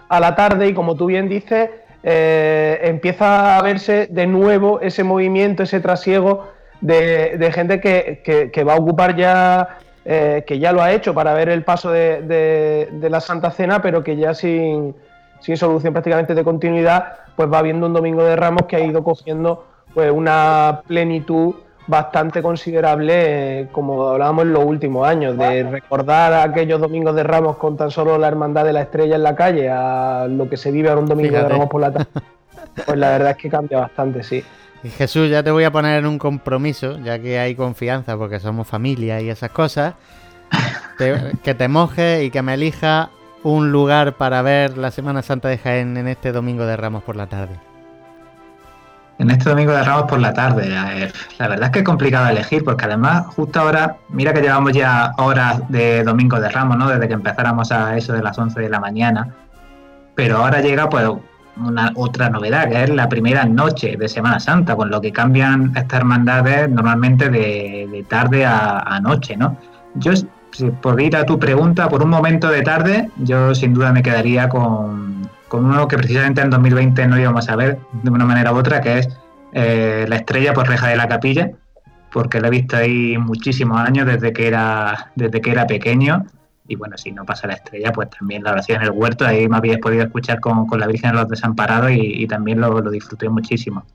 a 0.09 0.19
la 0.19 0.35
tarde 0.35 0.67
y 0.67 0.73
como 0.73 0.95
tú 0.95 1.07
bien 1.07 1.29
dices, 1.29 1.69
eh, 2.03 2.79
empieza 2.83 3.57
a 3.57 3.61
verse 3.61 4.07
de 4.09 4.27
nuevo 4.27 4.81
ese 4.81 5.03
movimiento, 5.03 5.63
ese 5.63 5.79
trasiego 5.79 6.47
de, 6.81 7.51
gente 7.53 7.79
que, 7.79 8.63
va 8.63 8.73
a 8.73 8.77
ocupar 8.77 9.15
ya, 9.15 9.79
eh, 10.05 10.43
que 10.45 10.59
ya 10.59 10.73
lo 10.73 10.81
ha 10.81 10.91
hecho 10.91 11.13
para 11.13 11.33
ver 11.33 11.49
el 11.49 11.63
paso 11.63 11.91
de 11.91 13.07
la 13.09 13.21
Santa 13.21 13.51
Cena, 13.51 13.81
pero 13.81 14.03
que 14.03 14.17
ya 14.17 14.33
sin, 14.33 14.93
sin 15.43 15.57
solución 15.57 15.93
prácticamente 15.93 16.33
de 16.33 16.43
continuidad, 16.43 17.17
pues 17.35 17.51
va 17.51 17.61
viendo 17.61 17.87
un 17.87 17.93
Domingo 17.93 18.23
de 18.23 18.35
Ramos 18.35 18.63
que 18.65 18.77
ha 18.77 18.79
ido 18.79 19.03
cogiendo 19.03 19.65
pues 19.93 20.09
una 20.09 20.81
plenitud, 20.87 21.55
bastante 21.87 22.41
considerable, 22.41 23.61
eh, 23.61 23.67
como 23.71 24.07
hablábamos 24.09 24.43
en 24.45 24.53
los 24.53 24.63
últimos 24.63 25.07
años, 25.07 25.37
de 25.37 25.63
recordar 25.63 26.33
aquellos 26.47 26.79
domingos 26.79 27.15
de 27.15 27.23
Ramos 27.23 27.57
con 27.57 27.75
tan 27.77 27.91
solo 27.91 28.17
la 28.17 28.27
hermandad 28.27 28.65
de 28.65 28.73
la 28.73 28.81
estrella 28.81 29.15
en 29.15 29.23
la 29.23 29.35
calle 29.35 29.69
a 29.69 30.27
lo 30.29 30.49
que 30.49 30.57
se 30.57 30.71
vive 30.71 30.89
ahora 30.89 31.01
un 31.01 31.07
domingo 31.07 31.37
de. 31.37 31.47
Ramos 31.49 31.69
por 31.69 31.81
la 31.81 31.91
tarde. 31.91 32.07
Pues 32.87 32.97
la 32.97 33.09
verdad 33.09 33.31
es 33.31 33.37
que 33.37 33.49
cambia 33.49 33.79
bastante, 33.81 34.23
sí. 34.23 34.43
Y 34.83 34.89
Jesús, 34.89 35.29
ya 35.29 35.43
te 35.43 35.51
voy 35.51 35.63
a 35.63 35.71
poner 35.71 35.99
en 35.99 36.07
un 36.07 36.17
compromiso, 36.17 36.97
ya 36.99 37.19
que 37.19 37.37
hay 37.37 37.53
confianza 37.55 38.17
porque 38.17 38.39
somos 38.39 38.67
familia 38.67 39.21
y 39.21 39.29
esas 39.29 39.51
cosas. 39.51 39.93
Te- 40.97 41.33
que 41.43 41.53
te 41.53 41.67
mojes 41.67 42.23
y 42.23 42.31
que 42.31 42.41
me 42.41 42.55
elija 42.55 43.09
un 43.43 43.71
lugar 43.71 44.13
para 44.13 44.41
ver 44.41 44.77
la 44.77 44.89
Semana 44.89 45.21
Santa 45.21 45.49
de 45.49 45.57
Jaén 45.59 45.97
en 45.97 46.07
este 46.07 46.31
domingo 46.31 46.65
de 46.65 46.75
Ramos 46.75 47.03
por 47.03 47.15
la 47.15 47.27
tarde. 47.27 47.59
En 49.19 49.29
este 49.29 49.49
domingo 49.49 49.71
de 49.71 49.83
Ramos 49.83 50.05
por 50.09 50.19
la 50.19 50.33
tarde, 50.33 50.69
la 50.69 51.47
verdad 51.47 51.65
es 51.65 51.69
que 51.71 51.79
es 51.79 51.85
complicado 51.85 52.27
elegir, 52.27 52.63
porque 52.63 52.85
además, 52.85 53.27
justo 53.27 53.59
ahora, 53.59 53.97
mira 54.09 54.33
que 54.33 54.41
llevamos 54.41 54.73
ya 54.73 55.13
horas 55.17 55.61
de 55.69 56.03
domingo 56.03 56.39
de 56.39 56.49
Ramos, 56.49 56.77
¿no? 56.77 56.89
Desde 56.89 57.07
que 57.07 57.13
empezáramos 57.13 57.71
a 57.71 57.95
eso 57.95 58.13
de 58.13 58.23
las 58.23 58.37
11 58.37 58.59
de 58.59 58.69
la 58.69 58.79
mañana. 58.79 59.29
Pero 60.15 60.37
ahora 60.37 60.61
llega, 60.61 60.89
pues, 60.89 61.07
una 61.57 61.91
otra 61.95 62.29
novedad, 62.29 62.67
que 62.69 62.83
es 62.83 62.89
la 62.89 63.07
primera 63.07 63.45
noche 63.45 63.95
de 63.95 64.09
Semana 64.09 64.39
Santa, 64.39 64.75
con 64.75 64.89
lo 64.89 64.99
que 64.99 65.11
cambian 65.11 65.71
estas 65.75 65.99
hermandades 65.99 66.69
normalmente 66.69 67.29
de, 67.29 67.87
de 67.91 68.03
tarde 68.03 68.45
a, 68.45 68.79
a 68.79 68.99
noche, 68.99 69.37
¿no? 69.37 69.57
Yo, 69.95 70.13
si 70.51 70.71
por 70.81 70.99
ir 70.99 71.15
a 71.15 71.25
tu 71.25 71.37
pregunta, 71.37 71.87
por 71.87 72.03
un 72.03 72.09
momento 72.09 72.49
de 72.49 72.63
tarde, 72.63 73.09
yo 73.17 73.53
sin 73.53 73.73
duda 73.75 73.91
me 73.91 74.01
quedaría 74.01 74.49
con, 74.49 75.12
con 75.53 75.65
uno 75.65 75.87
que 75.87 75.97
precisamente 75.97 76.41
en 76.41 76.49
2020 76.49 77.07
no 77.07 77.19
íbamos 77.19 77.47
a 77.47 77.55
ver 77.55 77.77
de 78.01 78.09
una 78.09 78.25
manera 78.25 78.51
u 78.51 78.57
otra, 78.57 78.81
que 78.81 78.97
es 78.97 79.09
eh, 79.51 80.03
la 80.09 80.15
estrella 80.15 80.51
por 80.51 80.67
reja 80.67 80.87
de 80.87 80.95
la 80.95 81.07
capilla, 81.07 81.51
porque 82.11 82.41
lo 82.41 82.47
he 82.47 82.49
visto 82.49 82.75
ahí 82.75 83.19
muchísimos 83.19 83.79
años 83.79 84.07
desde 84.07 84.33
que 84.33 84.47
era, 84.47 85.11
desde 85.15 85.41
que 85.41 85.51
era 85.51 85.67
pequeño. 85.67 86.25
Y 86.67 86.75
bueno, 86.75 86.97
si 86.97 87.11
no 87.11 87.23
pasa 87.23 87.45
la 87.45 87.53
estrella, 87.53 87.91
pues 87.91 88.09
también 88.09 88.43
la 88.43 88.53
oración 88.53 88.81
en 88.81 88.87
el 88.87 88.93
huerto, 88.95 89.27
ahí 89.27 89.47
me 89.47 89.57
habías 89.57 89.77
podido 89.77 90.01
escuchar 90.01 90.39
con, 90.39 90.65
con 90.65 90.79
la 90.79 90.87
Virgen 90.87 91.11
de 91.11 91.17
los 91.17 91.29
Desamparados 91.29 91.91
y, 91.91 92.23
y 92.23 92.25
también 92.25 92.59
lo, 92.59 92.81
lo 92.81 92.89
disfruté 92.89 93.29
muchísimo. 93.29 93.85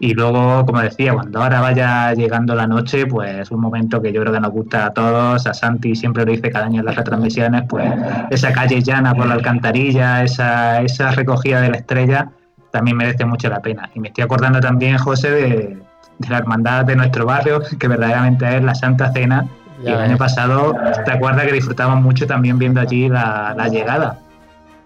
Y 0.00 0.12
luego, 0.14 0.66
como 0.66 0.80
decía, 0.80 1.14
cuando 1.14 1.42
ahora 1.42 1.60
vaya 1.60 2.12
llegando 2.14 2.54
la 2.54 2.66
noche, 2.66 3.06
pues 3.06 3.36
es 3.38 3.50
un 3.50 3.60
momento 3.60 4.02
que 4.02 4.12
yo 4.12 4.20
creo 4.20 4.32
que 4.32 4.40
nos 4.40 4.50
gusta 4.52 4.86
a 4.86 4.90
todos. 4.92 5.46
A 5.46 5.54
Santi 5.54 5.94
siempre 5.94 6.24
lo 6.24 6.32
dice 6.32 6.50
cada 6.50 6.66
año 6.66 6.80
en 6.80 6.86
las 6.86 6.96
retransmisiones, 6.96 7.62
pues 7.68 7.90
esa 8.30 8.52
calle 8.52 8.82
llana 8.82 9.14
por 9.14 9.26
la 9.26 9.34
alcantarilla, 9.34 10.22
esa, 10.22 10.82
esa 10.82 11.12
recogida 11.12 11.60
de 11.60 11.70
la 11.70 11.76
estrella, 11.78 12.28
también 12.70 12.96
merece 12.96 13.24
mucho 13.24 13.48
la 13.48 13.60
pena. 13.62 13.88
Y 13.94 14.00
me 14.00 14.08
estoy 14.08 14.24
acordando 14.24 14.60
también, 14.60 14.98
José, 14.98 15.30
de, 15.30 15.78
de 16.18 16.28
la 16.28 16.38
hermandad 16.38 16.84
de 16.84 16.96
nuestro 16.96 17.24
barrio, 17.24 17.62
que 17.78 17.88
verdaderamente 17.88 18.56
es 18.56 18.62
la 18.62 18.74
Santa 18.74 19.12
Cena. 19.12 19.46
y 19.86 19.90
el 19.90 19.96
ves. 19.96 20.08
año 20.08 20.16
pasado, 20.16 20.74
¿te 21.04 21.12
acuerdas 21.12 21.46
que 21.46 21.52
disfrutamos 21.52 22.00
mucho 22.02 22.26
también 22.26 22.58
viendo 22.58 22.80
allí 22.80 23.08
la, 23.08 23.54
la 23.56 23.68
llegada? 23.68 24.18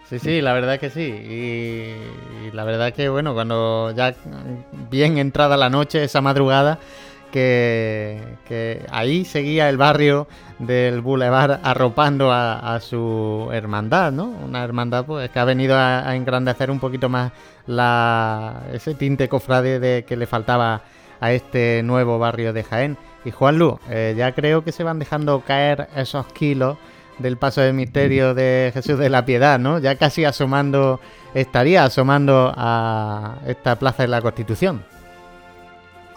Sí, 0.09 0.19
sí, 0.19 0.41
la 0.41 0.55
verdad 0.55 0.81
que 0.81 0.89
sí. 0.89 1.03
Y, 1.03 2.51
la 2.53 2.65
verdad 2.65 2.95
que, 2.95 3.11
bueno, 3.11 3.35
cuando 3.35 3.93
ya 3.95 4.15
bien 4.91 5.19
entrada 5.19 5.57
la 5.59 5.69
noche, 5.69 6.03
esa 6.03 6.23
madrugada, 6.23 6.79
que, 7.31 8.19
que 8.47 8.87
ahí 8.91 9.27
seguía 9.27 9.69
el 9.69 9.77
barrio 9.77 10.27
del 10.59 11.03
Boulevard 11.03 11.61
arropando 11.63 12.33
a, 12.33 12.81
su 12.81 13.51
hermandad, 13.53 14.11
¿no? 14.13 14.25
Una 14.25 14.65
hermandad 14.65 15.05
pues, 15.05 15.29
que 15.31 15.39
ha 15.39 15.45
venido 15.45 15.77
a, 15.77 16.17
engrandecer 16.17 16.71
un 16.71 16.81
poquito 16.81 17.11
más 17.11 17.33
la, 17.67 18.63
ese 18.73 18.95
tinte 18.95 19.29
cofrade 19.29 19.79
de, 19.79 20.05
que 20.05 20.17
le 20.17 20.27
faltaba 20.27 20.83
a 21.21 21.33
este 21.33 21.83
nuevo 21.83 22.19
barrio 22.19 22.55
de 22.55 22.65
Jaén. 22.65 22.97
Y 23.27 23.31
Juanlu, 23.31 23.79
eh, 23.91 24.15
ya 24.17 24.33
creo 24.33 24.65
que 24.65 24.73
se 24.73 24.85
van 24.85 24.99
dejando 24.99 25.41
caer 25.41 25.89
esos 25.95 26.27
kilos 26.33 26.79
del 27.19 27.37
paso 27.37 27.61
de 27.61 27.73
misterio 27.73 28.35
de 28.35 28.71
Jesús 28.75 28.99
de 28.99 29.09
la 29.09 29.25
Piedad, 29.25 29.59
¿no? 29.59 29.79
Ya 29.79 29.97
casi 29.97 30.25
asomando, 30.25 31.01
estaría 31.35 31.85
asomando 31.85 32.53
a 32.57 33.39
esta 33.47 33.77
plaza 33.79 34.03
de 34.05 34.09
la 34.09 34.21
Constitución. 34.23 34.83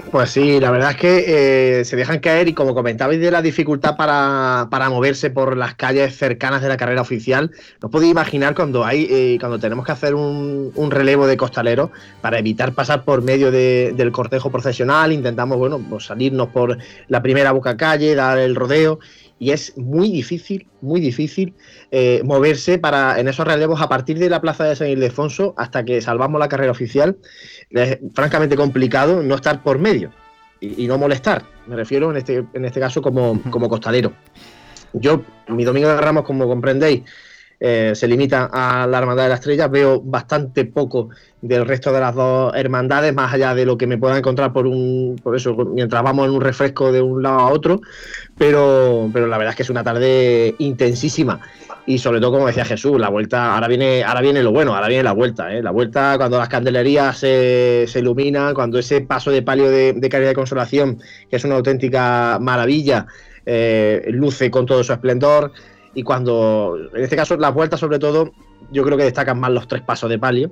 Pues 0.10 0.32
sí, 0.32 0.60
la 0.60 0.72
verdad 0.72 0.91
es 0.91 0.97
que 0.97 1.80
eh, 1.82 1.86
se 1.86 1.95
dejan 1.95 2.20
caer 2.20 2.47
y 2.47 2.54
como 2.54 2.74
comentabais 2.74 3.20
de 3.22 3.30
la 3.30 3.43
dificultad 3.43 3.95
para, 3.95 4.68
para 4.72 4.89
moverse 4.89 5.30
por 5.30 5.56
las 5.56 5.76
calles 5.76 6.18
cercanas 6.18 6.64
de 6.64 6.70
la 6.70 6.76
carrera 6.76 7.02
oficial, 7.02 7.52
no 7.84 7.91
podéis 7.91 8.12
imaginar 8.12 8.56
cuando 8.56 8.84
hay 8.84 9.08
eh, 9.12 9.38
cuando 9.39 9.60
tenemos 9.60 9.86
que 9.86 9.91
hacer 9.91 10.16
un, 10.16 10.74
relevo 10.89 11.28
de 11.28 11.38
costalero 11.38 11.91
para 12.20 12.39
evitar 12.39 12.74
pasar 12.74 13.04
por 13.04 13.22
medio 13.22 13.52
de- 13.52 13.93
del 13.95 14.12
cortejo 14.12 14.49
procesional, 14.49 15.12
intentamos 15.14 15.60
bueno 15.60 15.80
pues 15.88 16.06
salirnos 16.06 16.47
por 16.49 16.80
la 17.08 17.22
primera 17.22 17.52
boca 17.52 17.78
calle, 17.78 18.16
dar 18.16 18.39
el 18.39 18.56
rodeo 18.56 18.99
y 19.42 19.50
es 19.50 19.76
muy 19.76 20.12
difícil, 20.12 20.68
muy 20.82 21.02
difícil 21.02 21.56
eh, 21.89 22.22
moverse 22.24 22.78
para 22.78 23.20
en 23.20 23.28
esos 23.28 23.48
relevos 23.48 23.82
a 23.82 23.89
partir 23.89 24.20
de 24.20 24.30
la 24.30 24.39
plaza 24.39 24.66
de 24.66 24.76
San 24.76 24.88
Ildefonso 24.88 25.56
hasta 25.58 25.84
que 25.84 26.00
salvamos 26.00 26.39
la 26.39 26.48
carrera 26.48 26.72
oficial. 26.72 27.18
Es 27.72 27.98
francamente 28.14 28.56
complicado 28.56 29.24
no 29.24 29.34
estar 29.34 29.64
por 29.64 29.80
medio 29.80 30.12
y, 30.60 30.84
y 30.84 30.88
no 30.88 31.00
molestar. 31.00 31.44
Me 31.66 31.76
refiero 31.76 32.12
en 32.12 32.18
este, 32.18 32.46
en 32.54 32.66
este 32.66 32.80
caso 32.80 33.02
como, 33.02 33.42
como 33.50 33.68
costalero. 33.68 34.14
Yo, 34.94 35.24
mi 35.48 35.64
domingo 35.64 35.89
de 35.89 35.98
Ramos, 36.00 36.24
como 36.24 36.48
comprendéis, 36.48 37.02
eh, 37.64 37.91
se 37.93 38.07
limita 38.07 38.49
a 38.51 38.88
la 38.88 38.97
Hermandad 38.97 39.24
de 39.24 39.30
la 39.30 39.36
Estrella. 39.36 39.68
Veo 39.68 40.01
bastante 40.01 40.66
poco 40.66 41.09
del 41.41 41.66
resto 41.66 41.93
de 41.93 41.99
las 41.99 42.16
dos 42.16 42.53
hermandades, 42.55 43.14
más 43.14 43.34
allá 43.34 43.53
de 43.53 43.66
lo 43.66 43.78
que 43.78 43.86
me 43.88 43.97
pueda 43.97 44.18
encontrar 44.18 44.51
por 44.51 44.66
un, 44.66 45.16
por 45.24 45.36
eso, 45.36 45.55
mientras 45.55 46.01
vamos 46.03 46.28
en 46.28 46.34
un 46.34 46.41
refresco 46.41 46.91
de 46.91 47.01
un 47.01 47.22
lado 47.22 47.39
a 47.39 47.51
otro. 47.51 47.82
Pero, 48.38 49.09
pero 49.14 49.28
la 49.28 49.38
verdad 49.38 49.51
es 49.51 49.57
que 49.57 49.64
es 49.64 49.70
una 49.70 49.84
tarde 49.84 50.55
intensísima. 50.57 51.39
Y 51.86 51.97
sobre 51.97 52.20
todo, 52.20 52.34
como 52.34 52.47
decía 52.47 52.66
Jesús, 52.66 52.99
la 52.99 53.09
vuelta, 53.09 53.55
ahora 53.55 53.68
viene, 53.68 54.03
ahora 54.03 54.22
viene 54.22 54.43
lo 54.43 54.51
bueno, 54.51 54.76
ahora 54.76 54.88
viene 54.88 55.03
la 55.03 55.14
vuelta, 55.14 55.53
¿eh? 55.53 55.62
La 55.62 55.72
vuelta 55.72 56.16
cuando 56.18 56.38
las 56.38 56.49
candelerías 56.49 57.18
se, 57.18 57.86
se 57.88 57.99
iluminan, 57.99 58.53
cuando 58.53 58.80
ese 58.80 59.01
paso 59.01 59.32
de 59.32 59.41
palio 59.41 59.70
de, 59.70 59.93
de 59.93 60.09
caridad 60.09 60.32
y 60.32 60.36
consolación, 60.36 60.99
que 61.30 61.36
es 61.36 61.43
una 61.43 61.55
auténtica 61.55 62.38
maravilla, 62.39 63.07
eh, 63.45 64.05
luce 64.09 64.51
con 64.51 64.66
todo 64.66 64.84
su 64.84 64.93
esplendor. 64.93 65.51
Y 65.94 66.04
cuando, 66.04 66.78
en 66.94 67.04
este 67.04 67.16
caso, 67.16 67.36
las 67.38 67.54
vueltas, 67.54 67.80
sobre 67.80 68.00
todo, 68.00 68.32
yo 68.72 68.84
creo 68.84 68.98
que 68.98 69.04
destacan 69.04 69.39
más 69.39 69.52
los 69.52 69.68
tres 69.68 69.82
pasos 69.82 70.10
de 70.10 70.18
palio 70.20 70.52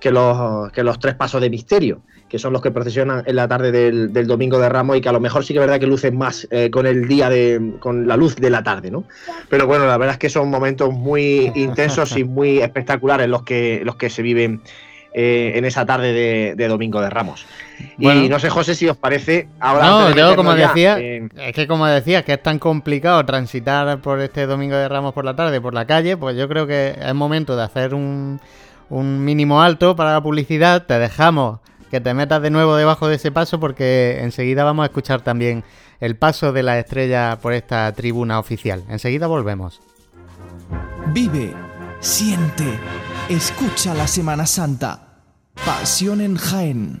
que 0.00 0.10
los, 0.10 0.70
que 0.72 0.82
los 0.82 0.98
tres 0.98 1.14
pasos 1.14 1.40
de 1.40 1.50
misterio, 1.50 2.02
que 2.28 2.38
son 2.38 2.52
los 2.52 2.60
que 2.60 2.70
procesionan 2.70 3.22
en 3.26 3.36
la 3.36 3.48
tarde 3.48 3.72
del, 3.72 4.26
domingo 4.26 4.58
de 4.58 4.68
Ramos 4.68 4.96
y 4.96 5.00
que 5.00 5.08
a 5.08 5.12
lo 5.12 5.20
mejor 5.20 5.44
sí 5.44 5.54
que 5.54 5.60
es 5.60 5.66
verdad 5.66 5.80
que 5.80 5.86
lucen 5.86 6.16
más 6.16 6.46
eh, 6.50 6.70
con 6.70 6.86
el 6.86 7.08
día 7.08 7.30
de, 7.30 7.74
con 7.80 8.06
la 8.06 8.16
luz 8.16 8.36
de 8.36 8.50
la 8.50 8.62
tarde, 8.62 8.90
¿no? 8.90 9.04
Pero 9.48 9.66
bueno, 9.66 9.86
la 9.86 9.96
verdad 9.96 10.14
es 10.14 10.18
que 10.18 10.28
son 10.28 10.50
momentos 10.50 10.92
muy 10.92 11.52
intensos 11.54 12.16
y 12.16 12.24
muy 12.24 12.58
espectaculares 12.58 13.28
los 13.28 13.42
que, 13.42 13.82
los 13.84 13.96
que 13.96 14.10
se 14.10 14.22
viven 14.22 14.60
eh, 15.18 15.52
en 15.54 15.64
esa 15.64 15.86
tarde 15.86 16.12
de, 16.12 16.54
de 16.56 16.68
domingo 16.68 17.00
de 17.00 17.08
Ramos. 17.08 17.46
Bueno. 17.96 18.22
Y 18.22 18.28
no 18.28 18.38
sé, 18.38 18.50
José, 18.50 18.74
si 18.74 18.86
os 18.86 18.98
parece. 18.98 19.48
Ahora 19.60 19.86
no, 19.86 20.08
de 20.10 20.14
yo 20.14 20.36
como 20.36 20.54
decía, 20.54 20.98
es 20.98 21.54
que 21.54 21.66
como 21.66 21.86
decía, 21.86 22.22
que 22.22 22.34
es 22.34 22.42
tan 22.42 22.58
complicado 22.58 23.24
transitar 23.24 23.98
por 24.02 24.20
este 24.20 24.44
domingo 24.44 24.76
de 24.76 24.86
Ramos 24.90 25.14
por 25.14 25.24
la 25.24 25.34
tarde, 25.34 25.58
por 25.58 25.72
la 25.72 25.86
calle, 25.86 26.18
pues 26.18 26.36
yo 26.36 26.46
creo 26.48 26.66
que 26.66 26.98
es 27.00 27.14
momento 27.14 27.56
de 27.56 27.62
hacer 27.62 27.94
un, 27.94 28.42
un 28.90 29.24
mínimo 29.24 29.62
alto 29.62 29.96
para 29.96 30.12
la 30.12 30.20
publicidad. 30.20 30.84
Te 30.84 30.98
dejamos 30.98 31.60
que 31.90 32.02
te 32.02 32.12
metas 32.12 32.42
de 32.42 32.50
nuevo 32.50 32.76
debajo 32.76 33.08
de 33.08 33.14
ese 33.14 33.32
paso 33.32 33.58
porque 33.58 34.18
enseguida 34.20 34.64
vamos 34.64 34.82
a 34.82 34.86
escuchar 34.88 35.22
también 35.22 35.64
el 35.98 36.16
paso 36.16 36.52
de 36.52 36.62
la 36.62 36.78
estrella 36.78 37.38
por 37.40 37.54
esta 37.54 37.90
tribuna 37.92 38.38
oficial. 38.38 38.84
Enseguida 38.90 39.28
volvemos. 39.28 39.80
Vive, 41.06 41.54
siente, 42.00 42.66
escucha 43.30 43.94
la 43.94 44.06
Semana 44.06 44.44
Santa. 44.44 45.05
Pasión 45.64 46.20
en. 46.20 47.00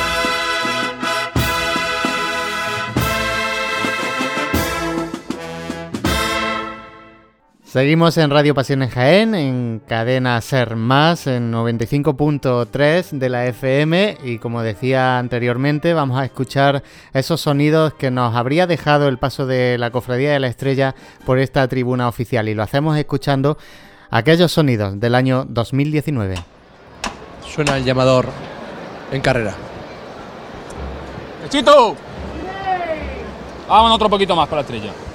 Seguimos 7.71 8.17
en 8.17 8.29
Radio 8.31 8.53
Pasiones 8.53 8.91
Jaén, 8.91 9.33
en 9.33 9.81
cadena 9.87 10.41
Ser 10.41 10.75
Más, 10.75 11.25
en 11.25 11.53
95.3 11.53 13.11
de 13.11 13.29
la 13.29 13.45
FM 13.45 14.17
y 14.25 14.39
como 14.39 14.61
decía 14.61 15.17
anteriormente 15.17 15.93
vamos 15.93 16.19
a 16.19 16.25
escuchar 16.25 16.83
esos 17.13 17.39
sonidos 17.39 17.93
que 17.93 18.11
nos 18.11 18.35
habría 18.35 18.67
dejado 18.67 19.07
el 19.07 19.19
paso 19.19 19.45
de 19.45 19.77
la 19.77 19.89
Cofradía 19.89 20.33
de 20.33 20.41
la 20.41 20.47
Estrella 20.47 20.95
por 21.25 21.39
esta 21.39 21.65
tribuna 21.69 22.09
oficial 22.09 22.49
y 22.49 22.55
lo 22.55 22.63
hacemos 22.63 22.97
escuchando 22.97 23.57
aquellos 24.09 24.51
sonidos 24.51 24.99
del 24.99 25.15
año 25.15 25.45
2019. 25.47 26.35
Suena 27.47 27.77
el 27.77 27.85
llamador 27.85 28.27
en 29.13 29.21
carrera. 29.21 29.55
¡Echito! 31.45 31.95
Vámonos 33.69 33.95
otro 33.95 34.09
poquito 34.09 34.35
más 34.35 34.49
para 34.49 34.61
la 34.61 34.67
estrella. 34.67 35.10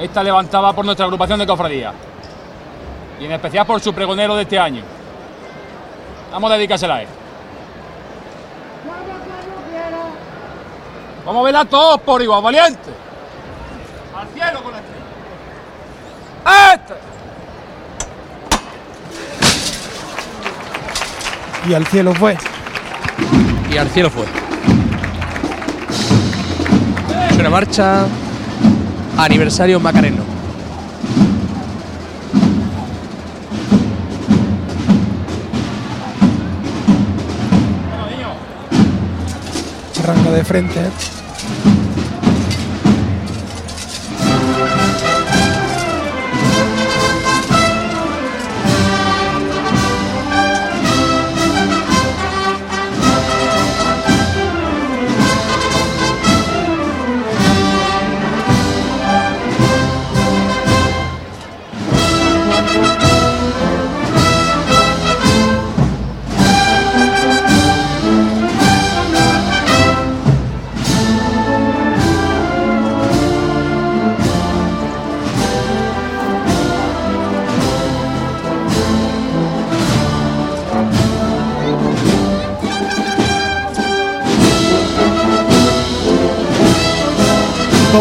Esta 0.00 0.22
levantada 0.22 0.72
por 0.72 0.84
nuestra 0.84 1.06
agrupación 1.06 1.38
de 1.38 1.46
cofradía. 1.46 1.92
Y 3.20 3.24
en 3.26 3.32
especial 3.32 3.64
por 3.64 3.80
su 3.80 3.94
pregonero 3.94 4.34
de 4.36 4.42
este 4.42 4.58
año. 4.58 4.82
Vamos 6.32 6.50
a 6.50 6.54
dedicársela 6.54 6.96
a 6.96 7.02
él. 7.02 7.08
Vamos 11.24 11.40
a 11.40 11.44
verla 11.44 11.64
todos 11.64 12.00
por 12.00 12.20
igual, 12.20 12.42
valiente. 12.42 12.90
Al 14.14 14.28
cielo 14.28 14.62
con 14.62 14.72
la 14.72 14.78
estrella. 14.78 15.04
¡Este! 16.74 16.94
Y 21.68 21.74
al 21.74 21.86
cielo 21.86 22.14
fue. 22.14 22.36
Y 23.70 23.78
al 23.78 23.88
cielo 23.88 24.10
fue. 24.10 24.26
Es 27.30 27.38
una 27.38 27.48
marcha 27.48 28.06
aniversario 29.16 29.78
Macareno. 29.80 30.24
Arranca 40.02 40.30
de 40.32 40.44
frente. 40.44 41.13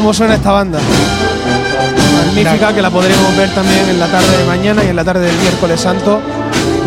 Cómo 0.03 0.13
suena 0.13 0.35
esta 0.35 0.51
banda. 0.51 0.79
Magnífica, 2.25 2.73
que 2.73 2.81
la 2.81 2.89
podremos 2.89 3.37
ver 3.37 3.49
también 3.51 3.87
en 3.87 4.01
la 4.01 4.07
tarde 4.07 4.37
de 4.37 4.43
mañana 4.43 4.83
y 4.83 4.89
en 4.89 4.97
la 4.97 5.05
tarde 5.05 5.27
del 5.27 5.37
miércoles 5.37 5.79
santo. 5.79 6.19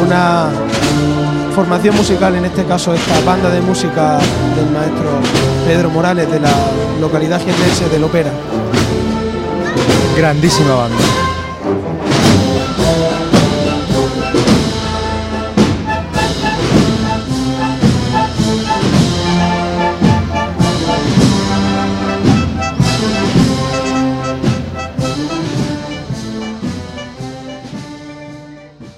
Una 0.04 0.50
formación 1.54 1.96
musical, 1.96 2.34
en 2.34 2.44
este 2.44 2.64
caso 2.66 2.92
esta 2.92 3.18
banda 3.20 3.48
de 3.48 3.62
música 3.62 4.18
del 4.54 4.70
maestro 4.70 5.08
Pedro 5.66 5.88
Morales 5.88 6.30
de 6.30 6.40
la 6.40 6.52
localidad 7.00 7.40
jiennense 7.40 7.88
del 7.88 8.04
Opera. 8.04 8.30
Grandísima 10.14 10.74
banda. 10.74 11.15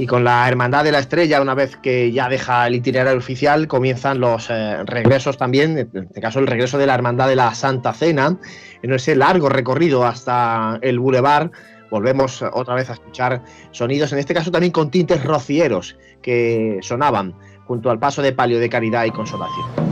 Con 0.08 0.24
la 0.24 0.48
Hermandad 0.48 0.82
de 0.82 0.90
la 0.90 0.98
Estrella, 0.98 1.40
una 1.40 1.54
vez 1.54 1.76
que 1.76 2.10
ya 2.10 2.28
deja 2.28 2.66
el 2.66 2.74
itinerario 2.74 3.18
oficial, 3.18 3.68
comienzan 3.68 4.18
los 4.18 4.50
eh, 4.50 4.82
regresos 4.84 5.38
también, 5.38 5.78
en 5.78 6.04
este 6.04 6.20
caso 6.20 6.40
el 6.40 6.48
regreso 6.48 6.78
de 6.78 6.86
la 6.86 6.94
Hermandad 6.94 7.28
de 7.28 7.36
la 7.36 7.54
Santa 7.54 7.92
Cena, 7.92 8.36
en 8.82 8.92
ese 8.92 9.14
largo 9.14 9.48
recorrido 9.48 10.04
hasta 10.04 10.80
el 10.82 10.98
Boulevard. 10.98 11.52
Volvemos 11.90 12.42
otra 12.52 12.74
vez 12.74 12.90
a 12.90 12.94
escuchar 12.94 13.42
sonidos, 13.70 14.12
en 14.12 14.18
este 14.18 14.34
caso 14.34 14.50
también 14.50 14.72
con 14.72 14.90
tintes 14.90 15.22
rocieros 15.22 15.96
que 16.22 16.78
sonaban 16.82 17.34
junto 17.66 17.90
al 17.90 17.98
paso 18.00 18.20
de 18.20 18.32
palio 18.32 18.58
de 18.58 18.68
caridad 18.68 19.04
y 19.04 19.10
consolación. 19.10 19.87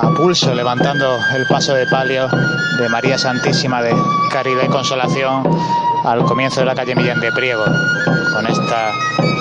A 0.00 0.10
pulso, 0.10 0.54
levantando 0.54 1.18
el 1.34 1.44
paso 1.46 1.74
de 1.74 1.84
palio 1.86 2.28
de 2.78 2.88
María 2.88 3.18
Santísima 3.18 3.82
de 3.82 3.92
Caridad 4.30 4.62
y 4.64 4.68
Consolación 4.68 5.42
al 6.04 6.24
comienzo 6.24 6.60
de 6.60 6.66
la 6.66 6.74
calle 6.74 6.94
Millán 6.94 7.20
de 7.20 7.32
Priego, 7.32 7.64
con 8.32 8.46
esta 8.46 8.92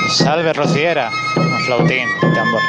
salve 0.10 0.54
rociera, 0.54 1.12
un 1.36 1.60
flautín 1.66 2.08
tambor. 2.34 2.62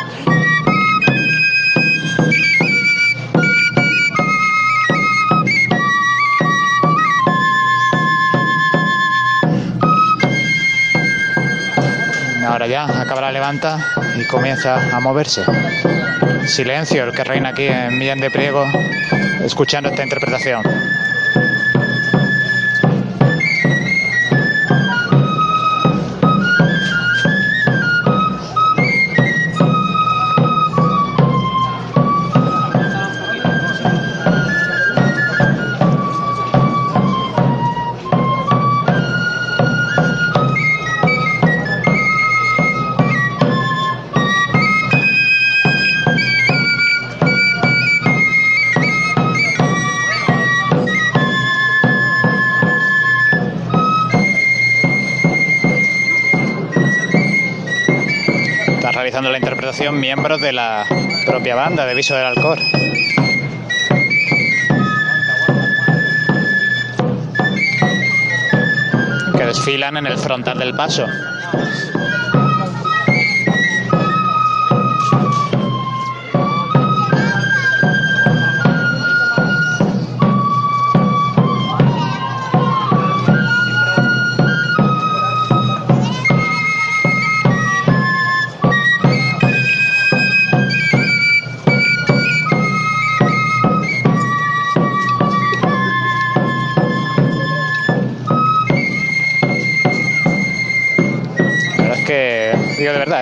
Ahora 12.47 12.67
ya 12.67 12.85
acaba 13.01 13.23
la 13.23 13.33
levanta 13.33 13.79
y 14.19 14.27
comienza 14.27 14.95
a 14.95 15.01
moverse. 15.01 15.45
Silencio 16.47 17.05
el 17.05 17.13
que 17.13 17.25
reina 17.25 17.51
aquí 17.51 17.67
en 17.67 17.99
Millán 17.99 18.21
de 18.21 18.31
Priego, 18.31 18.67
escuchando 19.45 19.91
esta 19.91 20.03
interpretación. 20.03 20.63
La 59.31 59.37
interpretación 59.37 60.01
miembros 60.01 60.41
de 60.41 60.53
la 60.55 60.87
propia 61.27 61.55
banda 61.55 61.85
de 61.85 61.95
Viso 61.95 62.15
del 62.15 62.25
Alcor. 62.25 62.59
Que 69.37 69.45
desfilan 69.45 69.99
en 69.99 70.07
el 70.07 70.17
frontal 70.17 70.59
del 70.59 70.75
paso. 70.75 71.07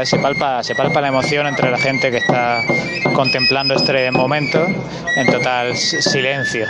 Se, 0.04 0.18
palpa, 0.18 0.62
se 0.62 0.74
palpa 0.74 1.00
la 1.00 1.08
emoción 1.08 1.46
entre 1.46 1.70
la 1.70 1.78
gente 1.78 2.10
que 2.10 2.18
está 2.18 2.62
contemplando 3.14 3.74
este 3.74 4.10
momento 4.10 4.66
en 5.16 5.26
total 5.30 5.76
silencio. 5.76 6.66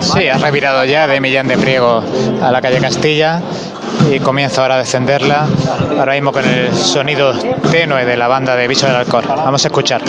Sí, 0.00 0.28
ha 0.28 0.38
revirado 0.38 0.84
ya 0.84 1.06
de 1.06 1.20
Millán 1.20 1.48
de 1.48 1.58
Priego 1.58 2.02
a 2.40 2.50
la 2.50 2.62
calle 2.62 2.80
Castilla 2.80 3.42
y 4.10 4.20
comienza 4.20 4.62
ahora 4.62 4.76
a 4.76 4.78
descenderla, 4.78 5.46
ahora 5.98 6.12
mismo 6.12 6.32
con 6.32 6.44
el 6.44 6.74
sonido 6.74 7.32
tenue 7.70 8.04
de 8.04 8.16
la 8.16 8.28
banda 8.28 8.54
de 8.56 8.68
Viso 8.68 8.86
del 8.86 8.96
Alcor. 8.96 9.26
Vamos 9.26 9.64
a 9.64 9.68
escuchar. 9.68 10.02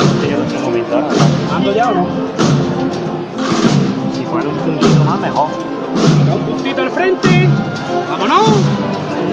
¿Ando 1.53 1.73
ya 1.73 1.89
o 1.89 1.93
no? 1.93 2.07
Si 4.15 4.23
fuera 4.25 4.47
un 4.47 4.55
puntito 4.55 5.03
más, 5.03 5.19
mejor. 5.19 5.49
Un 6.33 6.41
puntito 6.41 6.81
al 6.81 6.91
frente. 6.91 7.49
Vámonos. 8.09 8.47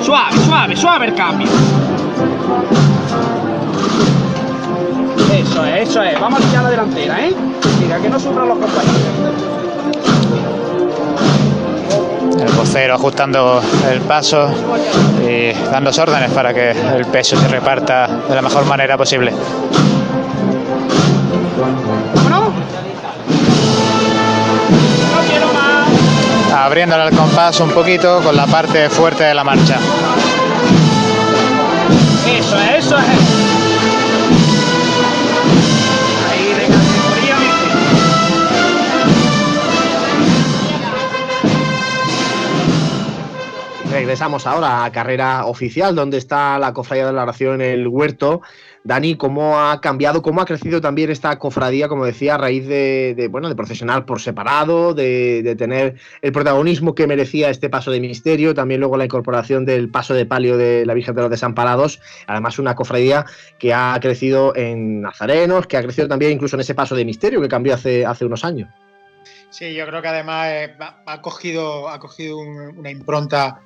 Suave, 0.02 0.36
suave, 0.46 0.76
suave 0.76 1.07
el 1.07 1.14
cambio. 1.14 1.48
Eso 5.32 5.64
es, 5.64 5.88
eso 5.88 6.02
es. 6.02 6.20
Vamos 6.20 6.38
a 6.38 6.42
limpiar 6.42 6.64
la 6.64 6.70
delantera, 6.70 7.26
¿eh? 7.26 7.34
Mira, 7.80 7.98
que 7.98 8.09
no 8.09 8.18
sufran 8.18 8.48
los 8.48 8.59
compañeros. 8.59 9.63
El 12.45 12.53
vocero 12.53 12.95
ajustando 12.95 13.62
el 13.90 14.01
paso 14.03 14.49
y 15.26 15.53
dando 15.70 15.90
órdenes 15.90 16.30
para 16.32 16.53
que 16.53 16.70
el 16.70 17.07
peso 17.07 17.36
se 17.36 17.49
reparta 17.49 18.07
de 18.28 18.34
la 18.34 18.42
mejor 18.42 18.64
manera 18.66 18.97
posible. 18.97 19.32
Abriéndole 26.57 27.03
al 27.03 27.11
compás 27.14 27.61
un 27.61 27.70
poquito 27.70 28.20
con 28.22 28.36
la 28.36 28.47
parte 28.47 28.88
fuerte 28.88 29.24
de 29.24 29.34
la 29.34 29.45
marcha. 29.45 29.78
Eso 32.26 32.59
es, 32.59 32.84
eso 32.86 32.97
es. 32.99 33.34
Regresamos 44.14 44.46
ahora 44.46 44.84
a 44.84 44.92
carrera 44.92 45.44
oficial, 45.46 45.96
donde 45.96 46.18
está 46.18 46.56
la 46.60 46.72
cofradía 46.72 47.06
de 47.06 47.12
la 47.12 47.24
oración 47.24 47.60
en 47.60 47.72
el 47.72 47.88
huerto. 47.88 48.42
Dani, 48.84 49.16
¿cómo 49.16 49.58
ha 49.58 49.80
cambiado, 49.80 50.22
cómo 50.22 50.40
ha 50.40 50.44
crecido 50.44 50.80
también 50.80 51.10
esta 51.10 51.36
cofradía, 51.36 51.88
como 51.88 52.04
decía, 52.04 52.36
a 52.36 52.38
raíz 52.38 52.64
de, 52.68 53.26
bueno, 53.28 53.48
de 53.48 53.56
procesionar 53.56 54.06
por 54.06 54.20
separado, 54.20 54.94
de, 54.94 55.56
tener 55.58 55.96
el 56.22 56.30
protagonismo 56.30 56.94
que 56.94 57.08
merecía 57.08 57.50
este 57.50 57.68
paso 57.68 57.90
de 57.90 57.98
misterio, 57.98 58.54
también 58.54 58.78
luego 58.78 58.96
la 58.96 59.04
incorporación 59.04 59.64
del 59.64 59.88
paso 59.88 60.14
de 60.14 60.26
palio 60.26 60.56
de 60.56 60.86
la 60.86 60.94
Virgen 60.94 61.16
de 61.16 61.22
los 61.22 61.30
Desamparados, 61.32 62.00
además 62.28 62.60
una 62.60 62.76
cofradía 62.76 63.26
que 63.58 63.74
ha 63.74 63.98
crecido 64.00 64.54
en 64.54 65.02
nazarenos, 65.02 65.66
que 65.66 65.76
ha 65.76 65.82
crecido 65.82 66.06
también 66.06 66.30
incluso 66.30 66.54
en 66.54 66.60
ese 66.60 66.76
paso 66.76 66.94
de 66.94 67.04
misterio 67.04 67.40
que 67.40 67.48
cambió 67.48 67.74
hace, 67.74 68.06
unos 68.24 68.44
años. 68.44 68.68
Sí, 69.50 69.74
yo 69.74 69.84
creo 69.86 70.00
que 70.00 70.08
además 70.08 70.46
eh, 70.52 70.76
ha 70.78 71.20
cogido, 71.20 71.88
ha 71.88 71.98
cogido 71.98 72.38
un, 72.38 72.78
una 72.78 72.92
impronta 72.92 73.60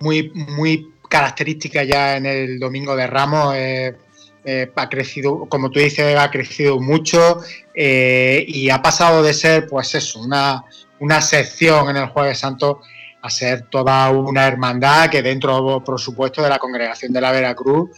muy, 0.00 0.30
muy 0.30 0.92
característica 1.08 1.82
ya 1.84 2.16
en 2.16 2.26
el 2.26 2.58
Domingo 2.58 2.94
de 2.94 3.06
Ramos. 3.06 3.54
Eh, 3.56 3.96
eh, 4.44 4.70
ha 4.76 4.88
crecido, 4.88 5.46
como 5.46 5.70
tú 5.70 5.80
dices, 5.80 6.16
ha 6.16 6.30
crecido 6.30 6.80
mucho 6.80 7.40
eh, 7.74 8.44
y 8.46 8.70
ha 8.70 8.80
pasado 8.80 9.22
de 9.22 9.34
ser, 9.34 9.66
pues 9.66 9.94
eso, 9.94 10.20
una, 10.20 10.64
una 11.00 11.20
sección 11.20 11.90
en 11.90 11.96
el 11.96 12.06
Jueves 12.06 12.38
Santo 12.38 12.80
a 13.20 13.28
ser 13.30 13.62
toda 13.68 14.08
una 14.10 14.46
hermandad 14.46 15.10
que 15.10 15.22
dentro, 15.22 15.82
por 15.84 16.00
supuesto, 16.00 16.40
de 16.42 16.48
la 16.48 16.58
congregación 16.58 17.12
de 17.12 17.20
la 17.20 17.32
Veracruz, 17.32 17.90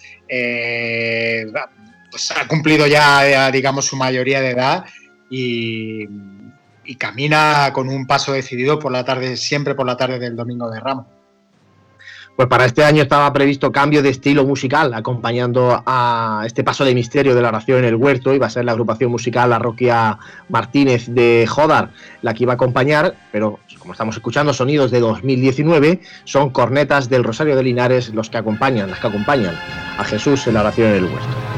pues 2.10 2.30
ha 2.32 2.48
cumplido 2.48 2.86
ya, 2.86 3.50
digamos, 3.50 3.84
su 3.84 3.96
mayoría 3.96 4.40
de 4.40 4.50
edad 4.50 4.86
y, 5.28 6.08
y 6.84 6.94
camina 6.96 7.70
con 7.72 7.88
un 7.90 8.06
paso 8.06 8.32
decidido 8.32 8.78
por 8.78 8.90
la 8.90 9.04
tarde, 9.04 9.36
siempre 9.36 9.74
por 9.74 9.86
la 9.86 9.96
tarde 9.96 10.18
del 10.18 10.34
Domingo 10.34 10.70
de 10.70 10.80
Ramos. 10.80 11.06
Pues 12.40 12.48
para 12.48 12.64
este 12.64 12.82
año 12.82 13.02
estaba 13.02 13.30
previsto 13.34 13.70
cambio 13.70 14.02
de 14.02 14.08
estilo 14.08 14.46
musical, 14.46 14.94
acompañando 14.94 15.82
a 15.84 16.42
este 16.46 16.64
paso 16.64 16.86
de 16.86 16.94
misterio 16.94 17.34
de 17.34 17.42
la 17.42 17.48
oración 17.48 17.80
en 17.80 17.84
el 17.84 17.96
huerto. 17.96 18.32
Iba 18.32 18.46
a 18.46 18.48
ser 18.48 18.64
la 18.64 18.72
agrupación 18.72 19.10
musical 19.10 19.50
La 19.50 19.58
Roquia 19.58 20.18
Martínez 20.48 21.08
de 21.08 21.46
Jodar 21.46 21.90
la 22.22 22.32
que 22.32 22.44
iba 22.44 22.54
a 22.54 22.54
acompañar, 22.54 23.14
pero 23.30 23.58
como 23.78 23.92
estamos 23.92 24.16
escuchando 24.16 24.54
sonidos 24.54 24.90
de 24.90 25.00
2019, 25.00 26.00
son 26.24 26.48
cornetas 26.48 27.10
del 27.10 27.24
Rosario 27.24 27.56
de 27.56 27.62
Linares 27.62 28.08
los 28.14 28.30
que 28.30 28.38
acompañan, 28.38 28.88
las 28.88 29.00
que 29.00 29.08
acompañan 29.08 29.54
a 29.98 30.04
Jesús 30.04 30.46
en 30.46 30.54
la 30.54 30.60
oración 30.60 30.88
en 30.88 30.94
el 30.94 31.04
huerto. 31.04 31.49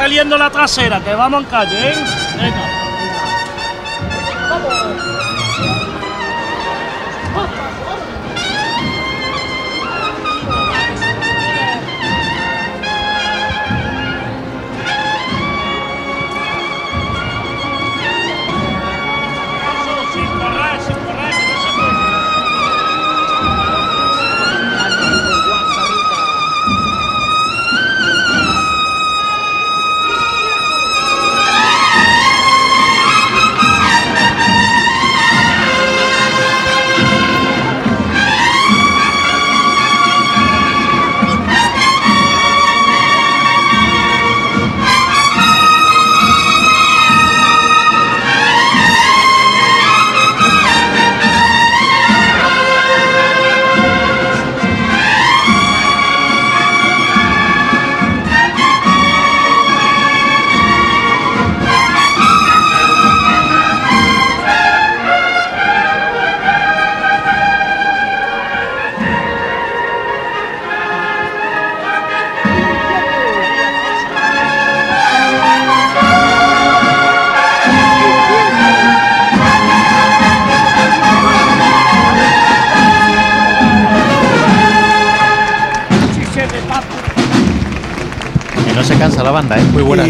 Saliendo 0.00 0.38
la 0.38 0.48
trasera, 0.48 0.98
que 1.00 1.14
vamos 1.14 1.42
en 1.42 1.50
calle, 1.50 1.90
¿eh? 1.90 1.94
Venga. 2.40 2.69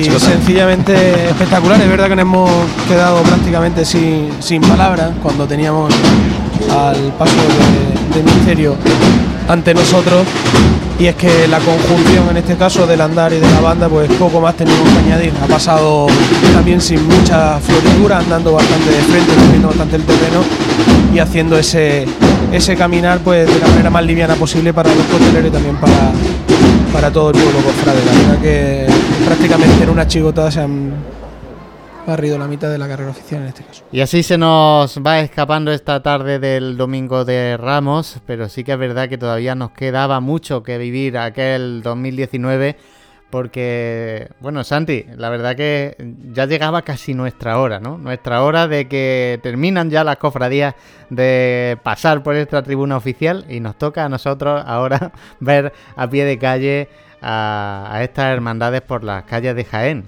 Y 0.00 0.04
chicos. 0.04 0.22
sencillamente 0.22 1.28
espectacular. 1.28 1.80
Es 1.80 1.88
verdad 1.88 2.08
que 2.08 2.16
nos 2.16 2.22
hemos 2.22 2.50
quedado 2.88 3.22
prácticamente 3.22 3.84
sin, 3.84 4.30
sin 4.40 4.62
palabras 4.62 5.10
cuando 5.22 5.46
teníamos 5.46 5.92
al 6.70 7.12
paso 7.18 7.36
de, 7.36 8.16
de 8.18 8.22
Misterio 8.22 8.76
ante 9.48 9.74
nosotros. 9.74 10.26
Y 10.98 11.06
es 11.06 11.14
que 11.14 11.48
la 11.48 11.58
conjunción 11.60 12.28
en 12.28 12.36
este 12.36 12.56
caso 12.56 12.86
del 12.86 13.00
andar 13.00 13.32
y 13.32 13.36
de 13.36 13.50
la 13.50 13.60
banda, 13.60 13.88
pues 13.88 14.10
poco 14.12 14.40
más 14.40 14.54
tenemos 14.54 14.86
que 14.86 14.98
añadir. 14.98 15.32
Ha 15.42 15.46
pasado 15.46 16.08
también 16.52 16.80
sin 16.80 17.02
mucha 17.06 17.58
floridura, 17.58 18.18
andando 18.18 18.52
bastante 18.52 18.90
de 18.90 19.02
frente, 19.04 19.32
moviendo 19.46 19.68
bastante 19.68 19.96
el 19.96 20.02
terreno 20.02 20.42
y 21.14 21.18
haciendo 21.18 21.58
ese, 21.58 22.06
ese 22.52 22.76
caminar 22.76 23.20
pues 23.20 23.46
de 23.46 23.60
la 23.60 23.68
manera 23.68 23.90
más 23.90 24.04
liviana 24.04 24.34
posible 24.34 24.72
para 24.72 24.92
los 24.94 25.04
costeleros 25.06 25.48
y 25.48 25.52
también 25.52 25.76
para, 25.76 26.12
para 26.92 27.10
todo 27.12 27.30
el 27.30 27.36
pueblo 27.40 27.60
cofrade. 27.60 28.04
La 28.04 28.12
verdad 28.12 28.42
que 28.42 28.86
prácticamente 29.24 29.84
en 29.84 29.90
una 29.90 30.06
chigotada 30.06 30.50
se 30.50 30.60
han 30.60 30.92
barrido 32.06 32.38
la 32.38 32.48
mitad 32.48 32.70
de 32.70 32.78
la 32.78 32.88
carrera 32.88 33.10
oficial 33.10 33.42
en 33.42 33.48
este 33.48 33.62
caso. 33.62 33.84
Y 33.92 34.00
así 34.00 34.22
se 34.22 34.36
nos 34.36 34.98
va 34.98 35.20
escapando 35.20 35.70
esta 35.72 36.02
tarde 36.02 36.38
del 36.38 36.76
domingo 36.76 37.24
de 37.24 37.56
Ramos, 37.56 38.18
pero 38.26 38.48
sí 38.48 38.64
que 38.64 38.72
es 38.72 38.78
verdad 38.78 39.08
que 39.08 39.18
todavía 39.18 39.54
nos 39.54 39.70
quedaba 39.70 40.20
mucho 40.20 40.62
que 40.62 40.78
vivir 40.78 41.18
aquel 41.18 41.82
2019, 41.82 42.76
porque, 43.30 44.28
bueno, 44.40 44.64
Santi, 44.64 45.06
la 45.16 45.30
verdad 45.30 45.54
que 45.54 45.96
ya 46.32 46.46
llegaba 46.46 46.82
casi 46.82 47.14
nuestra 47.14 47.58
hora, 47.58 47.78
¿no? 47.78 47.96
Nuestra 47.96 48.42
hora 48.42 48.66
de 48.66 48.88
que 48.88 49.38
terminan 49.42 49.88
ya 49.88 50.02
las 50.02 50.16
cofradías 50.16 50.74
de 51.08 51.78
pasar 51.82 52.22
por 52.22 52.34
esta 52.34 52.62
tribuna 52.62 52.96
oficial 52.96 53.44
y 53.48 53.60
nos 53.60 53.76
toca 53.76 54.04
a 54.04 54.08
nosotros 54.08 54.62
ahora 54.66 55.12
ver 55.40 55.72
a 55.96 56.08
pie 56.08 56.24
de 56.24 56.38
calle 56.38 56.88
a, 57.22 58.00
estas 58.02 58.32
hermandades 58.32 58.80
por 58.80 59.04
las 59.04 59.24
calles 59.24 59.54
de 59.54 59.64
Jaén. 59.64 60.04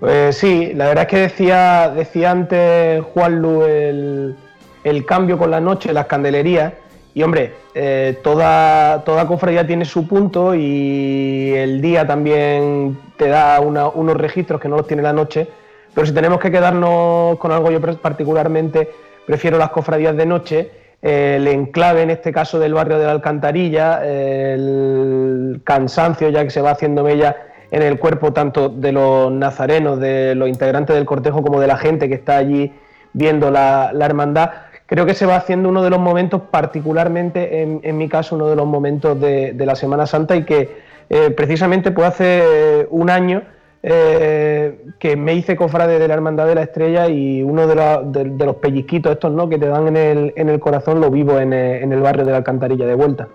Pues 0.00 0.36
sí, 0.36 0.72
la 0.74 0.88
verdad 0.88 1.04
es 1.04 1.10
que 1.10 1.18
decía, 1.18 1.92
decía 1.94 2.30
antes 2.30 3.04
Juanlu 3.04 3.64
el, 3.64 4.36
el 4.82 5.06
cambio 5.06 5.38
con 5.38 5.50
la 5.50 5.60
noche, 5.60 5.92
las 5.92 6.06
candelerías. 6.06 6.72
Y 7.14 7.22
hombre, 7.22 7.52
eh, 7.74 8.18
toda, 8.22 9.04
toda 9.04 9.26
cofradía 9.26 9.66
tiene 9.66 9.84
su 9.84 10.08
punto 10.08 10.54
y 10.54 11.52
el 11.54 11.82
día 11.82 12.06
también 12.06 12.98
te 13.16 13.28
da 13.28 13.60
una- 13.60 13.88
unos 13.88 14.16
registros 14.16 14.60
que 14.60 14.68
no 14.68 14.76
los 14.76 14.86
tiene 14.86 15.02
la 15.02 15.12
noche. 15.12 15.46
Pero 15.94 16.06
si 16.06 16.14
tenemos 16.14 16.38
que 16.40 16.50
quedarnos 16.50 17.36
con 17.38 17.52
algo, 17.52 17.70
yo 17.70 17.80
particularmente 17.80 18.90
prefiero 19.26 19.58
las 19.58 19.70
cofradías 19.70 20.16
de 20.16 20.26
noche. 20.26 20.70
el 21.02 21.48
enclave, 21.48 22.02
en 22.02 22.10
este 22.10 22.30
caso 22.30 22.60
del 22.60 22.74
barrio 22.74 22.96
de 22.96 23.06
la 23.06 23.10
Alcantarilla, 23.10 24.06
el 24.06 25.60
cansancio 25.64 26.28
ya 26.28 26.44
que 26.44 26.50
se 26.50 26.60
va 26.60 26.70
haciendo 26.70 27.02
mella 27.02 27.34
en 27.72 27.82
el 27.82 27.98
cuerpo 27.98 28.32
tanto 28.32 28.68
de 28.68 28.92
los 28.92 29.32
nazarenos, 29.32 29.98
de 29.98 30.36
los 30.36 30.48
integrantes 30.48 30.94
del 30.94 31.04
cortejo, 31.04 31.42
como 31.42 31.60
de 31.60 31.66
la 31.66 31.76
gente 31.76 32.08
que 32.08 32.14
está 32.14 32.36
allí 32.36 32.72
viendo 33.14 33.50
la 33.50 33.90
hermandad. 34.00 34.50
Creo 34.92 35.06
que 35.06 35.14
se 35.14 35.24
va 35.24 35.36
haciendo 35.36 35.70
uno 35.70 35.82
de 35.82 35.88
los 35.88 35.98
momentos, 35.98 36.42
particularmente 36.50 37.62
en, 37.62 37.96
mi 37.96 38.10
caso, 38.10 38.36
uno 38.36 38.48
de 38.48 38.56
los 38.56 38.66
momentos 38.66 39.18
de, 39.18 39.54
la 39.56 39.74
Semana 39.74 40.04
Santa 40.04 40.36
y 40.36 40.44
que 40.44 40.68
eh, 41.08 41.30
precisamente 41.30 41.92
pues 41.92 42.08
hace 42.08 42.86
un 42.90 43.08
año 43.08 43.40
eh, 43.82 44.84
que 44.98 45.16
me 45.16 45.32
hice 45.32 45.56
cofrade 45.56 45.98
de 45.98 46.06
la 46.06 46.12
Hermandad 46.12 46.46
de 46.46 46.56
la 46.56 46.62
Estrella 46.64 47.08
y 47.08 47.42
uno 47.42 47.66
de, 47.66 48.44
los 48.44 48.56
pellizquitos 48.56 49.12
estos 49.12 49.32
¿no? 49.32 49.48
que 49.48 49.56
te 49.56 49.66
dan 49.66 49.88
en 49.88 49.96
el, 49.96 50.34
el 50.36 50.60
corazón 50.60 51.00
lo 51.00 51.10
vivo 51.10 51.38
en, 51.38 51.54
eh, 51.54 51.82
en 51.82 51.90
el 51.94 52.02
barrio 52.02 52.26
de 52.26 52.32
la 52.32 52.36
Alcantarilla 52.36 52.84
de 52.84 52.94
vuelta. 52.94 53.28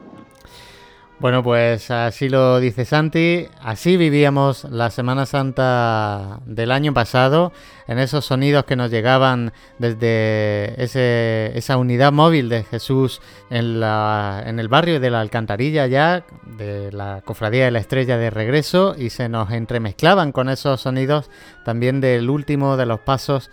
Bueno, 1.20 1.42
pues 1.42 1.90
así 1.90 2.30
lo 2.30 2.60
dice 2.60 2.86
Santi, 2.86 3.48
así 3.64 3.98
vivíamos 3.98 4.66
la 4.66 4.92
Semana 4.92 5.26
Santa 5.26 6.42
del 6.46 6.72
año 6.72 6.94
pasado, 6.94 7.52
en 7.88 7.98
esos 7.98 8.24
sonidos 8.24 8.66
que 8.66 8.76
nos 8.76 8.92
llegaban 8.92 9.52
desde 9.80 10.76
ese- 10.82 11.58
esa 11.58 11.78
unidad 11.78 12.12
móvil 12.12 12.50
de 12.50 12.64
Jesús 12.66 13.20
en, 13.50 13.80
la, 13.80 14.44
en 14.46 14.60
el 14.60 14.68
barrio 14.68 15.00
de 15.00 15.10
la 15.10 15.22
Alcantarilla 15.22 15.88
ya, 15.88 16.24
de 16.46 16.92
la 16.92 17.22
Cofradía 17.26 17.66
de 17.66 17.72
la 17.72 17.80
Estrella 17.80 18.20
de 18.20 18.30
regreso, 18.30 18.94
y 18.96 19.10
se 19.10 19.28
nos 19.28 19.50
entremezclaban 19.52 20.32
con 20.32 20.50
esos 20.50 20.82
sonidos 20.82 21.32
también 21.66 22.00
del 22.00 22.30
último 22.30 22.78
de 22.78 22.86
los 22.86 23.00
pasos 23.00 23.50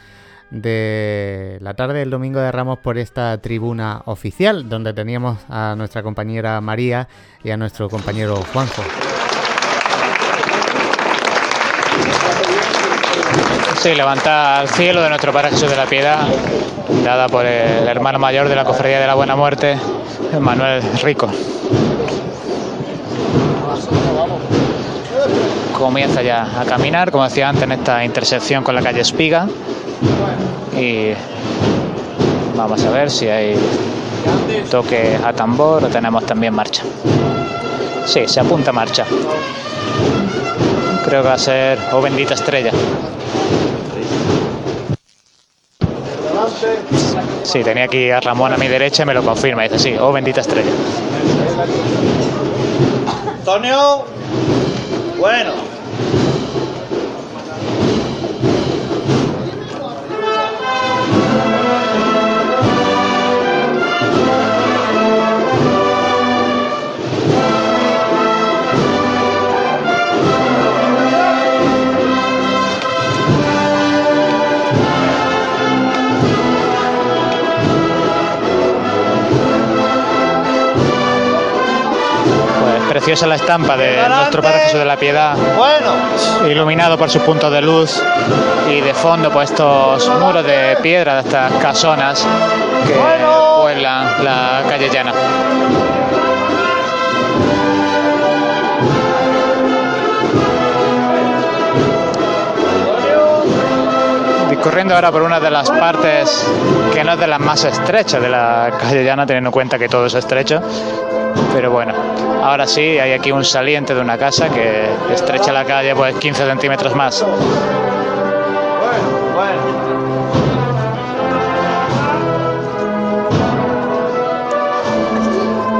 de 0.50 1.58
la 1.60 1.74
tarde 1.74 2.00
del 2.00 2.10
domingo 2.10 2.40
de 2.40 2.52
Ramos 2.52 2.78
por 2.78 2.98
esta 2.98 3.38
tribuna 3.38 4.02
oficial, 4.06 4.68
donde 4.68 4.92
teníamos 4.92 5.38
a 5.48 5.74
nuestra 5.76 6.02
compañera 6.02 6.60
María 6.60 7.08
y 7.42 7.50
a 7.50 7.56
nuestro 7.56 7.88
compañero 7.88 8.36
Juanjo. 8.52 8.82
Sí, 13.84 13.94
levanta 13.94 14.60
al 14.60 14.68
cielo 14.68 15.02
de 15.02 15.10
nuestro 15.10 15.30
Padre 15.32 15.50
de 15.50 15.76
la 15.76 15.84
Piedad, 15.84 16.26
dada 17.04 17.28
por 17.28 17.44
el 17.44 17.86
hermano 17.86 18.18
mayor 18.18 18.48
de 18.48 18.56
la 18.56 18.64
Cofradía 18.64 18.98
de 18.98 19.06
la 19.06 19.14
Buena 19.14 19.36
Muerte, 19.36 19.78
Manuel 20.40 20.82
Rico. 21.02 21.28
Comienza 25.76 26.22
ya 26.22 26.60
a 26.60 26.64
caminar, 26.64 27.10
como 27.10 27.24
decía 27.24 27.48
antes, 27.48 27.64
en 27.64 27.72
esta 27.72 28.04
intersección 28.04 28.62
con 28.62 28.74
la 28.76 28.82
calle 28.82 29.00
Espiga. 29.00 29.48
Y 30.78 31.10
vamos 32.56 32.84
a 32.84 32.90
ver 32.90 33.10
si 33.10 33.28
hay 33.28 33.56
toque 34.70 35.18
a 35.22 35.32
tambor 35.32 35.84
o 35.84 35.88
tenemos 35.88 36.24
también 36.24 36.54
marcha. 36.54 36.82
Sí, 38.06 38.22
se 38.26 38.40
apunta 38.40 38.72
marcha. 38.72 39.04
Creo 41.04 41.22
que 41.22 41.28
va 41.28 41.34
a 41.34 41.38
ser 41.38 41.78
Oh 41.92 42.00
bendita 42.00 42.34
estrella. 42.34 42.70
Sí, 47.42 47.62
tenía 47.62 47.84
aquí 47.84 48.10
a 48.10 48.20
Ramón 48.20 48.52
a 48.52 48.56
mi 48.56 48.68
derecha 48.68 49.02
y 49.02 49.06
me 49.06 49.14
lo 49.14 49.22
confirma. 49.22 49.64
Dice, 49.64 49.78
sí, 49.78 49.96
oh 50.00 50.12
bendita 50.12 50.40
estrella. 50.40 50.70
Antonio. 53.38 54.04
Bueno. 55.24 55.73
Preciosa 83.04 83.26
la 83.26 83.34
estampa 83.34 83.76
de 83.76 83.98
nuestro 84.08 84.40
Padre 84.40 84.60
Jesús 84.60 84.78
de 84.78 84.86
la 84.86 84.96
Piedad, 84.96 85.36
Bueno. 85.58 86.48
iluminado 86.48 86.96
por 86.96 87.10
sus 87.10 87.20
puntos 87.20 87.52
de 87.52 87.60
luz 87.60 88.02
y 88.66 88.80
de 88.80 88.94
fondo 88.94 89.30
pues 89.30 89.50
estos 89.50 90.08
muros 90.20 90.42
de 90.42 90.78
piedra 90.80 91.16
de 91.16 91.20
estas 91.20 91.52
casonas 91.60 92.26
que 92.86 92.94
pueblan 93.60 94.24
la 94.24 94.62
calle 94.66 94.88
llana. 94.88 95.12
Discurriendo 104.48 104.94
ahora 104.94 105.12
por 105.12 105.20
una 105.20 105.40
de 105.40 105.50
las 105.50 105.70
partes 105.70 106.50
que 106.94 107.04
no 107.04 107.12
es 107.12 107.18
de 107.18 107.26
las 107.26 107.40
más 107.40 107.64
estrechas 107.64 108.22
de 108.22 108.30
la 108.30 108.72
calle 108.80 109.04
llana, 109.04 109.26
teniendo 109.26 109.48
en 109.48 109.52
cuenta 109.52 109.78
que 109.78 109.90
todo 109.90 110.06
es 110.06 110.14
estrecho. 110.14 110.62
Pero 111.54 111.70
bueno, 111.70 111.94
ahora 112.42 112.66
sí, 112.66 112.98
hay 112.98 113.12
aquí 113.12 113.30
un 113.30 113.44
saliente 113.44 113.94
de 113.94 114.00
una 114.00 114.18
casa 114.18 114.48
que 114.48 114.88
estrecha 115.12 115.52
la 115.52 115.64
calle 115.64 115.94
pues 115.94 116.16
15 116.16 116.46
centímetros 116.46 116.96
más. 116.96 117.24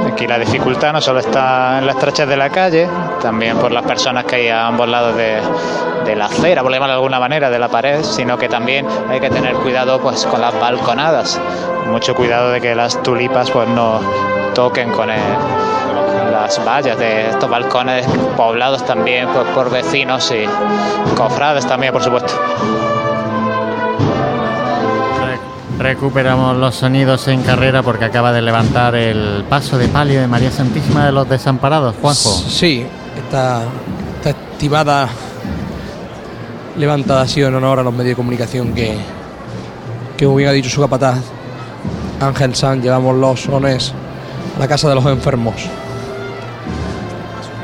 Aquí 0.09 0.25
la 0.25 0.39
dificultad 0.39 0.93
no 0.93 1.01
solo 1.01 1.19
está 1.19 1.79
en 1.79 1.87
las 1.87 1.97
estrechez 1.97 2.29
de 2.29 2.37
la 2.37 2.49
calle, 2.49 2.87
también 3.21 3.57
por 3.57 3.73
las 3.73 3.83
personas 3.83 4.23
que 4.23 4.37
hay 4.37 4.47
a 4.47 4.67
ambos 4.67 4.87
lados 4.87 5.17
de, 5.17 5.41
de 6.05 6.15
la 6.15 6.27
acera, 6.27 6.63
por 6.63 6.71
llamarlo 6.71 6.93
de 6.93 6.99
alguna 6.99 7.19
manera, 7.19 7.49
de 7.49 7.59
la 7.59 7.67
pared, 7.67 8.01
sino 8.01 8.37
que 8.37 8.47
también 8.47 8.87
hay 9.09 9.19
que 9.19 9.29
tener 9.29 9.55
cuidado 9.55 9.99
pues 9.99 10.25
con 10.25 10.39
las 10.39 10.57
balconadas. 10.57 11.37
Mucho 11.87 12.15
cuidado 12.15 12.51
de 12.51 12.61
que 12.61 12.75
las 12.75 13.03
tulipas 13.03 13.51
pues 13.51 13.67
no 13.67 13.99
toquen 14.55 14.91
con 14.91 15.09
el- 15.11 15.19
las 16.31 16.63
vallas 16.65 16.97
de 16.97 17.29
estos 17.29 17.49
balcones 17.49 18.05
poblados 18.35 18.83
también 18.85 19.27
pues, 19.33 19.45
por 19.53 19.69
vecinos 19.69 20.31
y 20.31 20.45
cofrades 21.15 21.65
también, 21.67 21.93
por 21.93 22.01
supuesto. 22.03 22.33
Recuperamos 25.77 26.55
los 26.55 26.75
sonidos 26.75 27.27
en 27.27 27.41
carrera 27.41 27.83
porque 27.83 28.05
acaba 28.05 28.31
de 28.31 28.41
levantar 28.41 28.95
el 28.95 29.43
paso 29.49 29.77
de 29.77 29.87
palio 29.89 30.21
de 30.21 30.27
María 30.27 30.49
Santísima 30.49 31.05
de 31.05 31.11
los 31.11 31.27
Desamparados, 31.27 31.95
Juanjo. 32.01 32.29
Sí, 32.29 32.85
está, 33.17 33.63
está 34.17 34.29
estimada 34.29 35.09
levantada 36.77 37.21
ha 37.21 37.27
sido 37.27 37.49
en 37.49 37.55
honor 37.55 37.79
a 37.79 37.83
los 37.83 37.93
medios 37.93 38.09
de 38.11 38.15
comunicación 38.15 38.73
que, 38.73 38.97
que 40.17 40.25
como 40.25 40.37
bien 40.37 40.49
ha 40.49 40.53
dicho 40.53 40.69
su 40.69 40.79
capataz, 40.81 41.17
Ángel 42.21 42.55
San, 42.55 42.81
llevamos 42.81 43.15
los 43.15 43.41
sones 43.41 43.93
la 44.59 44.67
casa 44.67 44.89
de 44.89 44.95
los 44.95 45.05
enfermos. 45.05 45.55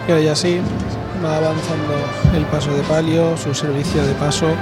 Y 0.07 0.11
ahora 0.11 0.23
ya 0.23 0.35
sí, 0.35 0.59
va 1.23 1.37
avanzando 1.37 1.93
el 2.35 2.43
paso 2.45 2.73
de 2.73 2.81
palio, 2.83 3.37
su 3.37 3.53
servicio 3.53 4.03
de 4.05 4.13
paso. 4.13 4.47
En 4.47 4.53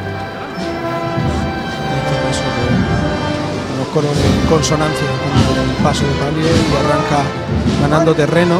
este 1.99 2.15
caso 2.27 2.43
con 3.63 3.75
unos 3.75 3.87
coros 3.93 4.11
en 4.11 4.47
consonancia 4.49 5.07
con 5.47 5.57
el 5.57 5.75
paso 5.83 6.05
de 6.05 6.13
palio 6.13 6.45
y 6.45 6.75
arranca 6.85 7.23
ganando 7.81 8.13
terreno. 8.13 8.59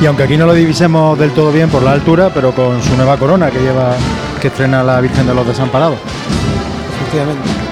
Y 0.00 0.06
aunque 0.06 0.22
aquí 0.22 0.36
no 0.36 0.46
lo 0.46 0.54
divisemos 0.54 1.18
del 1.18 1.32
todo 1.32 1.50
bien 1.50 1.68
por 1.70 1.82
la 1.82 1.90
altura, 1.90 2.30
pero 2.32 2.52
con 2.52 2.80
su 2.82 2.96
nueva 2.96 3.16
corona 3.16 3.50
que 3.50 3.58
lleva, 3.58 3.96
que 4.40 4.46
estrena 4.46 4.84
la 4.84 5.00
Virgen 5.00 5.26
de 5.26 5.34
los 5.34 5.44
Desamparados. 5.44 5.98
Efectivamente. 7.00 7.67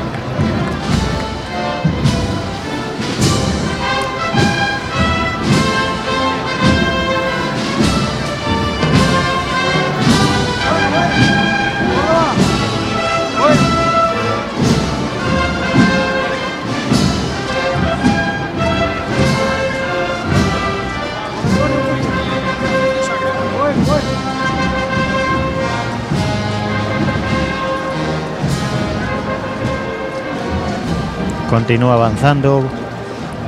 Continúa 31.57 31.95
avanzando, 31.95 32.63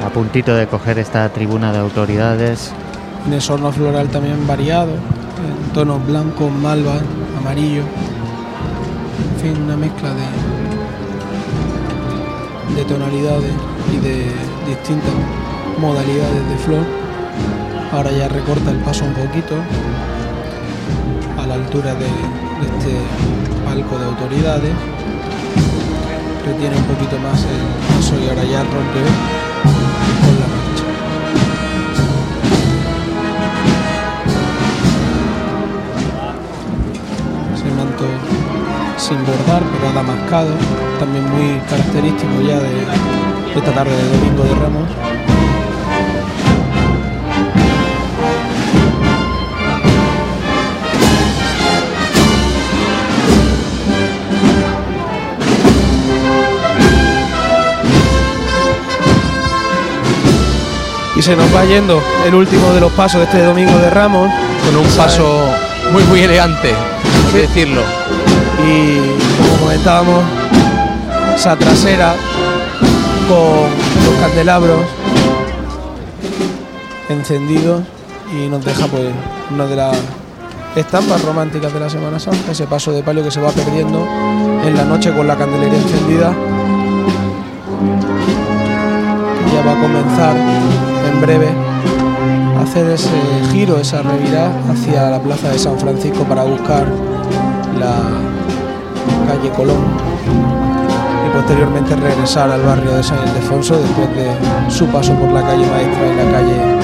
a 0.02 0.08
puntito 0.08 0.56
de 0.56 0.66
coger 0.66 0.98
esta 0.98 1.28
tribuna 1.28 1.72
de 1.74 1.78
autoridades. 1.78 2.72
De 3.28 3.38
sorno 3.38 3.70
floral 3.70 4.08
también 4.08 4.46
variado, 4.46 4.92
en 4.92 5.72
tonos 5.74 6.06
blanco, 6.06 6.48
malva, 6.48 6.94
amarillo. 7.36 7.82
En 9.34 9.40
fin, 9.42 9.62
una 9.62 9.76
mezcla 9.76 10.08
de, 10.14 10.24
de 12.76 12.84
tonalidades 12.86 13.52
y 13.92 13.98
de 13.98 14.32
distintas 14.66 15.12
modalidades 15.78 16.48
de 16.48 16.56
flor. 16.64 16.86
Ahora 17.92 18.10
ya 18.10 18.26
recorta 18.28 18.70
el 18.70 18.78
paso 18.78 19.04
un 19.04 19.12
poquito 19.12 19.54
a 21.38 21.46
la 21.46 21.56
altura 21.56 21.92
de, 21.92 22.06
de 22.06 22.78
este 22.78 22.96
palco 23.66 23.98
de 23.98 24.04
autoridades. 24.06 24.72
Retiene 26.48 26.76
un 26.76 26.84
poquito 26.84 27.18
más 27.18 27.44
el 27.44 27.60
paso 27.94 28.18
y 28.18 28.26
ahora 28.26 28.42
ya 28.42 28.62
rompe 28.62 29.00
con 30.24 30.34
la 30.40 30.46
marcha. 30.48 30.86
Ese 37.54 37.70
manto 37.76 38.06
sin 38.96 39.18
bordar, 39.26 39.62
pero 39.62 39.88
adamascado, 39.90 40.54
también 40.98 41.24
muy 41.30 41.60
característico 41.68 42.40
ya 42.40 42.58
de 42.60 42.86
esta 43.54 43.72
tarde 43.74 43.94
de 43.94 44.08
Domingo 44.08 44.44
de 44.44 44.54
Ramos. 44.54 44.88
Y 61.18 61.22
se 61.22 61.34
nos 61.34 61.52
va 61.52 61.64
yendo 61.64 62.00
el 62.24 62.32
último 62.32 62.72
de 62.72 62.80
los 62.80 62.92
pasos 62.92 63.18
de 63.18 63.24
este 63.24 63.42
Domingo 63.42 63.76
de 63.78 63.90
Ramos. 63.90 64.30
Con 64.64 64.76
un 64.76 64.86
paso 64.96 65.46
muy, 65.92 66.04
muy 66.04 66.20
elegante, 66.20 66.72
que 67.32 67.38
decirlo. 67.38 67.82
Y 68.64 68.98
como 69.42 69.58
comentábamos, 69.62 70.22
esa 71.34 71.56
trasera 71.56 72.14
con 73.28 73.68
los 74.06 74.20
candelabros 74.20 74.80
encendidos 77.08 77.82
y 78.32 78.46
nos 78.48 78.64
deja 78.64 78.86
pues 78.86 79.06
una 79.50 79.66
de 79.66 79.74
las 79.74 79.96
estampas 80.76 81.24
románticas 81.24 81.72
de 81.72 81.80
la 81.80 81.90
Semana 81.90 82.20
Santa, 82.20 82.52
ese 82.52 82.66
paso 82.68 82.92
de 82.92 83.02
palio 83.02 83.24
que 83.24 83.30
se 83.32 83.40
va 83.40 83.50
perdiendo 83.50 84.06
en 84.64 84.76
la 84.76 84.84
noche 84.84 85.12
con 85.12 85.26
la 85.26 85.36
candelería 85.36 85.78
encendida. 85.78 86.32
Y 89.46 89.52
ya 89.52 89.62
va 89.62 89.72
a 89.72 89.80
comenzar 89.80 90.36
en 91.08 91.20
breve 91.20 91.48
hacer 92.62 92.90
ese 92.90 93.08
giro, 93.50 93.78
esa 93.78 94.02
revirada 94.02 94.52
hacia 94.70 95.10
la 95.10 95.20
plaza 95.20 95.50
de 95.50 95.58
San 95.58 95.78
Francisco 95.78 96.24
para 96.24 96.44
buscar 96.44 96.86
la 97.78 97.94
calle 99.26 99.50
Colón 99.50 99.78
y 101.26 101.36
posteriormente 101.36 101.96
regresar 101.96 102.50
al 102.50 102.62
barrio 102.62 102.92
de 102.92 103.02
San 103.02 103.18
Ildefonso 103.26 103.78
después 103.78 104.08
de 104.14 104.70
su 104.70 104.86
paso 104.86 105.14
por 105.14 105.30
la 105.32 105.42
calle 105.42 105.66
Maestra 105.66 106.06
y 106.06 106.16
la 106.16 106.32
calle 106.32 106.78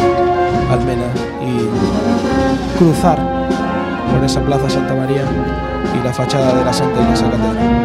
Almena 0.71 1.09
y 1.43 2.79
cruzar 2.79 3.19
por 4.13 4.25
esa 4.25 4.41
plaza 4.41 4.71
Santa 4.71 4.95
María 4.95 5.23
y 5.95 6.05
la 6.05 6.13
fachada 6.13 6.55
de 6.55 6.65
la 6.65 6.73
Santa 6.73 7.03
Iglesia 7.03 7.31
Catedral. 7.31 7.84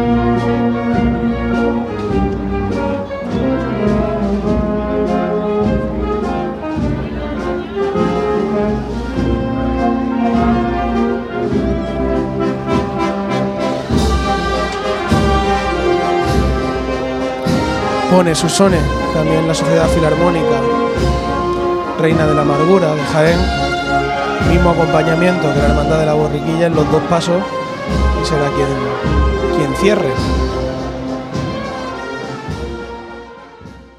Pone 18.10 18.34
sus 18.34 18.50
sones 18.50 18.82
también 19.14 19.46
la 19.46 19.54
Sociedad 19.54 19.88
Filarmónica 19.88 20.60
Reina 22.00 22.26
de 22.26 22.34
la 22.34 22.42
Amargura 22.42 22.94
de 22.94 23.02
Jaén, 23.02 23.38
mismo 24.48 24.70
acompañamiento 24.70 25.52
que 25.52 25.58
la 25.58 25.66
Hermandad 25.66 26.00
de 26.00 26.06
la 26.06 26.14
Borriquilla 26.14 26.66
en 26.66 26.74
los 26.74 26.90
dos 26.90 27.02
pasos 27.04 27.42
y 28.20 28.26
será 28.26 28.48
quien, 28.50 28.68
quien 29.56 29.76
cierre. 29.76 30.10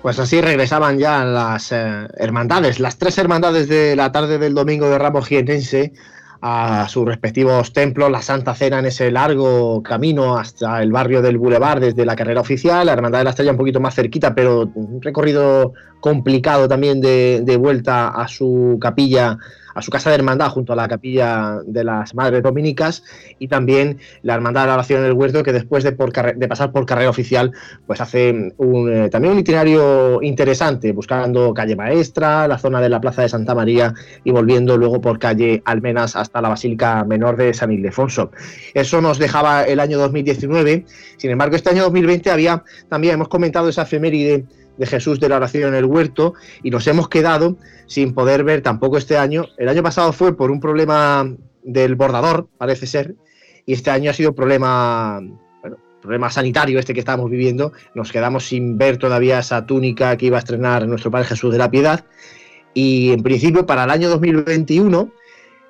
Pues 0.02 0.20
así 0.20 0.42
regresaban 0.42 0.98
ya 0.98 1.24
las 1.24 1.72
eh, 1.72 2.08
hermandades, 2.18 2.80
las 2.80 2.98
tres 2.98 3.18
hermandades 3.18 3.70
de 3.70 3.96
la 3.96 4.12
tarde 4.12 4.40
del 4.40 4.56
domingo 4.56 4.90
de 4.90 4.98
Ramos 4.98 5.28
Jienense 5.28 5.94
a 6.42 6.88
sus 6.90 7.06
respectivos 7.06 7.72
templos, 7.72 8.10
la 8.10 8.22
Santa 8.22 8.56
Cena 8.56 8.80
en 8.80 8.88
ese 8.88 9.12
largo 9.12 9.84
camino 9.84 10.38
hasta 10.38 10.82
el 10.82 10.92
barrio 10.92 11.22
del 11.22 11.38
Boulevard 11.38 11.80
desde 11.80 12.04
la 12.04 12.16
carrera 12.16 12.42
oficial, 12.42 12.88
la 12.88 12.94
Hermandad 12.94 13.20
de 13.20 13.24
la 13.26 13.30
Estrella 13.30 13.52
un 13.52 13.58
poquito 13.58 13.80
más 13.80 13.94
cerquita, 13.94 14.34
pero 14.34 14.72
un 14.74 15.02
recorrido 15.02 15.74
complicado 16.00 16.68
también 16.68 17.00
de, 17.00 17.42
de 17.44 17.58
vuelta 17.58 18.08
a 18.10 18.28
su 18.28 18.80
capilla 18.82 19.38
a 19.74 19.82
su 19.82 19.92
casa 19.92 20.10
de 20.10 20.16
hermandad 20.16 20.50
junto 20.50 20.74
a 20.74 20.76
la 20.76 20.88
capilla 20.88 21.60
de 21.66 21.84
las 21.84 22.14
Madres 22.16 22.44
Dominicas 22.44 23.04
y 23.40 23.48
también 23.48 24.00
la 24.22 24.36
Hermandad 24.36 24.62
de 24.62 24.68
la 24.68 24.74
Oración 24.76 25.02
en 25.02 25.08
el 25.08 25.14
Huerto 25.14 25.44
que 25.44 25.54
después 25.54 25.84
de, 25.84 25.92
por 25.92 26.12
de 26.12 26.48
pasar 26.48 26.72
por 26.72 26.86
carrera 26.86 27.10
oficial 27.10 27.52
pues 27.86 28.02
hace 28.02 28.54
un, 28.58 28.92
eh, 28.92 29.10
también 29.10 29.34
un 29.34 29.40
itinerario 29.40 30.22
interesante 30.22 30.92
buscando 30.92 31.54
calle 31.54 31.76
Maestra, 31.76 32.48
la 32.48 32.58
zona 32.58 32.82
de 32.82 32.90
la 32.90 33.02
Plaza 33.02 33.22
de 33.22 33.30
Santa 33.30 33.56
María 33.56 33.94
y 34.24 34.32
volviendo 34.32 34.78
luego 34.78 35.02
por 35.02 35.20
calle 35.20 35.62
Almenas 35.66 36.16
hasta 36.16 36.42
la 36.42 36.50
Basílica 36.50 37.04
Menor 37.04 37.38
de 37.38 37.54
San 37.54 37.72
Ildefonso. 37.72 38.32
Eso 38.74 39.02
nos 39.02 39.20
dejaba 39.20 39.64
el 39.64 39.80
año 39.80 39.98
2019, 39.98 40.86
sin 41.18 41.32
embargo 41.32 41.56
este 41.56 41.70
año 41.70 41.84
2020 41.84 42.30
había 42.32 42.64
también, 42.90 43.16
hemos 43.16 43.28
comentado 43.28 43.70
esa 43.70 43.84
efeméride 43.84 44.46
de 44.78 44.86
Jesús 44.86 45.20
de 45.20 45.30
la 45.30 45.38
oración 45.38 45.70
en 45.70 45.76
el 45.76 45.86
huerto 45.86 46.34
y 46.64 46.72
nos 46.72 46.88
hemos 46.88 47.10
quedado 47.10 47.58
sin 47.88 48.14
poder 48.14 48.44
ver 48.44 48.62
tampoco 48.62 48.98
este 48.98 49.18
año. 49.18 49.46
El 49.58 49.70
año 49.70 49.84
pasado 49.84 50.14
fue 50.14 50.36
por 50.36 50.52
un 50.52 50.60
problema 50.60 51.30
del 51.64 51.96
bordador, 51.96 52.48
parece 52.58 52.88
ser, 52.88 53.16
y 53.66 53.74
este 53.74 53.92
año 53.92 54.10
ha 54.10 54.14
sido 54.14 54.34
problema, 54.34 55.22
bueno, 55.62 55.78
problema 56.02 56.30
sanitario 56.30 56.80
este 56.80 56.94
que 56.94 57.00
estamos 57.00 57.30
viviendo. 57.30 57.74
Nos 57.94 58.12
quedamos 58.12 58.46
sin 58.46 58.78
ver 58.78 58.98
todavía 58.98 59.40
esa 59.40 59.66
túnica 59.66 60.18
que 60.18 60.28
iba 60.28 60.38
a 60.38 60.40
estrenar 60.40 60.88
nuestro 60.88 61.12
Padre 61.12 61.28
Jesús 61.28 61.52
de 61.52 61.58
la 61.58 61.70
Piedad 61.70 62.06
y 62.74 63.12
en 63.12 63.22
principio 63.22 63.66
para 63.66 63.84
el 63.84 63.90
año 63.90 64.10
2021 64.10 65.12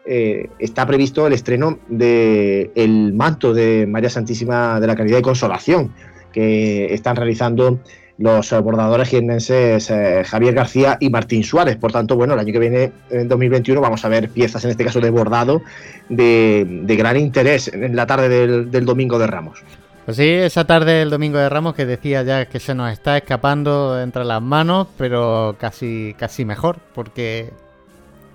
eh, 0.06 0.50
está 0.60 0.86
previsto 0.86 1.28
el 1.28 1.34
estreno 1.34 1.80
del 1.88 2.72
el 2.76 3.14
manto 3.14 3.54
de 3.54 3.86
María 3.88 4.10
Santísima 4.10 4.80
de 4.80 4.88
la 4.88 4.96
Caridad 4.96 5.20
y 5.20 5.24
Consolación 5.24 5.94
que 6.32 6.94
están 6.94 7.16
realizando 7.16 7.80
los 8.22 8.52
bordadores 8.62 9.10
jiennenses 9.10 9.90
eh, 9.90 10.24
Javier 10.24 10.54
García 10.54 10.98
y 11.00 11.10
Martín 11.10 11.44
Suárez. 11.44 11.76
Por 11.78 11.92
tanto, 11.92 12.16
bueno, 12.16 12.34
el 12.34 12.40
año 12.40 12.54
que 12.54 12.60
viene, 12.60 12.92
en 13.10 13.28
2021, 13.28 13.82
vamos 13.82 14.06
a 14.06 14.10
ver 14.10 14.30
piezas, 14.30 14.64
en 14.64 14.72
este 14.72 14.86
caso 14.86 15.02
de 15.02 15.10
bordado, 15.10 15.62
de, 16.10 16.84
gran 16.98 17.18
interés 17.18 17.68
en 17.70 17.96
la 17.96 18.06
tarde 18.06 18.30
del, 18.30 18.86
domingo 18.86 19.18
de 19.18 19.28
Ramos. 19.28 19.64
Pues 20.06 20.18
sí, 20.18 20.30
esa 20.30 20.66
tarde 20.66 20.94
del 20.94 21.10
domingo 21.10 21.38
de 21.38 21.50
Ramos 21.50 21.74
que 21.74 21.86
decía 21.86 22.24
ya 22.24 22.46
que 22.46 22.60
se 22.60 22.76
nos 22.76 22.92
está 22.92 23.18
escapando 23.18 24.00
entre 24.00 24.24
las 24.24 24.42
manos, 24.42 24.88
pero 24.98 25.56
casi, 25.60 26.16
casi 26.18 26.46
mejor, 26.46 26.78
porque 26.94 27.52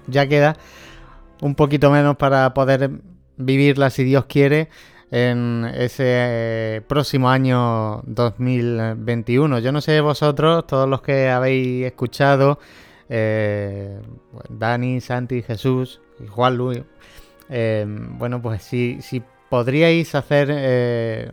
ya 0.06 0.26
queda 0.26 0.56
un 1.40 1.54
poquito 1.54 1.90
menos 1.90 2.16
para 2.16 2.54
poder 2.54 2.90
vivirla 3.36 3.90
si 3.90 4.04
Dios 4.04 4.24
quiere 4.26 4.68
en 5.10 5.70
ese 5.74 6.04
eh, 6.06 6.82
próximo 6.86 7.30
año 7.30 8.02
2021. 8.06 9.58
Yo 9.60 9.72
no 9.72 9.80
sé 9.80 10.00
vosotros, 10.00 10.66
todos 10.66 10.88
los 10.88 11.02
que 11.02 11.28
habéis 11.28 11.86
escuchado, 11.86 12.58
eh, 13.08 14.00
Dani, 14.48 15.00
Santi, 15.00 15.42
Jesús 15.42 16.00
y 16.22 16.26
Juan 16.26 16.56
Luis, 16.56 16.82
eh, 17.48 17.84
bueno, 17.86 18.42
pues 18.42 18.62
si, 18.62 19.00
si 19.00 19.22
podríais 19.48 20.14
hacer 20.14 21.30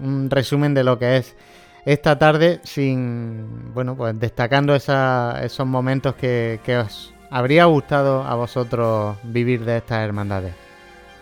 un 0.00 0.28
resumen 0.30 0.74
de 0.74 0.82
lo 0.82 0.98
que 0.98 1.18
es 1.18 1.36
esta 1.84 2.18
tarde 2.18 2.60
sin, 2.64 3.72
bueno, 3.72 3.96
pues 3.96 4.18
destacando 4.18 4.74
esos 4.74 5.66
momentos 5.66 6.14
que, 6.16 6.60
que 6.64 6.78
os 6.78 7.14
habría 7.30 7.64
gustado 7.66 8.24
a 8.24 8.34
vosotros 8.34 9.16
vivir 9.22 9.64
de 9.64 9.78
estas 9.78 10.04
hermandades. 10.04 10.71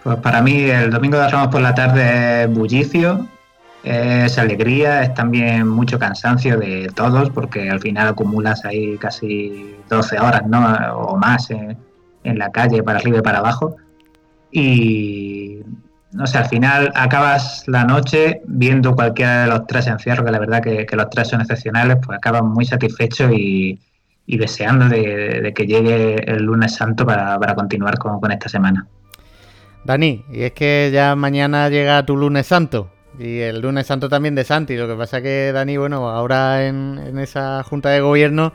Pues 0.02 0.16
para 0.18 0.40
mí 0.40 0.62
el 0.62 0.90
domingo 0.90 1.18
de 1.18 1.28
Ramos 1.28 1.48
por 1.48 1.60
la 1.60 1.74
tarde 1.74 2.44
es 2.44 2.50
bullicio, 2.50 3.26
es 3.82 4.38
alegría, 4.38 5.02
es 5.02 5.14
también 5.14 5.68
mucho 5.68 5.98
cansancio 5.98 6.58
de 6.58 6.90
todos, 6.94 7.30
porque 7.30 7.68
al 7.68 7.80
final 7.80 8.08
acumulas 8.08 8.64
ahí 8.64 8.96
casi 8.96 9.76
12 9.88 10.18
horas 10.18 10.46
¿no? 10.46 10.60
o 10.96 11.16
más 11.18 11.50
en, 11.50 11.76
la 12.22 12.50
calle 12.50 12.82
para 12.82 12.98
arriba 12.98 13.18
y 13.18 13.22
para 13.22 13.38
abajo. 13.38 13.76
Y 14.50 15.60
no 16.12 16.26
sé, 16.26 16.38
al 16.38 16.46
final 16.46 16.92
acabas 16.94 17.64
la 17.66 17.84
noche 17.84 18.40
viendo 18.46 18.94
cualquiera 18.94 19.42
de 19.42 19.48
los 19.48 19.66
tres 19.66 19.86
encierros, 19.86 20.24
que 20.24 20.32
la 20.32 20.38
verdad 20.38 20.62
que, 20.62 20.86
los 20.92 21.10
tres 21.10 21.28
son 21.28 21.42
excepcionales, 21.42 21.98
pues 22.04 22.16
acabas 22.16 22.42
muy 22.42 22.64
satisfecho 22.64 23.30
y, 23.30 23.78
deseando 24.26 24.88
de, 24.88 25.52
que 25.54 25.66
llegue 25.66 26.14
el 26.30 26.44
lunes 26.44 26.74
santo 26.74 27.04
para, 27.04 27.54
continuar 27.54 27.98
con 27.98 28.32
esta 28.32 28.48
semana. 28.48 28.86
Dani, 29.84 30.24
y 30.30 30.42
es 30.42 30.52
que 30.52 30.90
ya 30.92 31.14
mañana 31.16 31.68
llega 31.68 32.04
tu 32.04 32.16
lunes 32.16 32.46
santo. 32.46 32.90
Y 33.18 33.40
el 33.40 33.60
lunes 33.60 33.86
santo 33.86 34.08
también 34.08 34.34
de 34.34 34.44
Santi. 34.44 34.76
Lo 34.76 34.88
que 34.88 34.94
pasa 34.94 35.20
que 35.20 35.52
Dani, 35.52 35.76
bueno, 35.76 36.08
ahora 36.08 36.66
en, 36.66 37.18
esa 37.18 37.62
junta 37.64 37.90
de 37.90 38.00
gobierno, 38.00 38.52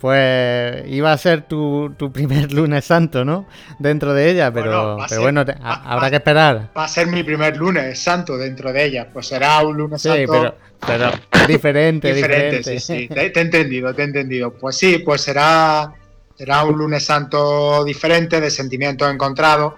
pues 0.00 0.84
iba 0.88 1.12
a 1.12 1.18
ser 1.18 1.42
tu, 1.42 1.94
primer 2.12 2.52
lunes 2.52 2.84
santo, 2.84 3.24
¿no? 3.24 3.46
Dentro 3.78 4.12
de 4.14 4.30
ella, 4.30 4.52
pero 4.52 4.96
bueno, 4.96 5.06
pero 5.08 5.22
bueno 5.22 5.44
habrá 5.62 6.10
que 6.10 6.16
esperar. 6.16 6.70
Va 6.76 6.84
a 6.84 6.88
ser 6.88 7.06
mi 7.06 7.22
primer 7.22 7.56
lunes 7.56 7.98
santo 8.00 8.36
dentro 8.36 8.72
de 8.72 8.84
ella. 8.84 9.08
Pues 9.12 9.28
será 9.28 9.60
un 9.60 9.76
lunes 9.76 10.02
santo. 10.02 10.32
Pero, 10.32 10.54
pero 10.84 11.10
diferente, 11.46 12.12
diferente. 12.12 12.62
Sí, 12.62 12.80
sí, 12.80 13.08
te, 13.08 13.30
te, 13.30 13.38
he 13.38 13.42
entendido, 13.42 13.94
te 13.94 14.02
he 14.02 14.06
entendido. 14.06 14.52
Pues 14.52 14.76
sí, 14.76 14.98
pues 14.98 15.20
será, 15.20 15.92
será 16.34 16.64
un 16.64 16.76
lunes 16.76 17.04
santo 17.04 17.84
diferente, 17.84 18.40
de 18.40 18.50
sentimientos 18.50 19.12
encontrados 19.12 19.74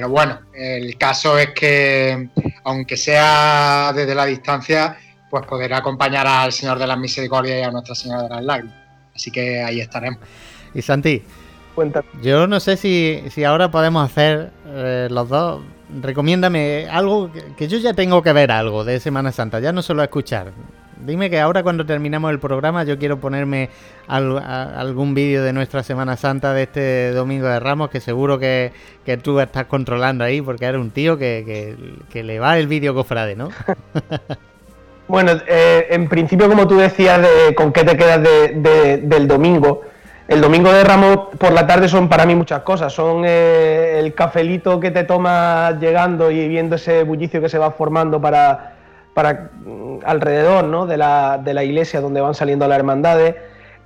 pero 0.00 0.12
bueno, 0.12 0.38
el 0.54 0.96
caso 0.96 1.36
es 1.36 1.50
que, 1.50 2.30
aunque 2.64 2.96
sea 2.96 3.92
desde 3.94 4.14
la 4.14 4.24
distancia, 4.24 4.96
pues 5.28 5.44
poder 5.44 5.74
acompañar 5.74 6.26
al 6.26 6.52
Señor 6.52 6.78
de 6.78 6.86
las 6.86 6.96
Misericordias 6.96 7.58
y 7.58 7.62
a 7.62 7.70
Nuestra 7.70 7.94
Señora 7.94 8.22
de 8.22 8.30
las 8.30 8.42
Lágrimas. 8.42 8.76
Así 9.14 9.30
que 9.30 9.62
ahí 9.62 9.78
estaremos. 9.78 10.18
Y 10.72 10.80
Santi, 10.80 11.22
yo 12.22 12.46
no 12.46 12.60
sé 12.60 12.78
si, 12.78 13.22
si 13.28 13.44
ahora 13.44 13.70
podemos 13.70 14.10
hacer 14.10 14.50
eh, 14.68 15.08
los 15.10 15.28
dos. 15.28 15.60
Recomiéndame 16.00 16.88
algo 16.90 17.30
que, 17.58 17.68
yo 17.68 17.76
ya 17.76 17.92
tengo 17.92 18.22
que 18.22 18.32
ver 18.32 18.52
algo 18.52 18.84
de 18.84 19.00
Semana 19.00 19.32
Santa, 19.32 19.60
ya 19.60 19.70
no 19.70 19.82
solo 19.82 20.02
escuchar. 20.02 20.50
Dime 21.04 21.30
que 21.30 21.40
ahora 21.40 21.62
cuando 21.62 21.86
terminamos 21.86 22.30
el 22.30 22.38
programa 22.38 22.84
yo 22.84 22.98
quiero 22.98 23.18
ponerme 23.18 23.70
algún 24.06 25.14
vídeo 25.14 25.42
de 25.42 25.52
nuestra 25.52 25.82
Semana 25.82 26.16
Santa 26.16 26.52
de 26.52 26.64
este 26.64 27.12
Domingo 27.12 27.46
de 27.46 27.60
Ramos 27.60 27.90
que 27.90 28.00
seguro 28.00 28.38
que, 28.38 28.72
tú 29.22 29.40
estás 29.40 29.64
controlando 29.66 30.24
ahí 30.24 30.40
porque 30.40 30.66
eres 30.66 30.80
un 30.80 30.90
tío 30.90 31.18
que, 31.18 31.76
le 32.12 32.38
va 32.38 32.58
el 32.58 32.66
vídeo 32.66 32.94
cofrade, 32.94 33.34
¿no? 33.36 33.48
bueno, 35.08 35.32
eh, 35.46 35.86
en 35.90 36.08
principio 36.08 36.48
como 36.48 36.66
tú 36.68 36.76
decías, 36.76 37.20
de, 37.20 37.54
¿con 37.54 37.72
qué 37.72 37.84
te 37.84 37.96
quedas 37.96 38.22
del 38.22 39.26
domingo? 39.26 39.82
El 40.30 40.40
domingo 40.40 40.72
de 40.72 40.84
Ramos 40.84 41.30
por 41.38 41.52
la 41.52 41.66
tarde 41.66 41.88
son 41.88 42.08
para 42.08 42.24
mí 42.24 42.36
muchas 42.36 42.62
cosas. 42.62 42.92
Son 42.92 43.24
eh, 43.26 43.98
el 43.98 44.14
cafelito 44.14 44.78
que 44.78 44.92
te 44.92 45.02
tomas 45.02 45.80
llegando 45.80 46.30
y 46.30 46.46
viendo 46.46 46.76
ese 46.76 47.02
bullicio 47.02 47.40
que 47.40 47.48
se 47.48 47.58
va 47.58 47.72
formando 47.72 48.20
para 48.20 48.74
para 49.14 49.50
mm, 49.64 49.98
alrededor 50.04 50.64
¿no? 50.64 50.86
de, 50.86 50.96
la, 50.96 51.40
de, 51.42 51.54
la, 51.54 51.64
iglesia 51.64 52.00
donde 52.00 52.20
van 52.20 52.34
saliendo 52.34 52.66
las 52.68 52.78
hermandades. 52.78 53.36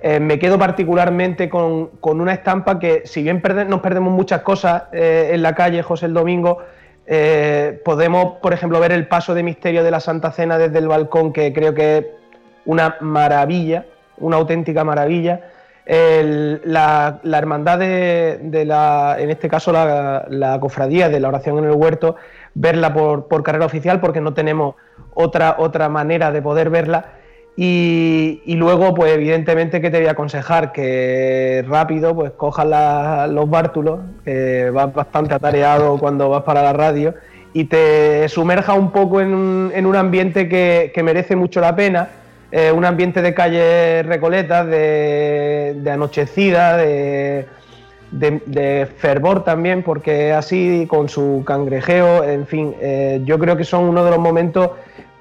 Eh, 0.01 0.19
me 0.19 0.37
quedo 0.37 0.59
particularmente 0.59 1.49
con, 1.49 1.87
con, 1.99 2.21
una 2.21 2.33
estampa 2.33 2.77
que, 2.79 3.03
si 3.05 3.23
bien 3.23 3.41
nos 3.67 3.81
perdemos 3.81 4.13
muchas 4.13 4.41
cosas 4.41 4.83
eh, 4.91 5.31
en 5.33 5.41
la 5.41 5.55
calle 5.55 5.81
José 5.81 6.05
el 6.05 6.13
Domingo, 6.13 6.59
eh, 7.07 7.81
podemos, 7.83 8.37
por 8.41 8.53
ejemplo, 8.53 8.79
ver 8.79 8.91
el 8.91 9.07
paso 9.07 9.33
de 9.33 9.43
misterio 9.43 9.83
de 9.83 9.91
la 9.91 9.99
Santa 9.99 10.31
Cena 10.31 10.57
desde 10.57 10.79
el 10.79 10.87
balcón, 10.87 11.33
que 11.33 11.53
creo 11.53 11.73
que 11.73 11.97
es 11.97 12.05
una 12.65 12.97
maravilla, 13.01 13.85
una 14.17 14.37
auténtica 14.37 14.83
maravilla. 14.83 15.41
la, 15.87 17.19
la, 17.23 17.37
hermandad 17.37 17.79
de, 17.79 18.39
de, 18.41 18.65
la, 18.65 19.17
en 19.19 19.29
este 19.29 19.47
caso 19.47 19.71
la, 19.71 20.25
la, 20.29 20.59
cofradía 20.59 21.09
de 21.09 21.19
la 21.19 21.27
oración 21.29 21.59
en 21.59 21.65
el 21.65 21.75
huerto, 21.75 22.15
verla 22.55 22.93
por, 22.93 23.27
por 23.27 23.43
carrera 23.43 23.65
oficial 23.65 23.99
porque 23.99 24.21
no 24.21 24.33
tenemos 24.33 24.75
otra, 25.13 25.57
otra 25.59 25.89
manera 25.89 26.31
de 26.31 26.41
poder 26.41 26.69
verla. 26.69 27.05
Y, 27.57 28.41
luego, 28.57 28.93
pues 28.93 29.13
evidentemente 29.13 29.79
que 29.79 29.89
te 29.89 29.99
voy 29.99 30.07
a 30.07 30.11
aconsejar 30.11 30.73
que 30.73 31.63
rápido 31.67 32.13
pues 32.13 32.31
cojas 32.31 32.67
los 33.29 33.49
bártulos, 33.49 33.99
que 34.25 34.69
vas 34.71 34.93
bastante 34.93 35.33
atareado 35.33 35.97
cuando 35.97 36.29
vas 36.29 36.43
para 36.43 36.61
la 36.61 36.73
radio, 36.73 37.13
y 37.53 37.65
te 37.65 38.27
sumerja 38.27 38.73
un 38.73 38.91
poco 38.91 39.21
en 39.21 39.33
un, 39.33 39.71
en 39.73 39.85
un 39.85 39.95
ambiente 39.95 40.49
que, 40.49 40.91
merece 41.01 41.37
mucho 41.37 41.61
la 41.61 41.73
pena, 41.77 42.09
eh, 42.51 42.73
un 42.73 42.83
ambiente 42.83 43.21
de 43.21 43.33
calles 43.33 44.05
recoletas, 44.05 44.67
de, 44.67 45.75
de 45.77 45.91
anochecida, 45.91 46.75
de, 46.75 47.45
de, 48.11 48.87
fervor 48.97 49.43
también, 49.43 49.83
porque 49.83 50.33
así 50.33 50.85
con 50.87 51.09
su 51.09 51.43
cangrejeo, 51.45 52.23
en 52.23 52.45
fin, 52.47 52.75
eh, 52.79 53.21
yo 53.25 53.39
creo 53.39 53.57
que 53.57 53.63
son 53.63 53.85
uno 53.85 54.03
de 54.03 54.11
los 54.11 54.19
momentos 54.19 54.71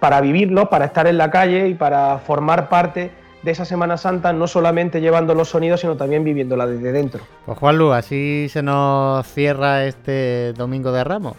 para 0.00 0.20
vivirlo, 0.20 0.68
para 0.68 0.86
estar 0.86 1.06
en 1.06 1.18
la 1.18 1.30
calle 1.30 1.68
y 1.68 1.74
para 1.74 2.18
formar 2.18 2.68
parte 2.68 3.10
de 3.42 3.50
esa 3.50 3.64
Semana 3.64 3.96
Santa, 3.96 4.32
no 4.32 4.46
solamente 4.46 5.00
llevando 5.00 5.34
los 5.34 5.50
sonidos, 5.50 5.80
sino 5.80 5.96
también 5.96 6.24
viviéndola 6.24 6.66
desde 6.66 6.92
dentro. 6.92 7.20
Pues 7.44 7.58
Juanlu, 7.58 7.92
así 7.92 8.48
se 8.48 8.62
nos 8.62 9.26
cierra 9.26 9.84
este 9.84 10.54
Domingo 10.54 10.92
de 10.92 11.04
Ramos. 11.04 11.36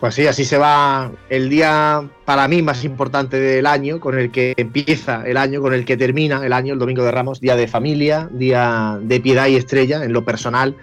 Pues 0.00 0.14
sí, 0.14 0.26
así 0.26 0.44
se 0.44 0.58
va 0.58 1.10
el 1.30 1.48
día 1.48 2.08
para 2.24 2.46
mí 2.46 2.60
más 2.60 2.84
importante 2.84 3.40
del 3.40 3.66
año, 3.66 4.00
con 4.00 4.18
el 4.18 4.30
que 4.30 4.52
empieza 4.56 5.22
el 5.24 5.36
año, 5.36 5.62
con 5.62 5.72
el 5.72 5.84
que 5.84 5.96
termina 5.96 6.44
el 6.44 6.52
año, 6.52 6.74
el 6.74 6.78
Domingo 6.78 7.04
de 7.04 7.10
Ramos, 7.10 7.40
día 7.40 7.56
de 7.56 7.68
familia, 7.68 8.28
día 8.30 8.98
de 9.00 9.20
piedad 9.20 9.46
y 9.46 9.56
estrella 9.56 10.04
en 10.04 10.12
lo 10.12 10.24
personal 10.24 10.76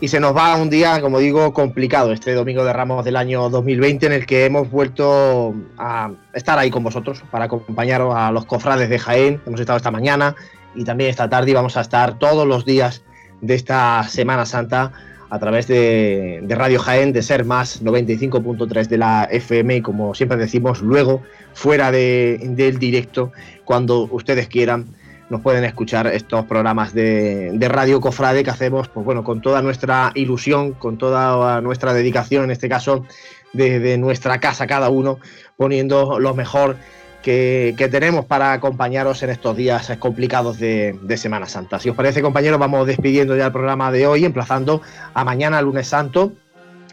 y 0.00 0.08
se 0.08 0.20
nos 0.20 0.36
va 0.36 0.56
un 0.56 0.70
día, 0.70 1.00
como 1.00 1.18
digo, 1.18 1.52
complicado, 1.52 2.12
este 2.12 2.34
domingo 2.34 2.64
de 2.64 2.72
Ramos 2.72 3.04
del 3.04 3.16
año 3.16 3.48
2020, 3.48 4.06
en 4.06 4.12
el 4.12 4.26
que 4.26 4.44
hemos 4.44 4.70
vuelto 4.70 5.54
a 5.78 6.10
estar 6.34 6.58
ahí 6.58 6.70
con 6.70 6.82
vosotros 6.82 7.22
para 7.30 7.46
acompañaros 7.46 8.14
a 8.14 8.30
los 8.30 8.44
cofrades 8.44 8.90
de 8.90 8.98
Jaén. 8.98 9.40
Hemos 9.46 9.60
estado 9.60 9.76
esta 9.76 9.90
mañana 9.90 10.34
y 10.74 10.84
también 10.84 11.10
esta 11.10 11.28
tarde 11.28 11.52
y 11.52 11.54
vamos 11.54 11.76
a 11.76 11.80
estar 11.80 12.18
todos 12.18 12.46
los 12.46 12.64
días 12.64 13.02
de 13.40 13.54
esta 13.54 14.02
Semana 14.08 14.44
Santa 14.44 14.92
a 15.30 15.38
través 15.38 15.66
de, 15.66 16.44
Radio 16.48 16.78
Jaén, 16.78 17.12
de 17.12 17.22
Ser 17.22 17.44
Más 17.44 17.82
95.3 17.82 18.88
de 18.88 18.98
la 18.98 19.24
FM 19.30 19.76
y 19.76 19.80
como 19.80 20.14
siempre 20.14 20.38
decimos, 20.38 20.80
luego 20.80 21.22
fuera 21.54 21.90
del 21.90 22.78
directo, 22.78 23.32
cuando 23.64 24.08
ustedes 24.10 24.48
quieran 24.48 24.86
nos 25.30 25.40
pueden 25.40 25.64
escuchar 25.64 26.06
estos 26.06 26.44
programas 26.44 26.92
de, 26.92 27.56
Radio 27.60 28.00
Cofrade 28.00 28.44
que 28.44 28.50
hacemos 28.50 28.88
pues 28.88 29.04
bueno, 29.04 29.24
con 29.24 29.40
toda 29.40 29.62
nuestra 29.62 30.12
ilusión, 30.14 30.72
con 30.72 30.98
toda 30.98 31.60
nuestra 31.60 31.94
dedicación, 31.94 32.44
en 32.44 32.50
este 32.50 32.68
caso 32.68 33.04
desde 33.52 33.96
nuestra 33.98 34.38
casa 34.40 34.66
cada 34.66 34.90
uno, 34.90 35.18
poniendo 35.56 36.18
lo 36.18 36.34
mejor 36.34 36.76
que, 37.24 37.88
tenemos 37.90 38.26
para 38.26 38.52
acompañaros 38.52 39.22
en 39.22 39.30
estos 39.30 39.56
días 39.56 39.90
complicados 39.98 40.58
de, 40.58 41.16
Semana 41.16 41.46
Santa. 41.46 41.80
Si 41.80 41.88
os 41.88 41.96
parece, 41.96 42.20
compañeros, 42.20 42.60
vamos 42.60 42.86
despidiendo 42.86 43.34
ya 43.34 43.46
el 43.46 43.52
programa 43.52 43.90
de 43.90 44.06
hoy, 44.06 44.26
emplazando 44.26 44.82
a 45.14 45.24
mañana, 45.24 45.62
lunes 45.62 45.88
santo, 45.88 46.32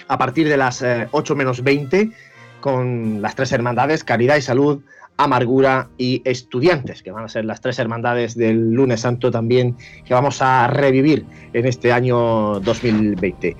a 0.07 0.17
partir 0.17 0.47
de 0.47 0.55
las 0.55 0.83
8 1.11 1.33
eh, 1.33 1.35
menos 1.35 1.63
20, 1.63 2.11
con 2.61 3.21
las 3.21 3.35
tres 3.35 3.51
hermandades, 3.51 4.05
Caridad 4.05 4.37
y 4.37 4.41
Salud, 4.41 4.79
Amargura 5.17 5.89
y 5.97 6.21
Estudiantes, 6.23 7.03
que 7.03 7.11
van 7.11 7.25
a 7.25 7.27
ser 7.27 7.43
las 7.43 7.59
tres 7.59 7.77
hermandades 7.79 8.35
del 8.35 8.71
lunes 8.71 9.01
santo 9.01 9.31
también 9.31 9.75
que 10.05 10.13
vamos 10.13 10.41
a 10.41 10.67
revivir 10.67 11.25
en 11.51 11.65
este 11.65 11.91
año 11.91 12.61
2020. 12.61 13.57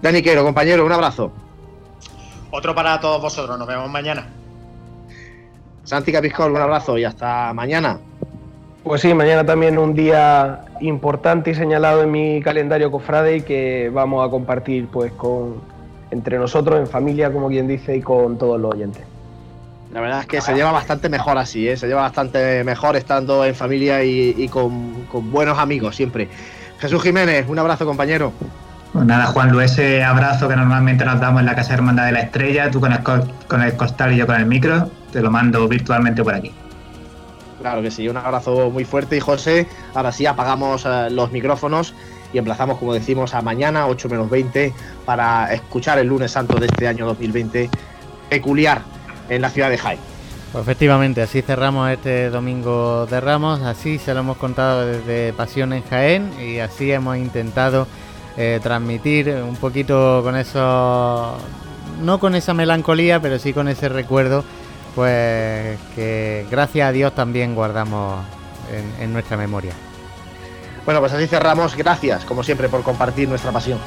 Dani 0.00 0.22
Quero, 0.22 0.44
compañero, 0.44 0.86
un 0.86 0.92
abrazo. 0.92 1.30
Otro 2.50 2.74
para 2.74 2.98
todos 3.00 3.20
vosotros, 3.20 3.58
nos 3.58 3.68
vemos 3.68 3.90
mañana. 3.90 4.26
Santi 5.86 6.10
Capiscol, 6.10 6.50
un 6.50 6.60
abrazo 6.60 6.98
y 6.98 7.04
hasta 7.04 7.52
mañana. 7.54 8.00
Pues 8.82 9.00
sí, 9.00 9.14
mañana 9.14 9.46
también 9.46 9.78
un 9.78 9.94
día 9.94 10.64
importante 10.80 11.52
y 11.52 11.54
señalado 11.54 12.02
en 12.02 12.10
mi 12.10 12.42
calendario 12.42 12.90
cofrade 12.90 13.36
y 13.36 13.42
que 13.42 13.90
vamos 13.94 14.26
a 14.26 14.30
compartir 14.30 14.88
pues 14.88 15.12
con 15.12 15.60
entre 16.10 16.38
nosotros, 16.38 16.78
en 16.80 16.88
familia, 16.88 17.32
como 17.32 17.48
quien 17.48 17.68
dice, 17.68 17.96
y 17.96 18.02
con 18.02 18.36
todos 18.36 18.60
los 18.60 18.74
oyentes. 18.74 19.04
La 19.92 20.00
verdad 20.00 20.20
es 20.20 20.26
que 20.26 20.40
se 20.40 20.54
lleva 20.54 20.72
bastante 20.72 21.08
mejor 21.08 21.38
así, 21.38 21.68
¿eh? 21.68 21.76
se 21.76 21.86
lleva 21.86 22.02
bastante 22.02 22.64
mejor 22.64 22.96
estando 22.96 23.44
en 23.44 23.54
familia 23.54 24.02
y, 24.04 24.48
con, 24.48 25.04
con, 25.04 25.30
buenos 25.30 25.58
amigos 25.58 25.94
siempre. 25.94 26.28
Jesús 26.78 27.02
Jiménez, 27.02 27.46
un 27.48 27.58
abrazo 27.58 27.86
compañero. 27.86 28.32
Pues 28.96 29.06
nada, 29.06 29.26
Juan 29.26 29.52
Luis, 29.52 29.72
ese 29.72 30.02
abrazo 30.02 30.48
que 30.48 30.56
normalmente 30.56 31.04
nos 31.04 31.20
damos 31.20 31.40
en 31.40 31.46
la 31.46 31.54
Casa 31.54 31.74
Hermandad 31.74 32.06
de 32.06 32.12
la 32.12 32.20
Estrella, 32.20 32.70
tú 32.70 32.80
con 32.80 32.92
el, 32.94 33.00
con 33.02 33.60
el 33.60 33.76
costal 33.76 34.14
y 34.14 34.16
yo 34.16 34.26
con 34.26 34.36
el 34.36 34.46
micro, 34.46 34.90
te 35.12 35.20
lo 35.20 35.30
mando 35.30 35.68
virtualmente 35.68 36.24
por 36.24 36.32
aquí. 36.32 36.50
Claro 37.60 37.82
que 37.82 37.90
sí, 37.90 38.08
un 38.08 38.16
abrazo 38.16 38.70
muy 38.70 38.86
fuerte 38.86 39.18
y 39.18 39.20
José, 39.20 39.68
ahora 39.92 40.12
sí 40.12 40.24
apagamos 40.24 40.86
uh, 40.86 41.10
los 41.10 41.30
micrófonos 41.30 41.92
y 42.32 42.38
emplazamos, 42.38 42.78
como 42.78 42.94
decimos, 42.94 43.34
a 43.34 43.42
mañana 43.42 43.86
8 43.86 44.08
menos 44.08 44.30
20 44.30 44.72
para 45.04 45.52
escuchar 45.52 45.98
el 45.98 46.06
lunes 46.06 46.32
santo 46.32 46.58
de 46.58 46.64
este 46.64 46.88
año 46.88 47.04
2020 47.04 47.68
peculiar 48.30 48.80
en 49.28 49.42
la 49.42 49.50
ciudad 49.50 49.68
de 49.68 49.76
Jaén. 49.76 49.98
Pues 50.52 50.62
efectivamente, 50.62 51.20
así 51.20 51.42
cerramos 51.42 51.90
este 51.90 52.30
domingo 52.30 53.04
de 53.04 53.20
Ramos, 53.20 53.60
así 53.60 53.98
se 53.98 54.14
lo 54.14 54.20
hemos 54.20 54.38
contado 54.38 54.86
desde 54.86 55.34
Pasión 55.34 55.74
en 55.74 55.82
Jaén 55.82 56.32
y 56.40 56.60
así 56.60 56.90
hemos 56.90 57.18
intentado 57.18 57.86
eh, 58.36 58.60
transmitir 58.62 59.28
un 59.30 59.56
poquito 59.56 60.20
con 60.22 60.36
eso, 60.36 61.36
no 62.02 62.18
con 62.18 62.34
esa 62.34 62.54
melancolía, 62.54 63.20
pero 63.20 63.38
sí 63.38 63.52
con 63.52 63.68
ese 63.68 63.88
recuerdo, 63.88 64.44
pues 64.94 65.78
que 65.94 66.46
gracias 66.50 66.88
a 66.88 66.92
Dios 66.92 67.14
también 67.14 67.54
guardamos 67.54 68.24
en, 68.72 69.04
en 69.04 69.12
nuestra 69.12 69.36
memoria. 69.36 69.72
Bueno, 70.84 71.00
pues 71.00 71.12
así 71.12 71.26
cerramos. 71.26 71.74
Gracias, 71.76 72.24
como 72.24 72.44
siempre, 72.44 72.68
por 72.68 72.82
compartir 72.82 73.28
nuestra 73.28 73.50
pasión. 73.50 73.78